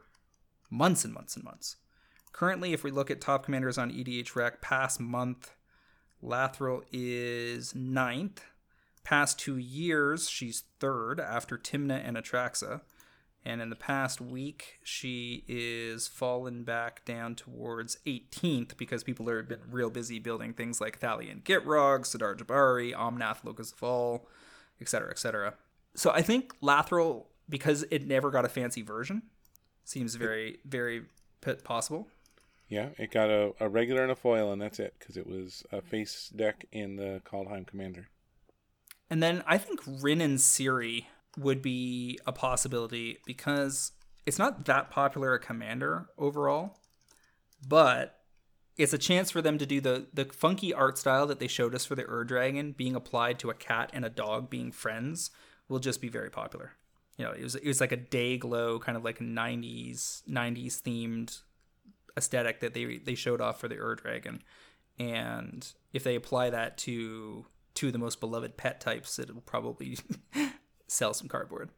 months 0.70 1.04
and 1.04 1.12
months 1.12 1.36
and 1.36 1.44
months. 1.44 1.76
Currently, 2.32 2.72
if 2.72 2.84
we 2.84 2.90
look 2.90 3.10
at 3.10 3.20
top 3.20 3.44
commanders 3.44 3.78
on 3.78 3.90
EDH 3.90 4.34
Rec 4.34 4.60
past 4.60 5.00
month, 5.00 5.54
Lathril 6.22 6.82
is 6.92 7.74
ninth. 7.74 8.44
Past 9.04 9.38
two 9.38 9.56
years, 9.56 10.28
she's 10.28 10.64
third 10.78 11.20
after 11.20 11.58
Tymna 11.58 12.06
and 12.06 12.16
Atraxa. 12.16 12.82
And 13.44 13.62
in 13.62 13.70
the 13.70 13.76
past 13.76 14.20
week, 14.20 14.80
she 14.84 15.44
is 15.48 16.06
fallen 16.06 16.62
back 16.62 17.04
down 17.06 17.34
towards 17.34 17.96
18th 18.06 18.76
because 18.76 19.02
people 19.02 19.26
have 19.28 19.48
been 19.48 19.60
real 19.70 19.88
busy 19.88 20.18
building 20.18 20.52
things 20.52 20.80
like 20.80 21.00
Thalian 21.00 21.42
Gitrog, 21.42 22.00
Sidar 22.00 22.36
Jabari, 22.36 22.94
Omnath 22.94 23.42
Locus 23.44 23.72
of 23.72 23.82
All, 23.82 24.28
etc., 24.78 25.10
etc. 25.10 25.54
So 25.94 26.10
I 26.10 26.20
think 26.20 26.54
Lathril, 26.60 27.24
because 27.48 27.84
it 27.90 28.06
never 28.06 28.30
got 28.30 28.44
a 28.44 28.48
fancy 28.48 28.82
version, 28.82 29.22
seems 29.84 30.16
very, 30.16 30.58
very 30.66 31.06
possible. 31.64 32.08
Yeah, 32.70 32.90
it 32.98 33.10
got 33.10 33.30
a, 33.30 33.52
a 33.58 33.68
regular 33.68 34.02
and 34.02 34.12
a 34.12 34.16
foil, 34.16 34.52
and 34.52 34.62
that's 34.62 34.78
it 34.78 34.94
because 34.98 35.16
it 35.16 35.26
was 35.26 35.64
a 35.72 35.82
face 35.82 36.32
deck 36.34 36.64
in 36.70 36.96
the 36.96 37.20
Kaldheim 37.26 37.66
Commander. 37.66 38.06
And 39.10 39.20
then 39.20 39.42
I 39.44 39.58
think 39.58 39.80
Rin 39.84 40.20
and 40.20 40.40
Seri 40.40 41.08
would 41.36 41.60
be 41.60 42.18
a 42.26 42.32
possibility 42.32 43.18
because 43.26 43.90
it's 44.24 44.38
not 44.38 44.66
that 44.66 44.88
popular 44.88 45.34
a 45.34 45.40
commander 45.40 46.06
overall, 46.16 46.78
but 47.66 48.20
it's 48.76 48.92
a 48.92 48.98
chance 48.98 49.32
for 49.32 49.42
them 49.42 49.58
to 49.58 49.66
do 49.66 49.80
the 49.80 50.06
the 50.14 50.26
funky 50.26 50.72
art 50.72 50.96
style 50.96 51.26
that 51.26 51.40
they 51.40 51.48
showed 51.48 51.74
us 51.74 51.84
for 51.84 51.96
the 51.96 52.08
Ur 52.08 52.22
Dragon 52.22 52.70
being 52.70 52.94
applied 52.94 53.40
to 53.40 53.50
a 53.50 53.54
cat 53.54 53.90
and 53.92 54.04
a 54.04 54.10
dog 54.10 54.48
being 54.48 54.70
friends 54.70 55.32
will 55.68 55.80
just 55.80 56.00
be 56.00 56.08
very 56.08 56.30
popular. 56.30 56.72
You 57.16 57.24
know, 57.24 57.32
it 57.32 57.42
was 57.42 57.56
it 57.56 57.66
was 57.66 57.80
like 57.80 57.92
a 57.92 57.96
day 57.96 58.38
glow 58.38 58.78
kind 58.78 58.96
of 58.96 59.04
like 59.04 59.20
a 59.20 59.24
90s 59.24 60.22
90s 60.28 60.80
themed 60.80 61.40
aesthetic 62.16 62.60
that 62.60 62.74
they 62.74 62.98
they 62.98 63.14
showed 63.14 63.40
off 63.40 63.60
for 63.60 63.68
the 63.68 63.78
Ur 63.78 63.94
Dragon, 63.94 64.42
and 64.98 65.72
if 65.92 66.04
they 66.04 66.14
apply 66.14 66.50
that 66.50 66.78
to 66.78 67.46
two 67.74 67.88
of 67.88 67.92
the 67.92 67.98
most 67.98 68.20
beloved 68.20 68.56
pet 68.56 68.80
types, 68.80 69.18
it 69.18 69.32
will 69.32 69.42
probably 69.42 69.98
sell 70.86 71.14
some 71.14 71.28
cardboard. 71.28 71.70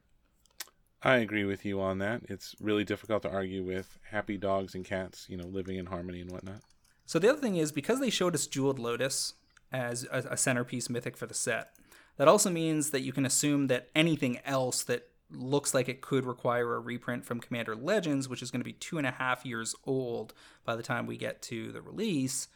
I 1.01 1.17
agree 1.17 1.43
with 1.43 1.65
you 1.65 1.81
on 1.81 1.97
that. 1.99 2.21
It's 2.29 2.55
really 2.61 2.85
difficult 2.85 3.23
to 3.23 3.29
argue 3.29 3.63
with 3.63 3.99
happy 4.09 4.37
dogs 4.37 4.73
and 4.73 4.85
cats, 4.85 5.27
you 5.29 5.35
know, 5.35 5.47
living 5.47 5.77
in 5.77 5.87
harmony 5.87 6.21
and 6.21 6.31
whatnot. 6.31 6.61
So 7.05 7.19
the 7.19 7.29
other 7.29 7.41
thing 7.41 7.57
is 7.57 7.73
because 7.73 7.99
they 7.99 8.09
showed 8.09 8.35
us 8.35 8.47
Jeweled 8.47 8.79
Lotus 8.79 9.33
as 9.71 10.07
a, 10.11 10.19
a 10.31 10.37
centerpiece 10.37 10.89
mythic 10.89 11.17
for 11.17 11.25
the 11.25 11.33
set, 11.33 11.73
that 12.17 12.27
also 12.27 12.49
means 12.49 12.91
that 12.91 13.01
you 13.01 13.11
can 13.11 13.25
assume 13.25 13.67
that 13.67 13.89
anything 13.95 14.39
else 14.45 14.83
that 14.83 15.09
looks 15.35 15.73
like 15.73 15.89
it 15.89 16.01
could 16.01 16.25
require 16.25 16.75
a 16.75 16.79
reprint 16.79 17.25
from 17.25 17.39
Commander 17.39 17.75
Legends, 17.75 18.29
which 18.29 18.41
is 18.41 18.51
going 18.51 18.61
to 18.61 18.65
be 18.65 18.73
two 18.73 18.97
and 18.97 19.07
a 19.07 19.11
half 19.11 19.45
years 19.45 19.75
old 19.85 20.33
by 20.65 20.75
the 20.75 20.83
time 20.83 21.05
we 21.05 21.17
get 21.17 21.41
to 21.43 21.71
the 21.71 21.81
release, 21.81 22.47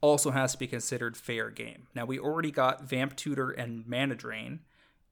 also 0.00 0.30
has 0.30 0.52
to 0.52 0.58
be 0.58 0.66
considered 0.66 1.16
fair 1.16 1.50
game. 1.50 1.86
Now, 1.94 2.04
we 2.04 2.18
already 2.18 2.50
got 2.50 2.84
Vamp 2.84 3.16
Tutor 3.16 3.50
and 3.50 3.86
Mana 3.86 4.14
Drain 4.14 4.60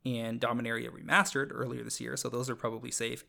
in 0.05 0.39
Dominaria 0.39 0.91
Remastered 0.91 1.51
earlier 1.53 1.83
this 1.83 2.01
year, 2.01 2.17
so 2.17 2.29
those 2.29 2.51
are 2.51 2.57
probably 2.57 2.91
safe. 2.91 3.25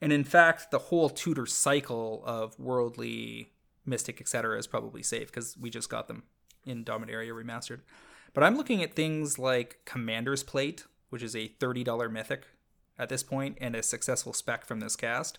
And 0.00 0.12
in 0.12 0.24
fact, 0.24 0.70
the 0.70 0.78
whole 0.78 1.08
tutor 1.08 1.46
cycle 1.46 2.22
of 2.24 2.58
Worldly, 2.58 3.52
Mystic, 3.84 4.20
etc. 4.20 4.58
is 4.58 4.66
probably 4.66 5.02
safe 5.02 5.28
because 5.28 5.56
we 5.56 5.70
just 5.70 5.90
got 5.90 6.06
them 6.08 6.22
in 6.64 6.84
Dominaria 6.84 7.32
Remastered. 7.32 7.80
But 8.34 8.44
I'm 8.44 8.56
looking 8.56 8.82
at 8.82 8.94
things 8.94 9.38
like 9.38 9.78
Commander's 9.84 10.42
Plate, 10.42 10.84
which 11.08 11.22
is 11.22 11.34
a 11.34 11.48
$30 11.58 12.12
mythic 12.12 12.44
at 12.98 13.08
this 13.08 13.22
point 13.22 13.58
and 13.60 13.74
a 13.74 13.82
successful 13.82 14.32
spec 14.32 14.64
from 14.64 14.80
this 14.80 14.96
cast. 14.96 15.38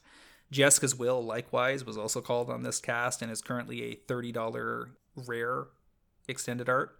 Jeska's 0.51 0.95
Will, 0.95 1.23
likewise, 1.23 1.85
was 1.85 1.97
also 1.97 2.21
called 2.21 2.49
on 2.49 2.63
this 2.63 2.79
cast 2.79 3.21
and 3.21 3.31
is 3.31 3.41
currently 3.41 3.83
a 3.83 3.95
$30 4.11 4.89
rare 5.15 5.67
extended 6.27 6.69
art. 6.69 6.97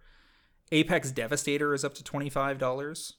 Apex 0.72 1.10
Devastator 1.10 1.74
is 1.74 1.84
up 1.84 1.94
to 1.94 2.04
$25 2.04 3.14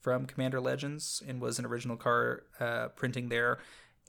from 0.00 0.26
Commander 0.26 0.60
Legends 0.60 1.22
and 1.26 1.40
was 1.40 1.58
an 1.58 1.64
original 1.64 1.96
car 1.96 2.42
uh, 2.60 2.88
printing 2.88 3.30
there. 3.30 3.58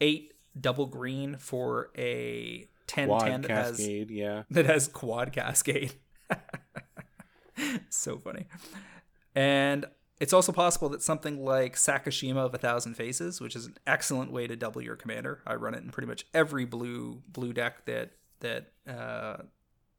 Eight 0.02 0.34
double 0.60 0.88
green 0.88 1.38
for 1.38 1.90
a 1.98 2.68
10 2.88 3.08
quad 3.08 3.22
10 3.28 3.42
that 3.42 3.48
cascade, 3.48 4.10
has, 4.10 4.18
yeah. 4.18 4.44
that 4.50 4.66
has 4.66 4.88
quad 4.90 5.32
cascade. 5.32 5.94
so 7.90 8.18
funny. 8.18 8.46
And 9.34 9.86
it's 10.20 10.34
also 10.34 10.52
possible 10.52 10.90
that 10.90 11.02
something 11.02 11.44
like 11.44 11.76
Sakashima 11.76 12.38
of 12.38 12.54
a 12.54 12.58
Thousand 12.58 12.96
Faces, 12.96 13.42
which 13.42 13.56
is 13.56 13.66
an 13.66 13.78
excellent 13.86 14.32
way 14.32 14.48
to 14.48 14.56
double 14.56 14.82
your 14.82 14.96
commander. 14.96 15.42
I 15.46 15.56
run 15.56 15.74
it 15.74 15.84
in 15.84 15.90
pretty 15.90 16.08
much 16.08 16.26
every 16.34 16.66
blue 16.66 17.22
blue 17.28 17.54
deck 17.54 17.86
that 17.86 18.12
that 18.40 18.72
uh, 18.88 19.44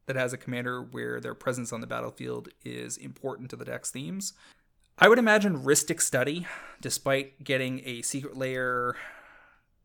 that 0.06 0.16
has 0.16 0.32
a 0.32 0.38
commander 0.38 0.82
where 0.82 1.20
their 1.20 1.34
presence 1.34 1.72
on 1.72 1.80
the 1.80 1.86
battlefield 1.86 2.48
is 2.64 2.96
important 2.96 3.50
to 3.50 3.56
the 3.56 3.64
deck's 3.64 3.90
themes. 3.90 4.32
I 4.98 5.08
would 5.08 5.18
imagine 5.18 5.62
Rhystic 5.62 6.00
Study, 6.00 6.46
despite 6.80 7.44
getting 7.44 7.82
a 7.84 8.00
secret 8.00 8.36
lair 8.36 8.96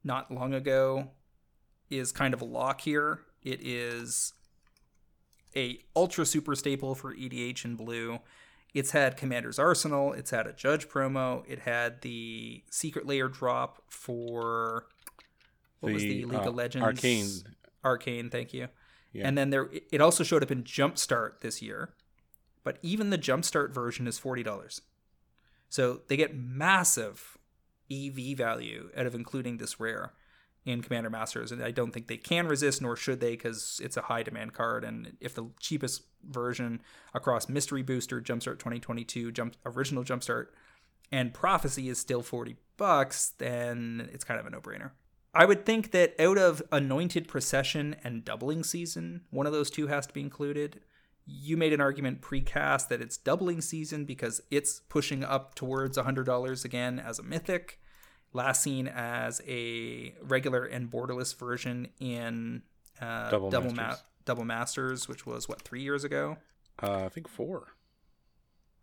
not 0.04 0.32
long 0.32 0.54
ago, 0.54 1.10
is 1.90 2.14
kind 2.14 2.34
of 2.34 2.42
a 2.42 2.46
lock 2.46 2.82
here. 2.82 3.20
It 3.44 3.60
is 3.62 4.34
a 5.54 5.80
ultra 5.96 6.26
super 6.26 6.56
staple 6.56 6.96
for 6.96 7.14
EDH 7.14 7.66
and 7.66 7.78
blue. 7.78 8.20
It's 8.74 8.91
had 8.91 9.17
Commander's 9.17 9.59
Arsenal. 9.59 10.13
It's 10.13 10.32
had 10.32 10.47
a 10.47 10.53
Judge 10.53 10.88
promo. 10.88 11.43
It 11.47 11.59
had 11.59 12.01
the 12.01 12.63
Secret 12.69 13.05
Lair 13.05 13.28
drop 13.28 13.84
for 13.89 14.86
what 15.82 15.93
was 15.93 16.03
the 16.03 16.24
League 16.26 16.34
uh, 16.34 16.49
of 16.49 16.55
Legends 16.55 16.86
Arcane. 16.86 17.28
Arcane, 17.84 18.30
thank 18.30 18.53
you. 18.53 18.69
Yeah. 19.11 19.28
And 19.28 19.38
then 19.38 19.49
there, 19.49 19.69
it 19.91 19.99
also 19.99 20.24
showed 20.24 20.41
up 20.41 20.51
in 20.51 20.63
Jumpstart 20.63 21.41
this 21.41 21.61
year, 21.61 21.93
but 22.63 22.78
even 22.82 23.09
the 23.09 23.17
Jumpstart 23.17 23.74
version 23.74 24.07
is 24.07 24.17
forty 24.17 24.43
dollars. 24.43 24.82
So 25.67 26.01
they 26.07 26.15
get 26.15 26.36
massive 26.36 27.38
EV 27.91 28.38
value 28.38 28.89
out 28.95 29.05
of 29.05 29.15
including 29.15 29.57
this 29.57 29.80
rare 29.80 30.13
in 30.66 30.82
Commander 30.82 31.09
Masters, 31.09 31.51
and 31.51 31.64
I 31.64 31.72
don't 31.72 31.91
think 31.91 32.07
they 32.07 32.18
can 32.18 32.47
resist, 32.47 32.82
nor 32.82 32.95
should 32.95 33.20
they, 33.20 33.32
because 33.32 33.82
it's 33.84 33.97
a 33.97 34.01
high 34.01 34.24
demand 34.24 34.53
card. 34.53 34.84
And 34.84 35.18
if 35.20 35.34
the 35.34 35.49
cheapest 35.59 36.03
version 36.24 36.82
across 37.14 37.49
Mystery 37.49 37.82
Booster, 37.82 38.22
Jumpstart 38.22 38.59
2022, 38.59 39.32
Jump 39.32 39.55
Original 39.66 40.03
Jumpstart, 40.03 40.47
and 41.12 41.34
Prophecy 41.34 41.89
is 41.89 41.97
still 41.97 42.22
forty 42.22 42.57
bucks, 42.78 43.34
then 43.38 44.09
it's 44.14 44.24
kind 44.24 44.39
of 44.39 44.45
a 44.45 44.49
no 44.49 44.62
brainer. 44.62 44.91
I 45.34 45.45
would 45.45 45.66
think 45.66 45.91
that 45.91 46.20
out 46.20 46.38
of 46.38 46.62
Anointed 46.72 47.28
Procession 47.28 47.95
and 48.03 48.26
Doubling 48.26 48.64
Season, 48.64 49.22
one 49.30 49.47
of 49.47 49.53
those 49.53 49.70
two 49.70 49.88
has 49.88 50.05
to 50.07 50.14
be 50.14 50.22
included. 50.22 50.82
You 51.26 51.55
made 51.55 51.72
an 51.72 51.80
argument 51.80 52.22
precast 52.22 52.89
that 52.89 53.01
it's 53.01 53.16
Doubling 53.16 53.62
Season 53.62 54.03
because 54.03 54.41
it's 54.51 54.82
pushing 54.89 55.24
up 55.24 55.55
towards 55.55 55.97
$100 55.97 56.66
again 56.66 56.99
as 56.99 57.18
a 57.18 57.24
mythic. 57.24 57.80
Last 58.34 58.64
seen 58.64 58.88
as 58.88 59.42
a 59.48 60.14
regular 60.22 60.64
and 60.66 60.90
borderless 60.90 61.38
version 61.38 61.90
in 62.00 62.62
uh, 63.02 63.30
Double 63.30 63.50
Double, 63.50 63.72
Masters. 63.74 64.04
Ma- 64.04 64.24
Double 64.26 64.46
Masters, 64.46 65.08
which 65.08 65.26
was 65.26 65.50
what, 65.50 65.62
three 65.62 65.82
years 65.82 66.04
ago? 66.04 66.38
Uh, 66.82 67.06
I 67.06 67.10
think 67.10 67.28
four. 67.28 67.74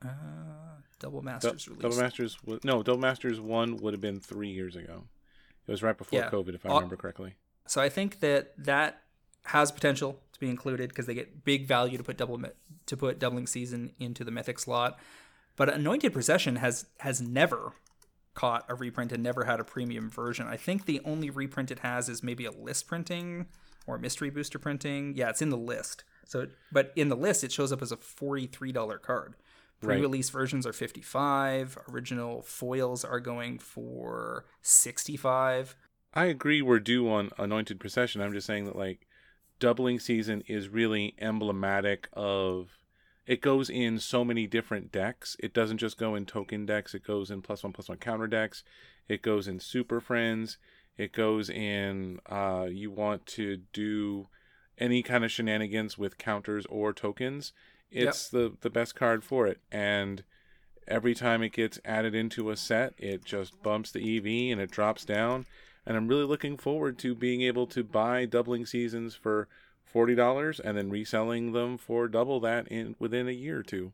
Uh, 0.05 0.09
Double 0.99 1.21
Du- 1.21 1.27
Masters 1.27 1.67
released. 1.67 1.83
Double 1.83 1.97
Masters. 1.97 2.37
Was, 2.45 2.61
no, 2.65 2.83
Double 2.83 3.01
Masters 3.01 3.41
one 3.41 3.77
would 3.79 3.95
have 3.95 4.01
been 4.01 4.21
three 4.21 4.51
years 4.51 4.77
ago. 4.77 5.05
It 5.67 5.71
was 5.71 5.83
right 5.83 5.97
before 5.97 6.19
Yeah. 6.19 6.31
COVID, 6.31 6.55
if 6.55 6.65
I 6.67 6.71
remember 6.75 6.97
correctly. 6.97 7.35
So 7.67 7.81
I 7.81 7.89
think 7.89 8.21
that 8.21 8.53
that 8.59 9.03
has 9.45 9.73
potential 9.73 10.21
to 10.33 10.41
be 10.41 10.49
included 10.49 10.89
because 10.91 11.07
they 11.07 11.15
get 11.15 11.45
big 11.45 11.67
value 11.67 11.97
to 11.99 12.05
put 12.05 12.17
double 12.17 12.41
to 12.87 12.97
put 12.97 13.19
doubling 13.19 13.47
season 13.47 13.93
into 13.99 14.25
the 14.25 14.31
mythic 14.31 14.59
slot. 14.59 14.99
But 15.57 15.69
Anointed 15.69 16.13
Procession 16.13 16.57
has 16.57 16.87
has 16.99 17.21
never 17.21 17.73
caught 18.39 18.64
a 18.68 18.74
reprint 18.76 19.11
and 19.11 19.20
never 19.20 19.45
had 19.45 19.59
a 19.59 19.64
premium 19.64 20.09
version. 20.09 20.47
I 20.47 20.57
think 20.57 20.86
the 20.86 21.01
only 21.05 21.28
reprint 21.28 21.72
it 21.72 21.80
has 21.80 22.09
is 22.09 22.22
maybe 22.22 22.45
a 22.45 22.53
list 22.53 22.86
printing 22.86 23.47
or 23.84 23.99
mystery 23.99 24.30
booster 24.30 24.61
printing. 24.61 25.14
Yeah, 25.16 25.30
it's 25.30 25.43
in 25.43 25.51
the 25.51 25.57
list. 25.57 26.05
So, 26.24 26.47
but 26.70 26.93
in 26.95 27.09
the 27.09 27.16
list, 27.16 27.43
it 27.43 27.51
shows 27.51 27.72
up 27.72 27.82
as 27.82 27.91
a 27.91 27.97
forty-three 27.97 28.70
dollar 28.70 28.99
card. 28.99 29.34
Pre-release 29.80 30.30
versions 30.30 30.66
are 30.66 30.72
fifty-five. 30.72 31.78
Original 31.89 32.43
foils 32.43 33.05
are 33.05 33.18
going 33.18 33.59
for 33.59 34.45
sixty-five. 34.62 35.74
I 36.14 36.26
agree 36.26 36.62
we're 36.62 36.78
due 36.78 37.11
on 37.11 37.30
Anointed 37.39 37.80
Procession. 37.80 38.20
I'm 38.20 38.32
just 38.32 38.47
saying 38.47 38.66
that 38.66 38.76
like 38.76 39.07
doubling 39.59 39.99
season 39.99 40.45
is 40.47 40.68
really 40.68 41.14
emblematic 41.18 42.09
of 42.12 42.78
it 43.29 43.43
goes 43.43 43.68
in 43.68 43.99
so 43.99 44.24
many 44.24 44.47
different 44.47 44.91
decks. 44.91 45.37
It 45.39 45.53
doesn't 45.53 45.76
just 45.76 45.99
go 45.99 46.14
in 46.14 46.24
token 46.24 46.64
decks, 46.64 46.95
it 46.95 47.05
goes 47.05 47.31
in 47.31 47.43
plus 47.43 47.62
one 47.62 47.74
plus 47.74 47.91
one 47.91 47.99
counter 47.99 48.26
decks, 48.26 48.64
it 49.07 49.20
goes 49.20 49.47
in 49.47 49.61
super 49.61 50.01
friends, 50.01 50.57
it 50.97 51.12
goes 51.12 51.51
in 51.51 52.20
uh 52.29 52.66
you 52.70 52.91
want 52.91 53.26
to 53.26 53.59
do 53.74 54.29
any 54.79 55.03
kind 55.03 55.24
of 55.24 55.31
shenanigans 55.31 55.99
with 55.99 56.16
counters 56.16 56.64
or 56.70 56.95
tokens. 56.95 57.53
It's 57.91 58.31
the 58.31 58.57
the 58.62 58.70
best 58.70 58.95
card 58.95 59.22
for 59.22 59.47
it. 59.47 59.61
And 59.70 60.24
every 60.87 61.14
time 61.14 61.43
it 61.43 61.53
gets 61.53 61.79
added 61.85 62.14
into 62.14 62.49
a 62.49 62.57
set, 62.57 62.95
it 62.97 63.26
just 63.26 63.62
bumps 63.62 63.93
the 63.93 64.16
EV 64.16 64.53
and 64.53 64.61
it 64.61 64.70
drops 64.70 65.05
down 65.05 65.45
and 65.85 65.97
I'm 65.97 66.09
really 66.09 66.24
looking 66.24 66.57
forward 66.57 66.99
to 66.99 67.14
being 67.14 67.41
able 67.43 67.66
to 67.68 67.83
buy 67.83 68.26
doubling 68.26 68.66
seasons 68.66 69.14
for 69.14 69.49
forty 69.89 70.14
dollars 70.14 70.61
and 70.61 70.76
then 70.76 70.91
reselling 70.91 71.53
them 71.53 71.78
for 71.78 72.09
double 72.09 72.41
that 72.41 72.68
in 72.68 72.95
within 72.99 73.28
a 73.28 73.32
year 73.32 73.59
or 73.59 73.62
two. 73.62 73.93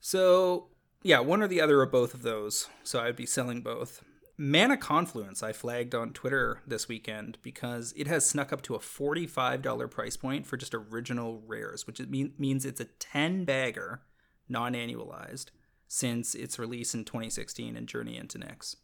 So, 0.00 0.68
yeah, 1.02 1.20
one 1.20 1.42
or 1.42 1.48
the 1.48 1.60
other 1.60 1.80
or 1.80 1.86
both 1.86 2.14
of 2.14 2.22
those. 2.22 2.68
So 2.82 3.00
I'd 3.00 3.16
be 3.16 3.26
selling 3.26 3.62
both. 3.62 4.02
Mana 4.40 4.76
Confluence 4.76 5.42
I 5.42 5.52
flagged 5.52 5.96
on 5.96 6.12
Twitter 6.12 6.62
this 6.64 6.86
weekend 6.86 7.38
because 7.42 7.92
it 7.96 8.06
has 8.06 8.24
snuck 8.24 8.52
up 8.52 8.62
to 8.62 8.76
a 8.76 8.78
$45 8.78 9.90
price 9.90 10.16
point 10.16 10.46
for 10.46 10.56
just 10.56 10.74
original 10.74 11.42
rares, 11.44 11.88
which 11.88 11.98
mean, 12.00 12.34
means 12.38 12.64
it's 12.64 12.80
a 12.80 12.84
10 12.84 13.44
bagger, 13.44 14.02
non 14.48 14.74
annualized, 14.74 15.46
since 15.88 16.36
its 16.36 16.56
release 16.56 16.94
in 16.94 17.04
2016 17.04 17.76
and 17.76 17.88
Journey 17.88 18.16
into 18.16 18.38
Nyx, 18.38 18.76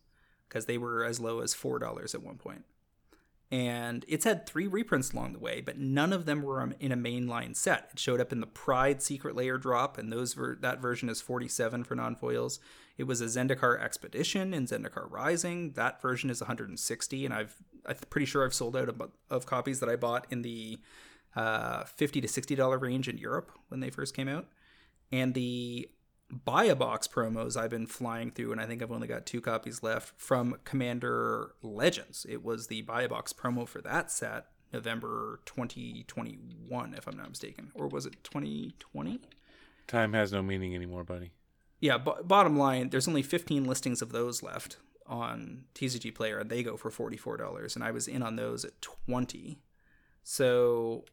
because 0.48 0.66
they 0.66 0.76
were 0.76 1.04
as 1.04 1.20
low 1.20 1.38
as 1.38 1.54
$4 1.54 2.14
at 2.14 2.22
one 2.22 2.36
point 2.36 2.64
and 3.50 4.04
it's 4.08 4.24
had 4.24 4.46
three 4.46 4.66
reprints 4.66 5.12
along 5.12 5.34
the 5.34 5.38
way, 5.38 5.60
but 5.60 5.78
none 5.78 6.12
of 6.12 6.26
them 6.26 6.42
were 6.42 6.62
in 6.80 6.92
a 6.92 6.96
mainline 6.96 7.54
set. 7.54 7.90
It 7.92 7.98
showed 7.98 8.20
up 8.20 8.32
in 8.32 8.40
the 8.40 8.46
Pride 8.46 9.02
Secret 9.02 9.36
Lair 9.36 9.58
drop, 9.58 9.98
and 9.98 10.12
those 10.12 10.34
ver- 10.34 10.56
that 10.56 10.80
version 10.80 11.08
is 11.08 11.20
47 11.20 11.84
for 11.84 11.94
non-foils. 11.94 12.58
It 12.96 13.04
was 13.04 13.20
a 13.20 13.26
Zendikar 13.26 13.80
Expedition 13.80 14.54
and 14.54 14.66
Zendikar 14.66 15.10
Rising. 15.10 15.72
That 15.72 16.00
version 16.00 16.30
is 16.30 16.40
160, 16.40 17.24
and 17.24 17.34
I've 17.34 17.56
I'm 17.86 17.96
pretty 18.10 18.26
sure 18.26 18.44
I've 18.44 18.54
sold 18.54 18.76
out 18.76 18.88
of, 18.88 19.02
of 19.30 19.46
copies 19.46 19.80
that 19.80 19.88
I 19.88 19.96
bought 19.96 20.26
in 20.30 20.42
the 20.42 20.78
uh, 21.36 21.84
50 21.84 22.20
to 22.20 22.28
60 22.28 22.54
dollar 22.54 22.78
range 22.78 23.08
in 23.08 23.18
Europe 23.18 23.52
when 23.68 23.80
they 23.80 23.90
first 23.90 24.16
came 24.16 24.28
out. 24.28 24.46
And 25.12 25.34
the 25.34 25.88
buy 26.44 26.64
a 26.64 26.74
box 26.74 27.06
promos 27.06 27.56
I've 27.56 27.70
been 27.70 27.86
flying 27.86 28.30
through, 28.30 28.52
and 28.52 28.60
I 28.60 28.66
think 28.66 28.82
I've 28.82 28.92
only 28.92 29.08
got 29.08 29.26
two 29.26 29.40
copies 29.40 29.82
left 29.82 30.12
from 30.20 30.56
Commander 30.64 31.54
Legends. 31.62 32.26
It 32.28 32.44
was 32.44 32.66
the 32.66 32.82
buy 32.82 33.02
a 33.02 33.08
box 33.08 33.32
promo 33.32 33.68
for 33.68 33.80
that 33.82 34.10
set, 34.10 34.46
November 34.72 35.40
2021, 35.46 36.94
if 36.94 37.06
I'm 37.06 37.16
not 37.16 37.30
mistaken, 37.30 37.70
or 37.74 37.88
was 37.88 38.06
it 38.06 38.24
2020? 38.24 39.20
Time 39.86 40.12
has 40.14 40.32
no 40.32 40.42
meaning 40.42 40.74
anymore, 40.74 41.04
buddy. 41.04 41.32
Yeah, 41.80 41.98
b- 41.98 42.12
bottom 42.24 42.58
line, 42.58 42.88
there's 42.88 43.08
only 43.08 43.22
15 43.22 43.64
listings 43.64 44.02
of 44.02 44.12
those 44.12 44.42
left 44.42 44.78
on 45.06 45.64
TCG 45.74 46.14
Player, 46.14 46.38
and 46.38 46.50
they 46.50 46.62
go 46.62 46.76
for 46.76 46.90
$44, 46.90 47.74
and 47.74 47.84
I 47.84 47.90
was 47.90 48.08
in 48.08 48.22
on 48.22 48.36
those 48.36 48.64
at 48.64 48.80
20. 48.80 49.58
So 50.22 51.04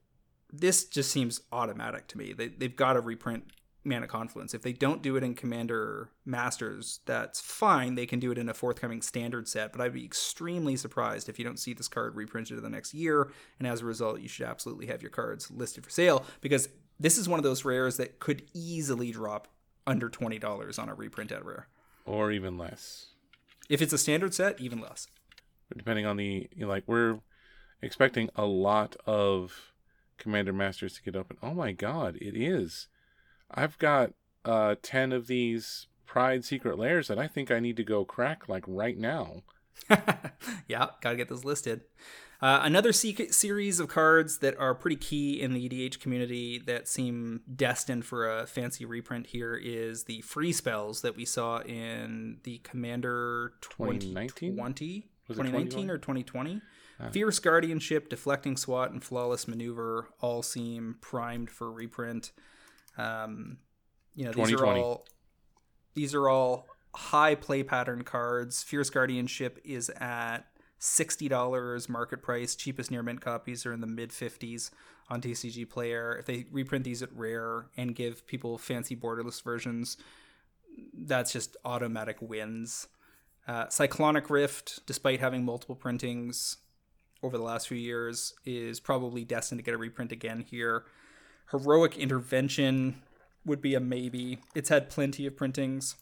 this 0.51 0.85
just 0.85 1.11
seems 1.11 1.41
automatic 1.51 2.07
to 2.07 2.17
me. 2.17 2.33
They, 2.33 2.47
they've 2.47 2.75
got 2.75 2.93
to 2.93 3.01
reprint 3.01 3.51
Mana 3.83 4.07
Confluence. 4.07 4.53
If 4.53 4.61
they 4.61 4.73
don't 4.73 5.01
do 5.01 5.15
it 5.15 5.23
in 5.23 5.33
Commander 5.33 6.09
Masters, 6.25 6.99
that's 7.05 7.41
fine. 7.41 7.95
They 7.95 8.05
can 8.05 8.19
do 8.19 8.31
it 8.31 8.37
in 8.37 8.49
a 8.49 8.53
forthcoming 8.53 9.01
standard 9.01 9.47
set, 9.47 9.71
but 9.71 9.81
I'd 9.81 9.93
be 9.93 10.05
extremely 10.05 10.75
surprised 10.75 11.29
if 11.29 11.39
you 11.39 11.45
don't 11.45 11.59
see 11.59 11.73
this 11.73 11.87
card 11.87 12.15
reprinted 12.15 12.57
in 12.57 12.63
the 12.63 12.69
next 12.69 12.93
year. 12.93 13.31
And 13.57 13.67
as 13.67 13.81
a 13.81 13.85
result, 13.85 14.21
you 14.21 14.27
should 14.27 14.45
absolutely 14.45 14.85
have 14.87 15.01
your 15.01 15.11
cards 15.11 15.49
listed 15.49 15.83
for 15.83 15.89
sale 15.89 16.25
because 16.41 16.69
this 16.99 17.17
is 17.17 17.27
one 17.27 17.39
of 17.39 17.43
those 17.43 17.65
rares 17.65 17.97
that 17.97 18.19
could 18.19 18.43
easily 18.53 19.11
drop 19.11 19.47
under 19.87 20.09
$20 20.09 20.79
on 20.79 20.89
a 20.89 20.93
reprint 20.93 21.31
at 21.31 21.43
rare. 21.43 21.67
Or 22.05 22.31
even 22.31 22.57
less. 22.57 23.07
If 23.69 23.81
it's 23.81 23.93
a 23.93 23.97
standard 23.97 24.33
set, 24.33 24.59
even 24.59 24.79
less. 24.79 25.07
Depending 25.75 26.05
on 26.05 26.17
the 26.17 26.49
you 26.53 26.65
know, 26.65 26.67
like 26.67 26.83
we're 26.85 27.19
expecting 27.81 28.29
a 28.35 28.45
lot 28.45 28.95
of 29.05 29.71
Commander 30.17 30.53
Masters 30.53 30.93
to 30.93 31.01
get 31.01 31.15
open. 31.15 31.37
Oh 31.41 31.53
my 31.53 31.71
god, 31.71 32.17
it 32.17 32.35
is. 32.35 32.87
I've 33.53 33.77
got 33.77 34.13
uh 34.45 34.75
10 34.81 35.11
of 35.11 35.27
these 35.27 35.87
Pride 36.05 36.43
Secret 36.43 36.77
Lairs 36.77 37.07
that 37.07 37.19
I 37.19 37.27
think 37.27 37.51
I 37.51 37.59
need 37.59 37.77
to 37.77 37.83
go 37.83 38.03
crack 38.03 38.49
like 38.49 38.63
right 38.67 38.97
now. 38.97 39.43
yeah, 40.67 40.87
gotta 41.01 41.15
get 41.15 41.29
those 41.29 41.45
listed. 41.45 41.81
Uh, 42.41 42.61
another 42.63 42.91
secret 42.91 43.35
series 43.35 43.79
of 43.79 43.87
cards 43.87 44.39
that 44.39 44.57
are 44.57 44.73
pretty 44.73 44.95
key 44.95 45.39
in 45.39 45.53
the 45.53 45.69
EDH 45.69 45.99
community 45.99 46.57
that 46.57 46.87
seem 46.87 47.41
destined 47.55 48.03
for 48.03 48.39
a 48.39 48.47
fancy 48.47 48.83
reprint 48.83 49.27
here 49.27 49.53
is 49.55 50.05
the 50.05 50.21
free 50.21 50.51
spells 50.51 51.01
that 51.01 51.15
we 51.15 51.23
saw 51.23 51.59
in 51.59 52.39
the 52.43 52.57
Commander 52.59 53.53
2019? 53.61 54.55
2020. 54.55 55.07
2019 55.27 55.89
or 55.91 55.97
2020? 55.99 56.61
Fierce 57.11 57.39
Guardianship, 57.39 58.09
Deflecting 58.09 58.57
SWAT, 58.57 58.91
and 58.91 59.03
Flawless 59.03 59.47
Maneuver 59.47 60.09
all 60.19 60.43
seem 60.43 60.97
primed 61.01 61.49
for 61.49 61.71
reprint. 61.71 62.31
Um, 62.97 63.57
you 64.15 64.25
know, 64.25 64.31
these 64.31 64.51
are 64.51 64.65
all 64.65 65.05
these 65.93 66.13
are 66.13 66.29
all 66.29 66.67
high 66.93 67.35
play 67.35 67.63
pattern 67.63 68.03
cards. 68.03 68.63
Fierce 68.63 68.89
Guardianship 68.89 69.59
is 69.63 69.89
at 69.89 70.39
sixty 70.79 71.27
dollars 71.27 71.87
market 71.89 72.21
price. 72.21 72.55
Cheapest 72.55 72.91
near 72.91 73.03
mint 73.03 73.21
copies 73.21 73.65
are 73.65 73.73
in 73.73 73.81
the 73.81 73.87
mid 73.87 74.11
fifties 74.11 74.71
on 75.09 75.21
TCG 75.21 75.69
Player. 75.69 76.15
If 76.17 76.25
they 76.25 76.45
reprint 76.51 76.85
these 76.85 77.01
at 77.03 77.13
rare 77.15 77.67
and 77.77 77.95
give 77.95 78.25
people 78.27 78.57
fancy 78.57 78.95
borderless 78.95 79.43
versions, 79.43 79.97
that's 80.93 81.33
just 81.33 81.57
automatic 81.65 82.17
wins. 82.21 82.87
Uh, 83.47 83.67
Cyclonic 83.67 84.29
Rift, 84.29 84.85
despite 84.85 85.19
having 85.19 85.43
multiple 85.43 85.75
printings 85.75 86.57
over 87.23 87.37
the 87.37 87.43
last 87.43 87.67
few 87.67 87.77
years, 87.77 88.33
is 88.45 88.79
probably 88.79 89.25
destined 89.25 89.59
to 89.59 89.63
get 89.63 89.73
a 89.73 89.77
reprint 89.77 90.11
again 90.11 90.39
here. 90.39 90.85
Heroic 91.51 91.97
Intervention 91.97 93.01
would 93.45 93.61
be 93.61 93.75
a 93.75 93.79
maybe. 93.79 94.39
It's 94.55 94.69
had 94.69 94.89
plenty 94.89 95.25
of 95.25 95.35
printings. 95.35 95.95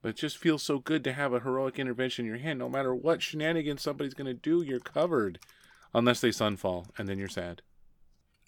But 0.00 0.10
it 0.10 0.16
just 0.16 0.38
feels 0.38 0.62
so 0.62 0.78
good 0.78 1.02
to 1.04 1.12
have 1.12 1.32
a 1.32 1.40
heroic 1.40 1.78
intervention 1.78 2.24
in 2.24 2.30
your 2.30 2.38
hand. 2.38 2.58
No 2.60 2.68
matter 2.68 2.94
what 2.94 3.20
shenanigans 3.20 3.82
somebody's 3.82 4.14
going 4.14 4.28
to 4.28 4.34
do, 4.34 4.62
you're 4.62 4.78
covered. 4.78 5.40
Unless 5.92 6.20
they 6.20 6.28
sunfall, 6.28 6.86
and 6.96 7.08
then 7.08 7.18
you're 7.18 7.28
sad. 7.28 7.62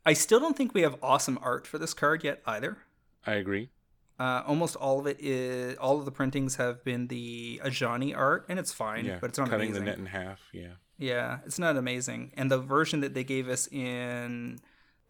I 0.07 0.13
still 0.13 0.39
don't 0.41 0.57
think 0.57 0.73
we 0.75 0.83
have 0.83 0.97
awesome 1.03 1.39
art 1.43 1.67
for 1.67 1.79
this 1.79 1.93
card 1.93 2.23
yet 2.23 2.41
either. 2.47 2.79
I 3.27 3.33
agree. 3.33 3.71
Uh, 4.19 4.43
almost 4.47 4.77
all 4.77 5.01
of 5.01 5.07
it 5.07 5.17
is 5.19 5.77
all 5.79 5.99
of 5.99 6.05
the 6.05 6.11
printings 6.13 6.57
have 6.57 6.85
been 6.85 7.09
the 7.09 7.61
Ajani 7.65 8.17
art, 8.17 8.45
and 8.49 8.59
it's 8.59 8.73
fine, 8.73 9.07
Yeah, 9.07 9.19
but 9.21 9.31
it's 9.31 9.39
not 9.39 9.49
cutting 9.51 9.69
amazing. 9.71 9.85
the 9.85 9.91
net 9.91 9.99
in 9.99 10.07
half. 10.07 10.41
Yeah, 10.53 10.75
Yeah, 10.99 11.39
it's 11.47 11.59
not 11.59 11.77
amazing. 11.77 12.33
And 12.37 12.51
the 12.51 12.59
version 12.59 13.01
that 13.01 13.15
they 13.15 13.25
gave 13.25 13.49
us 13.49 13.67
in 13.69 14.61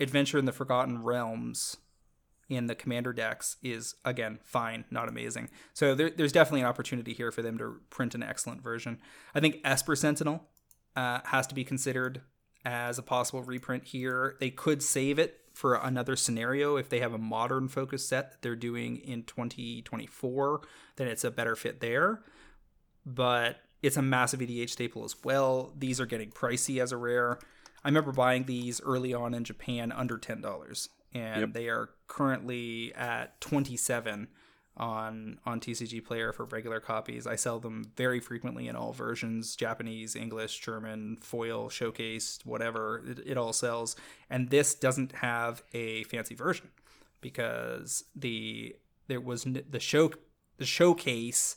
Adventure 0.00 0.38
in 0.38 0.44
the 0.44 0.52
Forgotten 0.52 1.02
Realms 1.02 1.76
in 2.48 2.66
the 2.66 2.74
Commander 2.74 3.12
decks 3.12 3.56
is 3.62 3.94
again 4.04 4.38
fine, 4.42 4.84
not 4.90 5.08
amazing. 5.08 5.50
So 5.72 5.94
there, 5.94 6.10
there's 6.10 6.32
definitely 6.32 6.62
an 6.62 6.66
opportunity 6.66 7.12
here 7.12 7.30
for 7.30 7.42
them 7.42 7.58
to 7.58 7.80
print 7.90 8.14
an 8.14 8.22
excellent 8.22 8.62
version. 8.62 8.98
I 9.34 9.40
think 9.40 9.58
Esper 9.64 9.94
Sentinel 9.94 10.42
uh, 10.96 11.20
has 11.26 11.46
to 11.48 11.54
be 11.54 11.64
considered 11.64 12.22
as 12.64 12.98
a 12.98 13.02
possible 13.02 13.42
reprint 13.42 13.84
here. 13.84 14.36
They 14.40 14.50
could 14.50 14.82
save 14.82 15.18
it 15.18 15.36
for 15.54 15.74
another 15.74 16.16
scenario 16.16 16.76
if 16.76 16.88
they 16.88 17.00
have 17.00 17.12
a 17.12 17.18
modern 17.18 17.68
focus 17.68 18.08
set 18.08 18.32
that 18.32 18.42
they're 18.42 18.56
doing 18.56 18.96
in 18.96 19.22
2024. 19.24 20.60
Then 20.96 21.08
it's 21.08 21.24
a 21.24 21.30
better 21.30 21.54
fit 21.54 21.80
there 21.80 22.22
but 23.06 23.60
it's 23.82 23.96
a 23.96 24.02
massive 24.02 24.40
EDH 24.40 24.70
staple 24.70 25.04
as 25.04 25.16
well. 25.24 25.72
These 25.76 26.00
are 26.00 26.06
getting 26.06 26.30
pricey 26.30 26.82
as 26.82 26.92
a 26.92 26.96
rare. 26.96 27.38
I 27.84 27.88
remember 27.88 28.12
buying 28.12 28.44
these 28.44 28.80
early 28.82 29.14
on 29.14 29.34
in 29.34 29.44
Japan 29.44 29.90
under 29.92 30.18
ten 30.18 30.40
dollars, 30.40 30.88
and 31.12 31.40
Yep. 31.40 31.52
they 31.54 31.68
are 31.68 31.90
currently 32.06 32.94
at 32.94 33.40
twenty 33.40 33.76
seven 33.76 34.28
on 34.76 35.38
on 35.44 35.60
TCG 35.60 36.04
Player 36.04 36.32
for 36.32 36.44
regular 36.44 36.80
copies. 36.80 37.26
I 37.26 37.36
sell 37.36 37.58
them 37.58 37.92
very 37.96 38.20
frequently 38.20 38.68
in 38.68 38.76
all 38.76 38.92
versions: 38.92 39.56
Japanese, 39.56 40.14
English, 40.16 40.60
German, 40.60 41.16
foil, 41.20 41.68
showcased, 41.68 42.44
whatever. 42.46 43.02
It, 43.06 43.18
it 43.26 43.36
all 43.36 43.52
sells, 43.52 43.96
and 44.28 44.50
this 44.50 44.74
doesn't 44.74 45.12
have 45.16 45.62
a 45.72 46.04
fancy 46.04 46.34
version 46.34 46.68
because 47.20 48.04
the 48.14 48.76
there 49.08 49.20
was 49.20 49.46
n- 49.46 49.64
the 49.68 49.80
show 49.80 50.10
the 50.58 50.66
showcase 50.66 51.56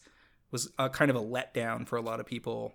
was 0.52 0.70
a 0.78 0.90
kind 0.90 1.10
of 1.10 1.18
a 1.18 1.22
letdown 1.22 1.88
for 1.88 1.98
a 1.98 2.02
lot 2.02 2.20
of 2.20 2.26
people 2.26 2.74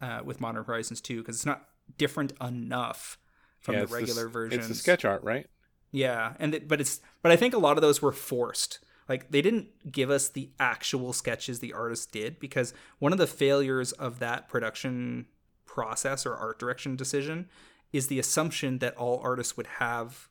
uh, 0.00 0.20
with 0.24 0.40
Modern 0.40 0.64
Horizons 0.64 1.00
2 1.00 1.18
because 1.18 1.36
it's 1.36 1.46
not 1.46 1.67
different 1.96 2.32
enough 2.40 3.18
from 3.60 3.74
yeah, 3.74 3.80
the 3.80 3.86
regular 3.86 4.26
s- 4.26 4.32
versions. 4.32 4.58
It's 4.60 4.68
the 4.68 4.74
sketch 4.74 5.04
art, 5.04 5.22
right? 5.22 5.46
Yeah, 5.90 6.34
and 6.38 6.54
it, 6.54 6.68
but 6.68 6.80
it's 6.80 7.00
but 7.22 7.32
I 7.32 7.36
think 7.36 7.54
a 7.54 7.58
lot 7.58 7.76
of 7.76 7.82
those 7.82 8.02
were 8.02 8.12
forced. 8.12 8.80
Like 9.08 9.30
they 9.30 9.40
didn't 9.40 9.90
give 9.90 10.10
us 10.10 10.28
the 10.28 10.50
actual 10.60 11.12
sketches 11.12 11.60
the 11.60 11.72
artist 11.72 12.12
did 12.12 12.38
because 12.38 12.74
one 12.98 13.12
of 13.12 13.18
the 13.18 13.26
failures 13.26 13.92
of 13.92 14.18
that 14.18 14.48
production 14.48 15.26
process 15.64 16.26
or 16.26 16.34
art 16.34 16.58
direction 16.58 16.94
decision 16.94 17.48
is 17.92 18.08
the 18.08 18.18
assumption 18.18 18.78
that 18.78 18.96
all 18.96 19.20
artists 19.22 19.56
would 19.56 19.66
have 19.66 20.28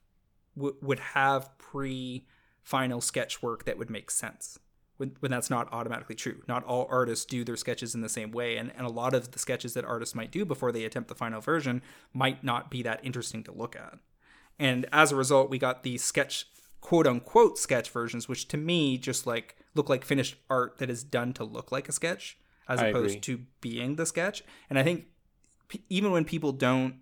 w- 0.55 0.75
would 0.81 0.99
have 0.99 1.57
pre 1.57 2.27
final 2.61 3.01
sketch 3.01 3.41
work 3.41 3.65
that 3.65 3.77
would 3.77 3.89
make 3.89 4.11
sense. 4.11 4.59
When, 4.97 5.15
when 5.19 5.29
that's 5.29 5.51
not 5.51 5.71
automatically 5.71 6.15
true. 6.15 6.41
Not 6.47 6.63
all 6.63 6.87
artists 6.89 7.23
do 7.25 7.43
their 7.43 7.55
sketches 7.55 7.93
in 7.93 8.01
the 8.01 8.09
same 8.09 8.31
way, 8.31 8.57
and, 8.57 8.71
and 8.75 8.85
a 8.87 8.89
lot 8.89 9.13
of 9.13 9.31
the 9.31 9.37
sketches 9.37 9.75
that 9.75 9.85
artists 9.85 10.15
might 10.15 10.31
do 10.31 10.43
before 10.43 10.71
they 10.71 10.85
attempt 10.85 11.07
the 11.07 11.15
final 11.15 11.39
version 11.39 11.83
might 12.13 12.43
not 12.43 12.71
be 12.71 12.81
that 12.81 12.99
interesting 13.03 13.43
to 13.43 13.51
look 13.51 13.75
at. 13.75 13.99
And 14.57 14.87
as 14.91 15.11
a 15.11 15.15
result, 15.15 15.51
we 15.51 15.59
got 15.59 15.83
the 15.83 15.97
sketch, 15.97 16.47
quote 16.81 17.05
unquote, 17.05 17.59
sketch 17.59 17.91
versions, 17.91 18.27
which 18.27 18.47
to 18.47 18.57
me 18.57 18.97
just 18.97 19.27
like 19.27 19.55
look 19.75 19.87
like 19.87 20.03
finished 20.03 20.35
art 20.49 20.79
that 20.79 20.89
is 20.89 21.03
done 21.03 21.33
to 21.33 21.43
look 21.43 21.71
like 21.71 21.87
a 21.87 21.91
sketch, 21.91 22.37
as 22.67 22.79
I 22.79 22.87
opposed 22.87 23.17
agree. 23.17 23.21
to 23.21 23.41
being 23.61 23.95
the 23.97 24.05
sketch. 24.05 24.43
And 24.69 24.79
I 24.79 24.83
think 24.83 25.05
p- 25.67 25.83
even 25.89 26.11
when 26.11 26.25
people 26.25 26.51
don't 26.51 26.95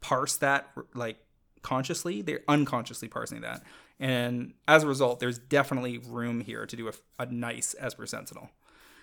parse 0.00 0.36
that 0.36 0.68
like 0.94 1.18
consciously, 1.62 2.22
they're 2.22 2.44
unconsciously 2.48 3.08
parsing 3.08 3.40
that. 3.40 3.62
And 4.02 4.54
as 4.66 4.82
a 4.82 4.88
result, 4.88 5.20
there's 5.20 5.38
definitely 5.38 5.96
room 5.98 6.40
here 6.40 6.66
to 6.66 6.74
do 6.76 6.88
a, 6.88 6.92
a 7.20 7.26
nice 7.26 7.74
Esper 7.78 8.04
Sentinel. 8.06 8.50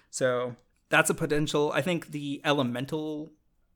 So 0.09 0.55
that's 0.89 1.09
a 1.09 1.13
potential. 1.13 1.71
I 1.73 1.81
think 1.81 2.07
the 2.07 2.41
elemental 2.43 3.31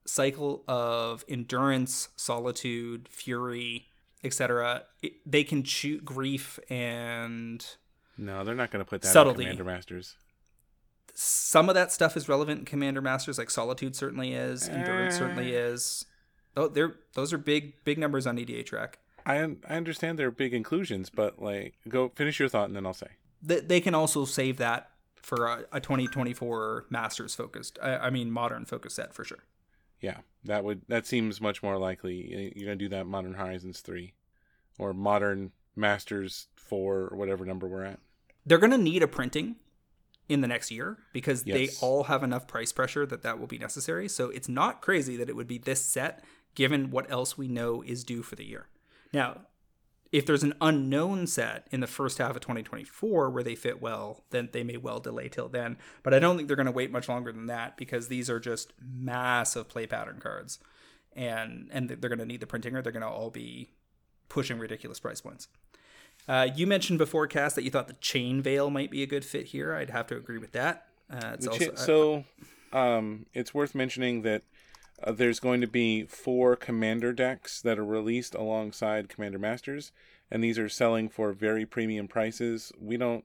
cycle 0.06 0.64
of 0.68 1.24
endurance, 1.30 2.10
solitude, 2.18 3.08
fury, 3.10 3.88
etc. 4.22 4.84
They 5.26 5.46
can 5.46 5.64
shoot 5.64 6.04
grief 6.04 6.60
and 6.70 7.66
No, 8.18 8.44
they're 8.44 8.54
not 8.56 8.70
going 8.72 8.84
to 8.84 8.90
put 8.90 9.02
that 9.04 9.08
Subtlety. 9.14 9.44
in 9.44 9.52
Commander 9.52 9.64
Masters. 9.64 10.18
some 11.14 11.70
of 11.70 11.76
that 11.76 11.92
stuff 11.94 12.18
is 12.18 12.28
relevant 12.28 12.60
in 12.60 12.66
Commander 12.66 13.02
Masters, 13.02 13.38
like 13.38 13.50
solitude 13.50 13.96
certainly 13.96 14.34
is, 14.34 14.68
endurance 14.68 15.16
Eh. 15.16 15.20
certainly 15.20 15.54
is. 15.54 16.06
Oh, 16.58 16.68
they're 16.68 16.96
those 17.14 17.32
are 17.32 17.38
big 17.38 17.82
big 17.86 17.98
numbers 17.98 18.28
on 18.28 18.38
EDH 18.38 18.72
Rec. 18.74 19.00
I 19.26 19.38
I 19.68 19.76
understand 19.76 20.20
they're 20.20 20.32
big 20.32 20.54
inclusions, 20.54 21.10
but 21.10 21.42
like, 21.42 21.76
go 21.88 22.10
finish 22.16 22.40
your 22.40 22.50
thought 22.50 22.68
and 22.68 22.76
then 22.76 22.86
I'll 22.86 22.94
say. 22.94 23.08
They, 23.42 23.60
they 23.60 23.82
can 23.82 23.94
also 23.94 24.26
save 24.26 24.58
that 24.58 24.90
for 25.16 25.48
a, 25.48 25.66
a 25.74 25.80
2024 25.80 26.86
Masters 26.90 27.36
focused. 27.36 27.78
I, 27.82 27.98
I 27.98 28.10
mean 28.10 28.32
modern 28.32 28.66
focus 28.66 28.96
set 28.96 29.14
for 29.14 29.24
sure. 29.24 29.46
Yeah, 30.00 30.18
that 30.44 30.64
would 30.64 30.82
that 30.88 31.06
seems 31.06 31.40
much 31.40 31.64
more 31.64 31.78
likely. 31.78 32.54
You're 32.56 32.68
gonna 32.68 32.76
do 32.76 32.90
that 32.90 33.08
Modern 33.08 33.36
Horizons 33.36 33.82
three, 33.82 34.14
or 34.78 34.94
Modern 34.94 35.52
Masters 35.76 36.48
four, 36.56 37.08
or 37.12 37.18
whatever 37.18 37.46
number 37.46 37.68
we're 37.68 37.86
at. 37.86 38.00
They're 38.46 38.58
going 38.58 38.72
to 38.72 38.78
need 38.78 39.04
a 39.04 39.08
printing 39.08 39.56
in 40.30 40.42
the 40.42 40.48
next 40.48 40.72
year 40.72 40.98
because 41.12 41.44
they 41.44 41.70
all 41.82 42.06
have 42.06 42.24
enough 42.24 42.48
price 42.48 42.72
pressure 42.72 43.06
that 43.06 43.22
that 43.22 43.40
will 43.40 43.48
be 43.48 43.58
necessary. 43.58 44.08
So 44.08 44.30
it's 44.30 44.50
not 44.50 44.82
crazy 44.82 45.18
that 45.18 45.30
it 45.30 45.36
would 45.36 45.48
be 45.48 45.58
this 45.58 45.84
set 45.84 46.24
given 46.56 46.92
what 46.92 47.10
else 47.12 47.38
we 47.38 47.48
know 47.48 47.82
is 47.82 48.04
due 48.04 48.22
for 48.22 48.36
the 48.36 48.46
year. 48.46 48.68
Now, 49.14 49.42
if 50.12 50.26
there's 50.26 50.44
an 50.44 50.54
unknown 50.62 51.26
set 51.26 51.68
in 51.72 51.80
the 51.80 51.88
first 51.88 52.20
half 52.20 52.36
of 52.36 52.42
2024 52.42 53.30
where 53.30 53.44
they 53.44 53.56
fit 53.56 53.82
well, 53.82 54.24
then 54.30 54.50
they 54.52 54.64
may 54.64 54.78
well 54.78 55.00
delay 55.00 55.28
till 55.28 55.50
then. 55.50 55.78
But 56.04 56.14
I 56.14 56.20
don't 56.20 56.36
think 56.36 56.48
they're 56.48 56.56
going 56.56 56.68
to 56.68 56.72
wait 56.72 56.92
much 56.92 57.10
longer 57.10 57.32
than 57.32 57.48
that 57.48 57.78
because 57.78 58.08
these 58.08 58.30
are 58.30 58.40
just 58.40 58.74
massive 58.80 59.68
play 59.68 59.88
pattern 59.88 60.20
cards. 60.22 60.60
And 61.16 61.70
and 61.72 61.90
they're 61.90 62.10
going 62.10 62.20
to 62.20 62.26
need 62.26 62.42
the 62.42 62.48
printing 62.48 62.76
or 62.76 62.82
they're 62.82 62.92
going 62.92 63.02
to 63.02 63.10
all 63.10 63.30
be 63.32 63.72
pushing 64.30 64.60
ridiculous 64.60 65.00
price 65.00 65.22
points. 65.22 65.48
Uh, 66.28 66.48
you 66.56 66.66
mentioned 66.66 67.00
before, 67.00 67.28
Cass, 67.28 67.54
that 67.54 67.64
you 67.64 67.72
thought 67.72 67.88
the 67.88 67.94
chain 67.94 68.42
veil 68.42 68.70
might 68.70 68.90
be 68.92 69.04
a 69.04 69.08
good 69.08 69.26
fit 69.26 69.48
here. 69.48 69.74
I'd 69.74 69.90
have 69.90 70.08
to 70.08 70.16
agree 70.16 70.38
with 70.38 70.54
that. 70.54 70.88
Uh, 71.12 71.36
also, 71.48 71.72
chi- 71.72 71.76
so, 71.76 72.24
um, 72.72 73.26
it's 73.34 73.54
worth 73.54 73.76
mentioning 73.76 74.22
that 74.22 74.44
uh, 75.02 75.12
there's 75.12 75.40
going 75.40 75.62
to 75.62 75.68
be 75.68 76.04
four 76.04 76.56
Commander 76.56 77.14
decks 77.14 77.62
that 77.62 77.80
are 77.80 77.86
released 77.86 78.36
alongside 78.36 79.10
Commander 79.10 79.40
Masters, 79.40 79.92
and 80.30 80.44
these 80.44 80.60
are 80.60 80.70
selling 80.70 81.10
for 81.10 81.32
very 81.34 81.66
premium 81.66 82.08
prices. 82.08 82.72
We 82.80 82.98
don't, 82.98 83.24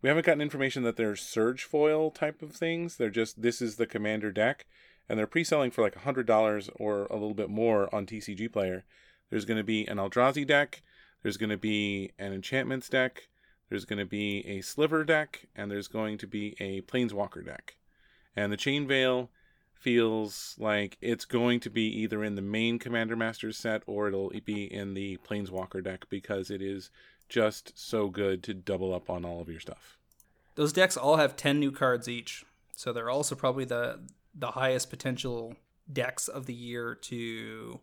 we 0.00 0.08
haven't 0.08 0.26
gotten 0.26 0.40
information 0.40 0.82
that 0.84 0.96
they're 0.96 1.16
Surge 1.16 1.64
foil 1.64 2.10
type 2.10 2.42
of 2.42 2.52
things. 2.52 2.96
They're 2.96 3.10
just 3.10 3.42
this 3.42 3.60
is 3.60 3.76
the 3.76 3.86
Commander 3.86 4.32
deck, 4.32 4.66
and 5.08 5.18
they're 5.18 5.26
pre-selling 5.26 5.70
for 5.70 5.82
like 5.82 5.96
hundred 5.96 6.26
dollars 6.26 6.70
or 6.76 7.06
a 7.06 7.14
little 7.14 7.34
bit 7.34 7.50
more 7.50 7.92
on 7.94 8.06
TCG 8.06 8.52
Player. 8.52 8.84
There's 9.30 9.44
going 9.44 9.58
to 9.58 9.64
be 9.64 9.86
an 9.86 9.98
Eldrazi 9.98 10.46
deck. 10.46 10.82
There's 11.22 11.36
going 11.36 11.50
to 11.50 11.56
be 11.56 12.12
an 12.18 12.32
Enchantments 12.32 12.88
deck. 12.88 13.28
There's 13.68 13.84
going 13.86 14.00
to 14.00 14.04
be 14.04 14.46
a 14.46 14.60
Sliver 14.60 15.04
deck, 15.04 15.46
and 15.56 15.70
there's 15.70 15.88
going 15.88 16.18
to 16.18 16.26
be 16.26 16.54
a 16.60 16.82
Planeswalker 16.82 17.42
deck. 17.42 17.76
And 18.36 18.52
the 18.52 18.58
Chain 18.58 18.86
Veil 18.86 19.30
feels 19.82 20.54
like 20.58 20.96
it's 21.00 21.24
going 21.24 21.58
to 21.60 21.68
be 21.70 21.82
either 22.02 22.22
in 22.22 22.36
the 22.36 22.42
main 22.42 22.78
Commander 22.78 23.16
Masters 23.16 23.58
set 23.58 23.82
or 23.86 24.06
it'll 24.08 24.30
be 24.44 24.72
in 24.72 24.94
the 24.94 25.18
Planeswalker 25.28 25.82
deck 25.82 26.06
because 26.08 26.50
it 26.50 26.62
is 26.62 26.90
just 27.28 27.72
so 27.76 28.08
good 28.08 28.42
to 28.44 28.54
double 28.54 28.94
up 28.94 29.10
on 29.10 29.24
all 29.24 29.40
of 29.40 29.48
your 29.48 29.58
stuff. 29.60 29.98
those 30.54 30.72
decks 30.72 30.96
all 30.96 31.16
have 31.16 31.34
10 31.34 31.58
new 31.58 31.72
cards 31.72 32.08
each. 32.08 32.44
So 32.76 32.92
they're 32.92 33.10
also 33.10 33.34
probably 33.34 33.64
the 33.64 34.00
the 34.34 34.52
highest 34.52 34.88
potential 34.88 35.54
decks 35.92 36.26
of 36.28 36.46
the 36.46 36.54
year 36.54 36.94
to 36.94 37.80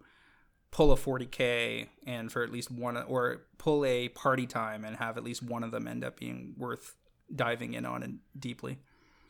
pull 0.71 0.91
a 0.91 0.95
40k 0.95 1.87
and 2.07 2.31
for 2.31 2.43
at 2.43 2.51
least 2.51 2.71
one 2.71 2.97
or 2.97 3.41
pull 3.57 3.85
a 3.85 4.09
party 4.09 4.47
time 4.47 4.83
and 4.85 4.97
have 4.97 5.17
at 5.17 5.23
least 5.23 5.43
one 5.43 5.63
of 5.63 5.71
them 5.71 5.87
end 5.87 6.03
up 6.03 6.19
being 6.19 6.55
worth 6.57 6.95
diving 7.35 7.73
in 7.73 7.85
on 7.85 8.01
and 8.03 8.19
deeply 8.37 8.79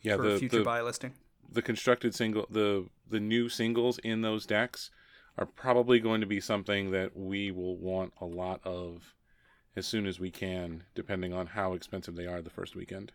Yeah, 0.02 0.16
for 0.16 0.24
the, 0.24 0.30
a 0.36 0.40
future 0.40 0.60
the, 0.60 0.64
buy 0.64 0.82
listing. 0.82 1.14
The 1.52 1.62
constructed 1.62 2.14
single 2.14 2.46
the 2.50 2.88
the 3.10 3.20
new 3.20 3.50
singles 3.50 3.98
in 4.00 4.22
those 4.22 4.46
decks 4.46 4.92
are 5.38 5.46
probably 5.46 6.00
going 6.00 6.22
to 6.22 6.28
be 6.28 6.40
something 6.40 6.92
that 6.92 7.16
we 7.16 7.52
will 7.52 7.78
want 7.78 8.14
a 8.20 8.26
lot 8.26 8.60
of 8.64 9.16
as 9.76 9.88
soon 9.88 10.06
as 10.06 10.20
we 10.20 10.30
can, 10.30 10.84
depending 10.96 11.34
on 11.34 11.48
how 11.48 11.74
expensive 11.74 12.16
they 12.16 12.28
are 12.28 12.42
the 12.42 12.50
first 12.50 12.76
weekend. 12.76 13.14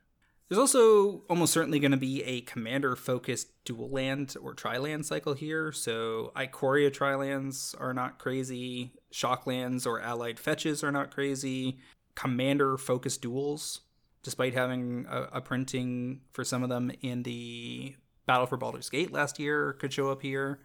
There's 0.48 0.58
also 0.58 1.22
almost 1.30 1.52
certainly 1.52 1.78
going 1.78 1.92
to 1.92 1.96
be 1.96 2.22
a 2.22 2.42
commander 2.42 2.96
focused 2.96 3.48
dual 3.64 3.88
land 3.88 4.36
or 4.40 4.52
tri 4.52 4.76
land 4.76 5.06
cycle 5.06 5.32
here. 5.32 5.72
So 5.72 6.32
Ikoria 6.36 6.92
tri 6.92 7.14
lands 7.14 7.74
are 7.78 7.94
not 7.94 8.18
crazy. 8.18 8.92
Shocklands 9.12 9.86
or 9.86 10.00
allied 10.00 10.38
fetches 10.38 10.84
are 10.84 10.92
not 10.92 11.10
crazy. 11.10 11.78
Commander 12.14 12.76
focused 12.76 13.22
duals, 13.22 13.80
despite 14.22 14.54
having 14.54 15.06
a, 15.08 15.22
a, 15.32 15.40
printing 15.40 16.20
for 16.32 16.44
some 16.44 16.62
of 16.62 16.68
them 16.68 16.92
in 17.02 17.22
the 17.22 17.96
Battle 18.26 18.46
for 18.46 18.56
Baldur's 18.56 18.90
Gate 18.90 19.12
last 19.12 19.38
year, 19.38 19.74
could 19.74 19.92
show 19.92 20.10
up 20.10 20.22
here. 20.22 20.60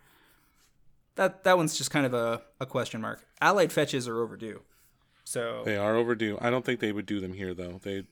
That 1.15 1.43
that 1.43 1.57
one's 1.57 1.77
just 1.77 1.91
kind 1.91 2.05
of 2.05 2.13
a, 2.13 2.41
a 2.59 2.65
question 2.65 3.01
mark. 3.01 3.25
Allied 3.41 3.71
fetches 3.71 4.07
are 4.07 4.21
overdue. 4.21 4.61
So 5.25 5.63
they 5.65 5.77
are 5.77 5.95
overdue. 5.95 6.37
I 6.41 6.49
don't 6.49 6.65
think 6.65 6.79
they 6.79 6.91
would 6.91 7.05
do 7.05 7.19
them 7.19 7.33
here 7.33 7.53
though. 7.53 7.79
They 7.83 8.05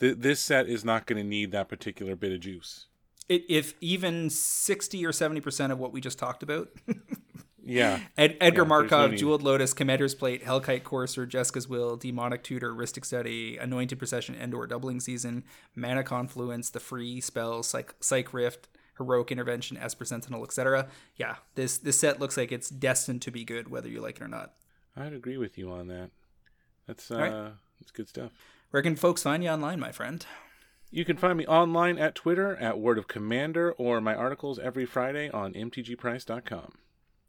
th- 0.00 0.18
this 0.18 0.40
set 0.40 0.68
is 0.68 0.84
not 0.84 1.06
going 1.06 1.22
to 1.22 1.28
need 1.28 1.52
that 1.52 1.68
particular 1.68 2.16
bit 2.16 2.32
of 2.32 2.40
juice. 2.40 2.86
It, 3.28 3.44
if 3.48 3.74
even 3.80 4.30
60 4.30 5.04
or 5.04 5.10
70% 5.10 5.70
of 5.70 5.78
what 5.78 5.92
we 5.92 6.00
just 6.00 6.18
talked 6.18 6.42
about. 6.42 6.68
yeah. 7.64 8.00
Ed, 8.18 8.36
Edgar 8.40 8.62
yeah, 8.62 8.68
Markov, 8.68 9.10
no 9.12 9.16
Jeweled 9.16 9.42
Lotus, 9.42 9.72
Commander's 9.72 10.14
Plate, 10.14 10.44
Hellkite 10.44 10.84
Courser, 10.84 11.26
Jeska's 11.26 11.68
Will, 11.68 11.96
Demonic 11.96 12.42
Tutor, 12.42 12.74
Rhystic 12.74 13.04
Study, 13.04 13.56
Anointed 13.56 13.98
Procession, 13.98 14.34
Endor 14.34 14.66
Doubling 14.66 15.00
Season, 15.00 15.44
Mana 15.74 16.02
Confluence, 16.02 16.70
the 16.70 16.80
free 16.80 17.20
spells, 17.20 17.68
Psych, 17.68 17.94
Psych 18.00 18.34
Rift, 18.34 18.68
Heroic 18.98 19.32
Intervention, 19.32 19.76
Esper 19.76 20.04
Sentinel, 20.04 20.44
etc. 20.44 20.88
Yeah, 21.16 21.36
this 21.54 21.78
this 21.78 21.98
set 21.98 22.20
looks 22.20 22.36
like 22.36 22.52
it's 22.52 22.68
destined 22.68 23.22
to 23.22 23.30
be 23.30 23.44
good, 23.44 23.68
whether 23.68 23.88
you 23.88 24.00
like 24.00 24.16
it 24.16 24.22
or 24.22 24.28
not. 24.28 24.52
I'd 24.96 25.12
agree 25.12 25.36
with 25.36 25.58
you 25.58 25.70
on 25.70 25.88
that. 25.88 26.10
That's 26.86 27.10
uh, 27.10 27.16
right. 27.16 27.52
that's 27.80 27.90
good 27.92 28.08
stuff. 28.08 28.32
Where 28.70 28.82
can 28.82 28.96
folks 28.96 29.22
find 29.22 29.42
you 29.42 29.50
online, 29.50 29.80
my 29.80 29.92
friend? 29.92 30.24
You 30.90 31.04
can 31.04 31.16
find 31.16 31.36
me 31.36 31.46
online 31.46 31.98
at 31.98 32.14
Twitter 32.14 32.56
at 32.56 32.78
Word 32.78 32.98
of 32.98 33.08
Commander 33.08 33.72
or 33.72 34.00
my 34.00 34.14
articles 34.14 34.58
every 34.58 34.86
Friday 34.86 35.28
on 35.30 35.52
mtgprice.com. 35.52 36.72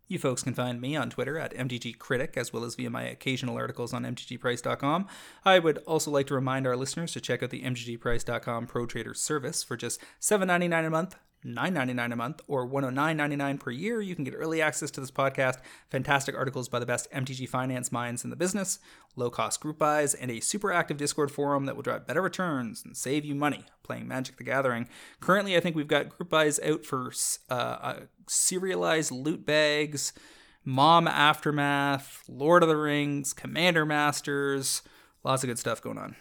You 0.07 0.19
folks 0.19 0.43
can 0.43 0.53
find 0.53 0.79
me 0.79 0.95
on 0.95 1.09
Twitter 1.09 1.39
at 1.39 1.55
MTGCritic, 1.55 2.37
as 2.37 2.53
well 2.53 2.63
as 2.63 2.75
via 2.75 2.91
my 2.91 3.03
occasional 3.03 3.57
articles 3.57 3.91
on 3.91 4.03
MTGPrice.com. 4.03 5.07
I 5.43 5.57
would 5.57 5.79
also 5.79 6.11
like 6.11 6.27
to 6.27 6.35
remind 6.35 6.67
our 6.67 6.77
listeners 6.77 7.11
to 7.13 7.21
check 7.21 7.41
out 7.41 7.49
the 7.49 7.63
MTGPrice.com 7.63 8.67
Pro 8.67 8.85
Trader 8.85 9.15
service 9.15 9.63
for 9.63 9.75
just 9.75 9.99
$7.99 10.21 10.85
a 10.85 10.89
month. 10.91 11.15
$9.99 11.45 12.11
a 12.11 12.15
month 12.15 12.41
or 12.47 12.67
$109.99 12.67 13.59
per 13.59 13.71
year. 13.71 14.01
You 14.01 14.15
can 14.15 14.23
get 14.23 14.33
early 14.35 14.61
access 14.61 14.91
to 14.91 15.01
this 15.01 15.11
podcast, 15.11 15.57
fantastic 15.89 16.35
articles 16.35 16.67
by 16.67 16.79
the 16.79 16.85
best 16.85 17.09
MTG 17.11 17.47
finance 17.47 17.91
minds 17.91 18.23
in 18.23 18.29
the 18.29 18.35
business, 18.35 18.79
low 19.15 19.29
cost 19.29 19.61
group 19.61 19.77
buys, 19.77 20.13
and 20.13 20.31
a 20.31 20.39
super 20.39 20.71
active 20.71 20.97
Discord 20.97 21.31
forum 21.31 21.65
that 21.65 21.75
will 21.75 21.83
drive 21.83 22.07
better 22.07 22.21
returns 22.21 22.83
and 22.83 22.97
save 22.97 23.23
you 23.23 23.35
money 23.35 23.65
playing 23.83 24.07
Magic 24.07 24.37
the 24.37 24.43
Gathering. 24.43 24.89
Currently, 25.19 25.55
I 25.55 25.59
think 25.59 25.75
we've 25.75 25.87
got 25.87 26.09
group 26.09 26.29
buys 26.29 26.59
out 26.61 26.85
for 26.85 27.11
uh, 27.49 27.53
uh, 27.53 27.99
serialized 28.27 29.11
loot 29.11 29.45
bags, 29.45 30.13
Mom 30.63 31.07
Aftermath, 31.07 32.23
Lord 32.27 32.63
of 32.63 32.69
the 32.69 32.77
Rings, 32.77 33.33
Commander 33.33 33.85
Masters. 33.85 34.81
Lots 35.23 35.43
of 35.43 35.47
good 35.47 35.59
stuff 35.59 35.81
going 35.81 35.99
on. 35.99 36.15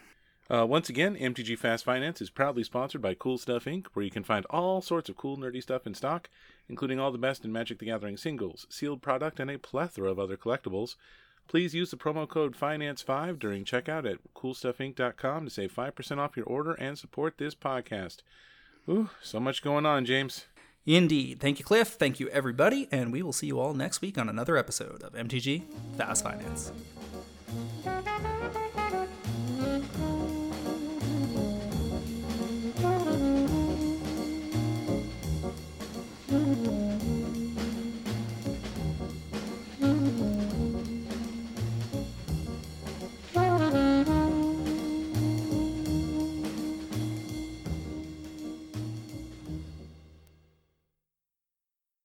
Uh, 0.55 0.65
once 0.65 0.89
again, 0.89 1.17
MTG 1.17 1.59
Fast 1.59 1.85
Finance 1.85 2.21
is 2.21 2.31
proudly 2.31 2.63
sponsored 2.63 3.03
by 3.03 3.13
Cool 3.13 3.39
Stuff 3.39 3.65
Inc., 3.65 3.87
where 3.93 4.05
you 4.05 4.11
can 4.11 4.23
find 4.23 4.47
all 4.51 4.81
sorts 4.81 5.09
of 5.09 5.17
cool, 5.17 5.37
nerdy 5.37 5.61
stuff 5.61 5.85
in 5.85 5.95
stock, 5.95 6.31
including 6.69 7.01
all 7.01 7.11
the 7.11 7.19
best 7.19 7.45
in 7.45 7.51
Magic 7.51 7.81
the 7.81 7.87
Gathering 7.87 8.17
singles, 8.17 8.65
sealed 8.71 9.03
product, 9.03 9.41
and 9.41 9.51
a 9.51 9.59
plethora 9.59 10.13
of 10.13 10.21
other 10.21 10.37
collectibles. 10.37 10.95
Please 11.49 11.75
use 11.75 11.91
the 11.91 11.97
promo 11.97 12.29
code 12.29 12.57
FINANCE5 12.57 13.37
during 13.41 13.65
checkout 13.65 14.09
at 14.09 14.19
CoolStuffInc.com 14.35 15.45
to 15.45 15.51
save 15.51 15.75
5% 15.75 16.19
off 16.19 16.37
your 16.37 16.47
order 16.47 16.75
and 16.75 16.97
support 16.97 17.37
this 17.37 17.57
podcast. 17.57 18.19
Ooh, 18.89 19.11
so 19.21 19.41
much 19.41 19.61
going 19.61 19.85
on, 19.85 20.05
James. 20.05 20.47
Indeed. 20.87 21.41
Thank 21.41 21.59
you, 21.59 21.65
Cliff. 21.65 21.89
Thank 21.89 22.21
you, 22.21 22.29
everybody. 22.29 22.87
And 22.93 23.13
we 23.13 23.23
will 23.23 23.33
see 23.33 23.49
you 23.49 23.59
all 23.59 23.75
next 23.75 24.03
week 24.03 24.17
on 24.19 24.29
another 24.29 24.57
episode 24.57 25.03
of 25.03 25.15
MTG 25.15 25.65
Fast 25.97 26.23
Finance. 26.23 26.71